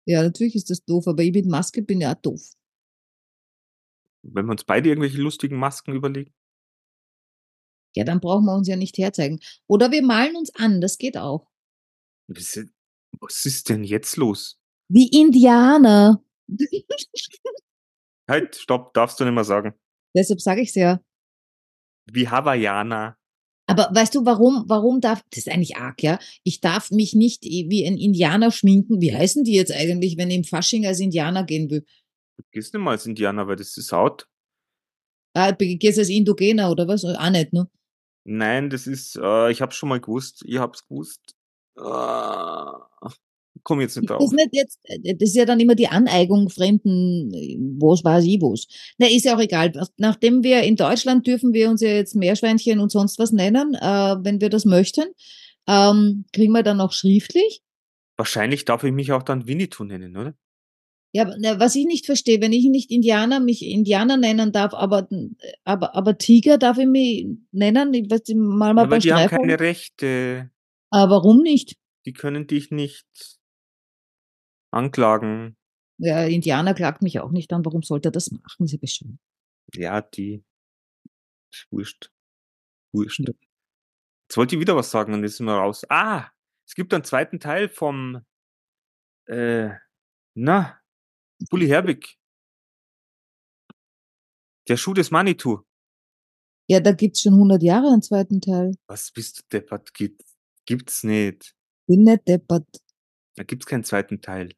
Ja, 0.07 0.23
natürlich 0.23 0.55
ist 0.57 0.71
das 0.71 0.85
doof, 0.85 1.07
aber 1.07 1.23
ich 1.23 1.33
mit 1.33 1.47
Maske 1.47 1.83
bin 1.83 2.01
ja 2.01 2.13
auch 2.15 2.21
doof. 2.21 2.41
Wenn 4.25 4.47
wir 4.47 4.53
uns 4.53 4.65
beide 4.65 4.89
irgendwelche 4.89 5.19
lustigen 5.21 5.57
Masken 5.57 5.95
überlegen. 5.95 6.33
Ja, 7.95 8.05
dann 8.05 8.21
brauchen 8.21 8.45
wir 8.47 8.55
uns 8.55 8.69
ja 8.69 8.77
nicht 8.77 8.97
herzeigen. 8.99 9.41
Oder 9.67 9.91
wir 9.91 10.03
malen 10.03 10.37
uns 10.37 10.55
an, 10.55 10.81
das 10.81 10.97
geht 10.99 11.17
auch. 11.17 11.51
Was 12.29 13.45
ist- 13.45 13.69
denn 13.69 13.85
jetzt 13.85 14.17
los? 14.17 14.59
Wie 14.89 15.09
Indianer. 15.09 16.25
Halt, 18.29 18.57
stopp, 18.57 18.95
darfst 18.95 19.21
du 19.21 19.25
nicht 19.25 19.35
mehr 19.35 19.45
sagen. 19.45 19.75
Deshalb 20.17 20.41
sage 20.41 20.63
ich's 20.63 20.75
ja. 20.75 21.01
Wie 22.11 22.29
Hawaiianer. 22.29 23.19
Aber 23.73 23.89
weißt 23.95 24.15
du, 24.15 24.27
warum, 24.27 24.65
warum 24.67 25.01
darf, 25.01 25.23
das 25.31 25.47
ist 25.47 25.49
eigentlich 25.49 25.77
arg, 25.77 26.03
ja? 26.03 26.19
Ich 26.45 26.61
darf 26.61 26.91
mich 26.91 27.15
nicht 27.15 27.43
wie 27.45 27.87
ein 27.87 27.97
Indianer 27.97 28.51
schminken. 28.51 29.01
Wie 29.01 29.15
heißen 29.15 29.45
die 29.45 29.55
jetzt 29.55 29.73
eigentlich, 29.73 30.19
wenn 30.19 30.31
ich 30.31 30.37
im 30.37 30.45
Fasching 30.45 30.85
als 30.87 31.01
Indianer 31.01 31.45
gehen 31.45 31.71
will? 31.71 31.85
Du 32.37 32.45
gehst 32.51 32.75
nicht 32.75 32.83
mal 32.83 32.91
als 32.91 33.07
Indianer, 33.07 33.49
weil 33.49 33.57
das 33.57 33.79
ist 33.79 33.93
out. 33.95 34.29
Ah, 35.35 35.53
gehst 35.53 35.99
als 35.99 36.11
Indogener 36.11 36.71
oder 36.71 36.87
was? 36.87 37.03
Auch 37.05 37.31
nicht, 37.31 37.55
ne? 37.55 37.67
Nein, 38.25 38.69
das 38.69 38.87
ist, 38.87 39.17
äh, 39.17 39.51
ich 39.51 39.63
hab's 39.63 39.77
schon 39.77 39.89
mal 39.89 40.01
gewusst. 40.01 40.45
Ich 40.47 40.59
hab's 40.59 40.87
gewusst. 40.87 41.35
Äh, 41.79 41.83
komm 43.63 43.81
jetzt 43.81 43.97
nicht 43.97 44.09
Das 44.11 44.19
drauf. 44.19 44.27
ist 44.27 44.33
nicht 44.33 44.51
jetzt, 44.53 44.79
äh, 44.85 45.15
das 45.15 45.31
ist 45.31 45.37
ja 45.37 45.45
dann 45.45 45.61
immer 45.61 45.75
die 45.75 45.89
Aneigung 45.89 46.49
fremden, 46.49 47.31
was 47.81 48.05
weiß 48.05 48.25
ich 48.25 48.41
was. 48.41 48.67
Na, 48.99 49.07
ist 49.07 49.25
ja 49.25 49.37
auch 49.37 49.41
egal. 49.41 49.73
Nachdem 49.97 50.43
wir 50.43 50.63
in 50.63 50.77
Deutschland 50.77 51.27
dürfen 51.27 51.53
wir 51.53 51.71
uns 51.71 51.81
ja 51.81 51.89
jetzt 51.89 52.15
Meerschweinchen 52.15 52.81
und 52.81 52.91
sonst 52.91 53.19
was 53.19 53.33
nennen, 53.33 53.75
äh, 53.75 54.17
wenn 54.23 54.41
wir 54.41 54.51
das 54.51 54.65
möchten, 54.65 55.05
ähm, 55.69 56.25
kriegen 56.33 56.53
wir 56.53 56.63
dann 56.63 56.81
auch 56.81 56.93
schriftlich. 56.93 57.63
Wahrscheinlich 58.17 58.65
darf 58.65 58.85
ich 58.85 58.93
mich 58.93 59.13
auch 59.13 59.23
dann 59.23 59.47
Winnetou 59.47 59.85
nennen, 59.85 60.17
oder? 60.17 60.35
Ja, 61.15 61.29
was 61.59 61.75
ich 61.75 61.85
nicht 61.85 62.07
verstehe, 62.07 62.41
wenn 62.41 62.55
ich 62.55 62.65
nicht 62.65 62.91
Indianer 62.91 63.39
mich 63.39 63.67
Indianer 63.67 64.17
nennen 64.17 64.51
darf, 64.51 64.73
aber 64.73 65.07
aber 65.65 65.95
aber 65.95 66.17
Tiger 66.17 66.57
darf 66.57 66.79
ich 66.79 66.87
mich 66.87 67.27
nennen, 67.51 67.93
ich 67.93 68.11
weiß, 68.11 68.23
mal 68.35 68.73
mal 68.73 68.83
Aber 68.83 68.87
bei 68.87 68.99
die 68.99 69.13
haben 69.13 69.29
keine 69.29 69.61
Rechte. 69.61 70.51
Aber 70.89 71.17
warum 71.17 71.43
nicht? 71.43 71.77
Die 72.07 72.15
können 72.15 72.47
dich 72.47 72.71
nicht 72.71 73.05
anklagen. 74.73 75.57
Ja, 75.99 76.25
Indianer 76.25 76.75
klagt 76.75 77.03
mich 77.03 77.21
auch 77.21 77.31
nicht 77.31 77.53
an. 77.53 77.65
Warum 77.65 77.83
sollte 77.83 78.09
er 78.09 78.13
das 78.13 78.31
machen? 78.31 78.67
Sie 78.67 78.79
bestimmt. 78.79 79.21
Ja, 79.75 80.01
die. 80.01 80.45
Ist 81.53 81.67
wurscht. 81.71 82.11
Wurscht. 82.93 83.21
Ja. 83.21 83.35
Jetzt 84.29 84.37
wollte 84.37 84.57
ich 84.57 84.61
wieder 84.61 84.75
was 84.75 84.91
sagen 84.91 85.13
und 85.15 85.23
jetzt 85.23 85.37
sind 85.37 85.47
wir 85.47 85.55
raus. 85.55 85.85
Ah, 85.89 86.31
es 86.67 86.75
gibt 86.75 86.95
einen 86.95 87.05
zweiten 87.05 87.39
Teil 87.39 87.69
vom, 87.69 88.25
äh, 89.27 89.71
na, 90.35 90.81
Bully 91.51 91.69
Herbig. 91.69 92.19
Der 94.69 94.77
Schuh 94.77 94.95
des 94.95 95.11
Manitou. 95.11 95.65
Ja, 96.69 96.81
da 96.81 96.93
gibt's 96.93 97.21
schon 97.21 97.35
100 97.35 97.63
Jahre 97.63 97.89
einen 97.89 98.03
zweiten 98.03 98.41
Teil. 98.41 98.75
Was 98.87 99.11
bist 99.11 99.39
du 99.39 99.43
deppert? 99.53 99.93
Gibt, 99.93 100.23
gibt's 100.65 101.03
nicht. 101.03 101.55
Bin 101.87 102.05
nicht 102.05 102.27
deppert. 102.27 102.67
Da 103.37 103.45
gibt's 103.45 103.67
keinen 103.67 103.85
zweiten 103.85 104.21
Teil. 104.21 104.55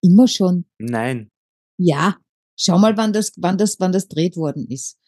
Immer 0.00 0.28
schon. 0.28 0.66
Nein. 0.78 1.30
Ja. 1.78 2.18
Schau 2.56 2.78
mal, 2.78 2.96
wann 2.96 3.12
das, 3.12 3.32
wann 3.36 3.56
das, 3.56 3.78
wann 3.78 3.92
das 3.92 4.08
dreht 4.08 4.36
worden 4.36 4.66
ist. 4.68 4.98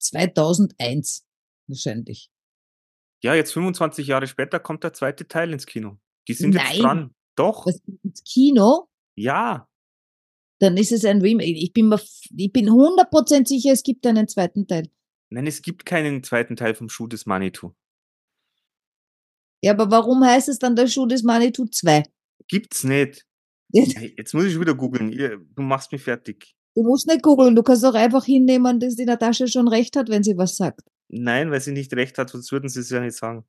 2001. 0.00 1.24
Wahrscheinlich. 1.68 2.30
Ja, 3.22 3.34
jetzt 3.34 3.52
25 3.52 4.06
Jahre 4.06 4.26
später 4.26 4.60
kommt 4.60 4.84
der 4.84 4.92
zweite 4.92 5.26
Teil 5.26 5.52
ins 5.52 5.66
Kino. 5.66 5.98
Die 6.28 6.34
sind 6.34 6.54
Nein. 6.54 6.66
jetzt 6.68 6.82
dran. 6.82 7.14
Doch. 7.36 7.66
Was, 7.66 7.80
ins 8.02 8.22
Kino? 8.24 8.88
Ja. 9.16 9.68
Dann 10.58 10.76
ist 10.76 10.92
es 10.92 11.04
ein 11.04 11.20
Remake. 11.20 11.50
Ich 11.50 11.72
bin 11.72 11.88
mir, 11.88 12.00
ich 12.36 12.52
bin 12.52 12.68
100% 12.68 13.46
sicher, 13.46 13.72
es 13.72 13.82
gibt 13.82 14.06
einen 14.06 14.28
zweiten 14.28 14.66
Teil. 14.66 14.90
Nein, 15.30 15.46
es 15.46 15.62
gibt 15.62 15.84
keinen 15.84 16.22
zweiten 16.22 16.56
Teil 16.56 16.74
vom 16.74 16.88
Schuh 16.88 17.06
des 17.06 17.26
Manitou. 17.26 17.74
Ja, 19.62 19.72
aber 19.72 19.90
warum 19.90 20.24
heißt 20.24 20.48
es 20.48 20.58
dann 20.58 20.76
der 20.76 20.86
Schuh 20.86 21.06
des 21.06 21.22
Manitou 21.22 21.66
2? 21.66 22.04
Gibt's 22.48 22.84
nicht. 22.84 23.26
Du 23.72 23.80
Hey, 23.82 24.14
Jetzt 24.16 24.32
muss 24.34 24.44
ich 24.44 24.58
wieder 24.60 24.74
googeln. 24.74 25.10
Du 25.54 25.62
machst 25.62 25.92
mich 25.92 26.02
fertig. 26.02 26.54
musst 26.76 27.06
nicht 27.06 27.22
googeln, 27.22 27.56
du 27.56 27.62
kannst 27.62 27.84
auch 27.84 27.94
einfach 27.94 28.24
hinnehmen, 28.24 28.80
dass 28.80 28.96
die 28.96 29.04
Natascha 29.04 29.46
schon 29.46 29.68
recht 29.68 29.96
hat, 29.96 30.08
wenn 30.08 30.22
sie 30.22 30.36
was 30.36 30.56
sagt. 30.56 30.82
Nein, 31.08 31.50
weil 31.50 31.60
sie 31.60 31.72
nicht 31.72 31.92
recht 31.94 32.18
hat, 32.18 32.30
sonst 32.30 32.50
würden 32.52 32.68
sie 32.68 32.80
es 32.80 32.90
ja 32.90 33.00
nicht 33.00 33.16
sagen. 33.16 33.44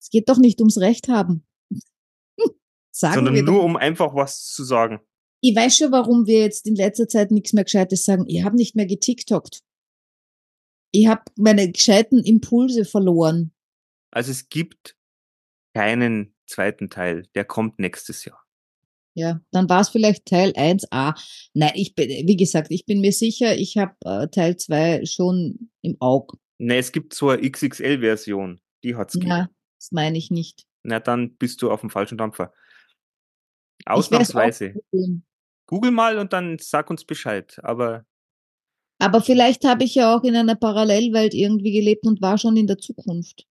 Es 0.00 0.10
geht 0.10 0.28
doch 0.28 0.38
nicht 0.38 0.60
ums 0.60 0.78
Recht 0.78 1.08
haben. 1.08 1.44
Sagen 2.92 3.14
Sondern 3.14 3.34
wir 3.34 3.42
nur, 3.42 3.58
doch. 3.58 3.64
um 3.64 3.76
einfach 3.76 4.14
was 4.14 4.44
zu 4.46 4.64
sagen. 4.64 5.00
Ich 5.40 5.54
weiß 5.54 5.76
schon, 5.76 5.92
warum 5.92 6.26
wir 6.26 6.40
jetzt 6.40 6.66
in 6.66 6.74
letzter 6.74 7.06
Zeit 7.08 7.30
nichts 7.30 7.52
mehr 7.52 7.64
Gescheites 7.64 8.04
sagen. 8.04 8.24
Ich 8.26 8.42
habe 8.44 8.56
nicht 8.56 8.74
mehr 8.74 8.86
getiktokt. 8.86 9.60
Ich 10.92 11.06
habe 11.06 11.22
meine 11.36 11.70
gescheiten 11.70 12.24
Impulse 12.24 12.84
verloren. 12.84 13.52
Also 14.10 14.30
es 14.32 14.48
gibt 14.48 14.96
keinen 15.74 16.34
zweiten 16.48 16.90
Teil. 16.90 17.26
Der 17.34 17.44
kommt 17.44 17.78
nächstes 17.78 18.24
Jahr. 18.24 18.42
Ja, 19.14 19.40
dann 19.50 19.68
war 19.68 19.80
es 19.80 19.88
vielleicht 19.88 20.26
Teil 20.26 20.52
1a. 20.52 21.20
Nein, 21.52 21.72
ich 21.74 21.96
bin, 21.96 22.08
wie 22.08 22.36
gesagt, 22.36 22.68
ich 22.70 22.86
bin 22.86 23.00
mir 23.00 23.12
sicher, 23.12 23.56
ich 23.56 23.76
habe 23.76 23.94
äh, 24.04 24.28
Teil 24.28 24.56
2 24.56 25.06
schon 25.06 25.70
im 25.82 25.96
Auge. 25.98 26.38
Ne, 26.58 26.76
es 26.76 26.92
gibt 26.92 27.14
so 27.14 27.30
eine 27.30 27.42
XXL-Version. 27.42 28.60
Die 28.84 28.94
hat's 28.94 29.14
gegeben. 29.14 29.30
Ja, 29.30 29.48
das 29.78 29.90
meine 29.90 30.16
ich 30.18 30.30
nicht. 30.30 30.66
Na, 30.84 31.00
dann 31.00 31.36
bist 31.36 31.62
du 31.62 31.70
auf 31.70 31.80
dem 31.80 31.90
falschen 31.90 32.16
Dampfer. 32.16 32.52
Ausnahmsweise. 33.86 34.74
Google 35.66 35.90
mal 35.90 36.18
und 36.18 36.32
dann 36.32 36.58
sag 36.60 36.88
uns 36.88 37.04
Bescheid. 37.04 37.58
Aber 37.64 38.04
Aber 39.00 39.20
vielleicht 39.20 39.64
habe 39.64 39.82
ich 39.82 39.96
ja 39.96 40.14
auch 40.14 40.22
in 40.22 40.36
einer 40.36 40.54
Parallelwelt 40.54 41.34
irgendwie 41.34 41.72
gelebt 41.72 42.06
und 42.06 42.22
war 42.22 42.38
schon 42.38 42.56
in 42.56 42.68
der 42.68 42.78
Zukunft. 42.78 43.47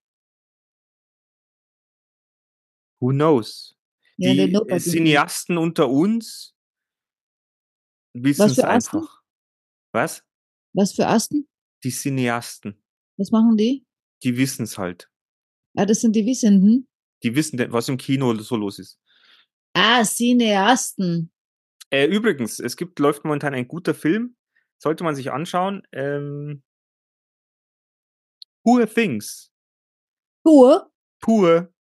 Who 2.99 3.11
knows? 3.11 3.75
Ja, 4.17 4.33
Die 4.33 4.39
äh, 4.39 4.47
Nobody. 4.47 4.79
Cineasten 4.79 5.57
unter 5.57 5.89
uns 5.89 6.55
wissen 8.13 8.49
es 8.49 8.59
Asten? 8.59 8.97
einfach. 8.97 9.21
Was? 9.93 10.23
Was 10.73 10.93
für 10.93 11.07
Asten? 11.07 11.47
Die 11.83 11.91
Cineasten. 11.91 12.81
Was 13.17 13.31
machen 13.31 13.57
die? 13.57 13.85
Die 14.23 14.35
wissen 14.37 14.63
es 14.63 14.77
halt. 14.77 15.09
Ah, 15.75 15.85
das 15.85 16.01
sind 16.01 16.15
die 16.15 16.25
Wissenden. 16.25 16.87
Die 17.23 17.35
wissen, 17.35 17.59
was 17.71 17.89
im 17.89 17.97
Kino 17.97 18.33
so 18.35 18.55
los 18.55 18.79
ist. 18.79 18.99
Ah, 19.73 20.03
Cineasten. 20.03 21.31
Äh, 21.91 22.05
übrigens, 22.07 22.59
es 22.59 22.75
gibt, 22.75 22.97
läuft 22.99 23.23
momentan 23.23 23.53
ein 23.53 23.67
guter 23.67 23.93
Film. 23.93 24.35
Sollte 24.79 25.03
man 25.03 25.15
sich 25.15 25.31
anschauen. 25.31 25.83
Ähm, 25.91 26.63
Poor 28.63 28.87
Things. 28.87 29.51
Pur? 30.43 30.91
Poor. 31.21 31.73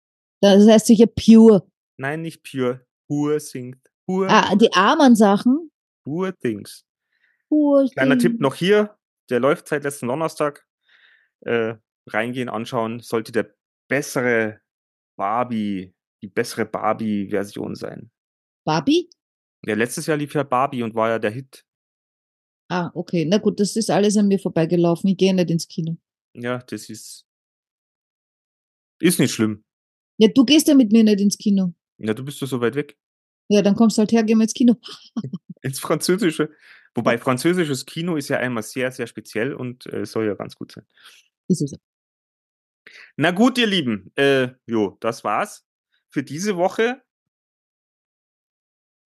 Das 0.53 0.69
heißt 0.69 0.87
sicher 0.87 1.07
pure. 1.07 1.67
Nein, 1.97 2.23
nicht 2.23 2.43
pure. 2.43 2.85
Poor 3.09 3.39
Things. 3.39 3.79
Poor, 4.07 4.29
Ah, 4.29 4.55
die 4.57 4.73
armen 4.73 5.17
Sachen. 5.17 5.71
poor 6.05 6.37
Things. 6.39 6.85
Pur. 7.49 7.89
Kleiner 7.93 8.17
Ding. 8.17 8.33
Tipp 8.33 8.41
noch 8.41 8.55
hier. 8.55 8.97
Der 9.31 9.41
läuft 9.41 9.69
seit 9.69 9.85
letzten 9.85 10.09
Donnerstag. 10.09 10.67
Äh, 11.41 11.75
reingehen, 12.09 12.49
anschauen. 12.49 13.01
Sollte 13.01 13.33
der 13.33 13.55
bessere 13.89 14.61
Barbie, 15.17 15.95
die 16.23 16.29
bessere 16.29 16.67
Barbie-Version 16.67 17.75
sein. 17.75 18.11
Barbie? 18.67 19.09
Ja, 19.67 19.75
letztes 19.75 20.07
Jahr 20.07 20.17
lief 20.19 20.35
ja 20.35 20.43
Barbie 20.43 20.83
und 20.83 20.95
war 20.95 21.09
ja 21.09 21.19
der 21.19 21.31
Hit. 21.31 21.65
Ah, 22.71 22.91
okay. 22.95 23.25
Na 23.25 23.39
gut, 23.39 23.61
das 23.61 23.77
ist 23.77 23.91
alles 23.91 24.17
an 24.17 24.29
mir 24.29 24.39
vorbeigelaufen. 24.39 25.09
Ich 25.11 25.17
gehe 25.17 25.35
nicht 25.35 25.51
ins 25.51 25.69
Kino. 25.69 25.97
Ja, 26.35 26.59
das 26.59 26.91
ist. 26.91 27.27
Ist 29.01 29.19
nicht 29.21 29.33
schlimm. 29.33 29.64
Ja, 30.19 30.29
du 30.29 30.45
gehst 30.45 30.69
ja 30.69 30.75
mit 30.75 30.93
mir 30.93 31.05
nicht 31.05 31.21
ins 31.21 31.39
Kino. 31.39 31.75
Ja, 31.99 32.15
du 32.15 32.25
bist 32.25 32.41
doch 32.41 32.47
so 32.47 32.61
weit 32.61 32.75
weg. 32.75 32.97
Ja, 33.49 33.63
dann 33.63 33.75
kommst 33.75 33.99
du 33.99 34.01
halt 34.01 34.13
her, 34.13 34.23
gehen 34.23 34.39
wir 34.39 34.45
ins 34.45 34.55
Kino. 34.55 34.77
Ins 35.63 35.81
Französische. 35.81 36.51
Wobei 36.95 37.17
französisches 37.17 37.87
Kino 37.87 38.17
ist 38.17 38.29
ja 38.29 38.37
einmal 38.37 38.63
sehr, 38.63 38.93
sehr 38.93 39.07
speziell 39.07 39.55
und 39.55 39.91
äh, 39.93 40.05
soll 40.05 40.27
ja 40.27 40.35
ganz 40.35 40.55
gut 40.55 40.73
sein. 40.73 40.85
Ist 41.49 41.63
es. 41.63 41.75
Na 43.17 43.31
gut, 43.31 43.57
ihr 43.59 43.67
Lieben. 43.67 44.13
Äh, 44.15 44.49
jo, 44.67 44.97
das 45.01 45.25
war's 45.25 45.65
für 46.11 46.23
diese 46.23 46.57
Woche. 46.57 47.03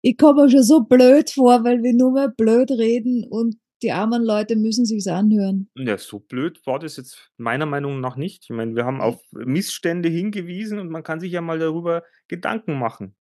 Ich 0.02 0.18
komme 0.18 0.44
mir 0.44 0.52
schon 0.52 0.64
so 0.64 0.82
blöd 0.82 1.30
vor, 1.32 1.64
weil 1.64 1.82
wir 1.82 1.94
nur 1.94 2.12
mehr 2.12 2.30
blöd 2.30 2.72
reden 2.72 3.26
und 3.30 3.56
die 3.84 3.92
armen 3.92 4.24
Leute 4.24 4.56
müssen 4.56 4.86
sich's 4.86 5.08
anhören. 5.08 5.70
Ja, 5.76 5.98
so 5.98 6.20
blöd 6.20 6.66
war 6.66 6.80
das 6.80 6.98
jetzt 6.98 7.32
meiner 7.38 7.66
Meinung 7.66 8.00
nach 8.00 8.16
nicht. 8.16 8.46
Ich 8.46 8.50
meine, 8.50 8.76
wir 8.76 8.86
haben 8.86 8.98
Nee. 8.98 9.04
auf 9.04 9.22
Missstände 9.32 10.10
hingewiesen 10.10 10.80
und 10.80 10.90
man 10.90 11.04
kann 11.04 11.20
sich 11.20 11.32
ja 11.32 11.42
mal 11.42 11.60
darüber 11.60 12.04
Gedanken 12.28 12.80
machen. 12.80 13.16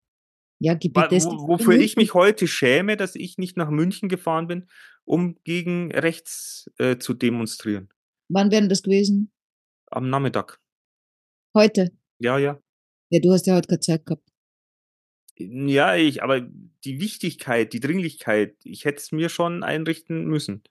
Ja, 0.61 0.75
es 0.75 1.27
Wo, 1.27 1.49
wofür 1.49 1.75
ich 1.75 1.97
mich 1.97 2.15
heute 2.15 2.47
schäme, 2.47 2.97
dass 2.97 3.17
ich 3.17 3.37
nicht 3.37 3.57
nach 3.57 3.69
München 3.69 4.09
gefahren 4.09 4.47
bin, 4.47 4.69
um 5.05 5.37
gegen 5.43 5.91
rechts 5.91 6.71
äh, 6.79 6.99
zu 6.99 7.15
demonstrieren. 7.15 7.89
Wann 8.29 8.53
wäre 8.53 8.69
das 8.69 8.83
gewesen? 8.83 9.33
Am 9.91 10.09
Nachmittag. 10.09 10.61
Heute. 11.55 11.91
Ja, 12.21 12.39
ja. 12.39 12.61
Ja, 13.11 13.21
du 13.21 13.33
hast 13.33 13.47
ja 13.47 13.57
heute 13.57 13.67
keine 13.69 13.81
Zeit 13.81 14.07
gehabt. 14.07 14.32
Ja, 15.39 15.97
ich, 15.97 16.23
aber 16.23 16.41
die 16.41 17.01
Wichtigkeit, 17.01 17.73
die 17.73 17.81
Dringlichkeit, 17.81 18.57
ich 18.65 18.85
hätte 18.85 18.99
es 18.99 19.13
mir 19.13 19.29
schon 19.29 19.63
einrichten 19.63 20.27
müssen. 20.27 20.63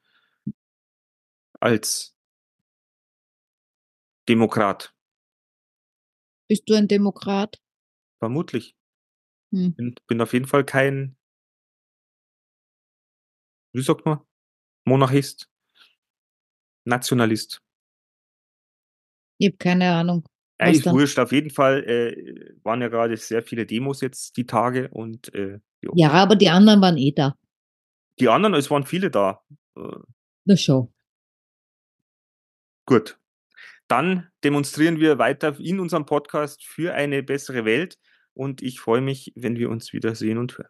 Als 1.59 2.15
Demokrat. 4.29 4.93
Bist 6.47 6.69
du 6.69 6.75
ein 6.75 6.87
Demokrat? 6.87 7.61
Vermutlich. 8.19 8.75
Hm. 9.51 9.73
Bin, 9.73 9.95
bin 10.07 10.21
auf 10.21 10.33
jeden 10.33 10.47
Fall 10.47 10.63
kein, 10.63 11.17
wie 13.73 13.81
sagt 13.81 14.05
man, 14.05 14.19
Monarchist, 14.85 15.49
Nationalist. 16.85 17.61
Ich 19.37 19.47
habe 19.47 19.57
keine 19.57 19.91
Ahnung. 19.93 20.23
Ja, 20.61 20.67
ist 20.67 20.85
dann? 20.85 20.93
wurscht, 20.95 21.17
auf 21.19 21.31
jeden 21.31 21.49
Fall 21.49 21.83
äh, 21.83 22.53
waren 22.63 22.81
ja 22.81 22.87
gerade 22.87 23.17
sehr 23.17 23.41
viele 23.41 23.65
Demos 23.65 24.01
jetzt 24.01 24.37
die 24.37 24.45
Tage 24.45 24.89
und 24.89 25.33
äh. 25.33 25.59
Ja, 25.95 26.11
aber 26.11 26.35
die 26.35 26.49
anderen 26.49 26.79
waren 26.81 26.97
eh 26.97 27.11
da. 27.11 27.35
die 28.19 28.29
anderen, 28.29 28.53
es 28.53 28.69
waren 28.69 28.85
viele 28.85 29.09
da. 29.09 29.41
Äh, 29.75 29.81
Na 30.45 30.55
schon. 30.55 30.93
gut. 32.85 33.17
Dann 33.87 34.29
demonstrieren 34.43 34.99
wir 34.99 35.17
weiter 35.17 35.59
in 35.59 35.79
unserem 35.79 36.05
Podcast 36.05 36.63
für 36.63 36.93
eine 36.93 37.23
bessere 37.23 37.65
Welt 37.65 37.97
und 38.33 38.61
ich 38.61 38.79
freue 38.79 39.01
mich, 39.01 39.33
wenn 39.35 39.57
wir 39.57 39.69
uns 39.69 39.91
wieder 39.91 40.15
sehen 40.15 40.37
und 40.37 40.57
hören. 40.57 40.69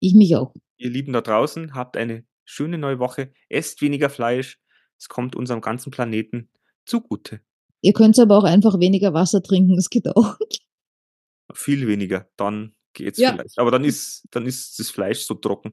Ich 0.00 0.14
mich 0.14 0.34
auch. 0.34 0.54
Ihr 0.78 0.90
Lieben 0.90 1.12
da 1.12 1.20
draußen, 1.20 1.74
habt 1.74 1.96
eine 1.96 2.24
schöne 2.44 2.78
neue 2.78 2.98
Woche, 2.98 3.32
esst 3.48 3.82
weniger 3.82 4.08
Fleisch, 4.08 4.58
es 4.98 5.08
kommt 5.08 5.36
unserem 5.36 5.60
ganzen 5.60 5.90
Planeten 5.90 6.50
zugute. 6.86 7.40
Ihr 7.82 7.92
könnt 7.92 8.18
aber 8.18 8.36
auch 8.38 8.44
einfach 8.44 8.78
weniger 8.78 9.14
Wasser 9.14 9.42
trinken, 9.42 9.76
das 9.76 9.88
geht 9.90 10.06
auch. 10.08 10.36
Viel 11.54 11.86
weniger, 11.88 12.28
dann 12.36 12.74
geht's 12.92 13.18
Ja. 13.18 13.32
vielleicht. 13.32 13.58
Aber 13.58 13.70
dann 13.70 13.84
ist, 13.84 14.24
dann 14.30 14.46
ist 14.46 14.78
das 14.78 14.90
Fleisch 14.90 15.20
so 15.20 15.34
trocken. 15.34 15.72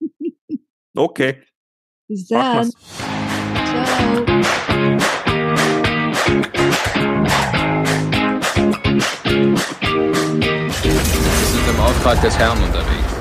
Okay, 0.96 1.40
Bis 2.08 2.26
dann. 2.26 2.68
Ciao. 2.72 4.26
Wir 10.82 11.46
sind 11.46 11.68
im 11.68 11.80
Auftrag 11.80 12.20
des 12.22 12.36
Herrn 12.36 12.60
unterwegs. 12.62 13.19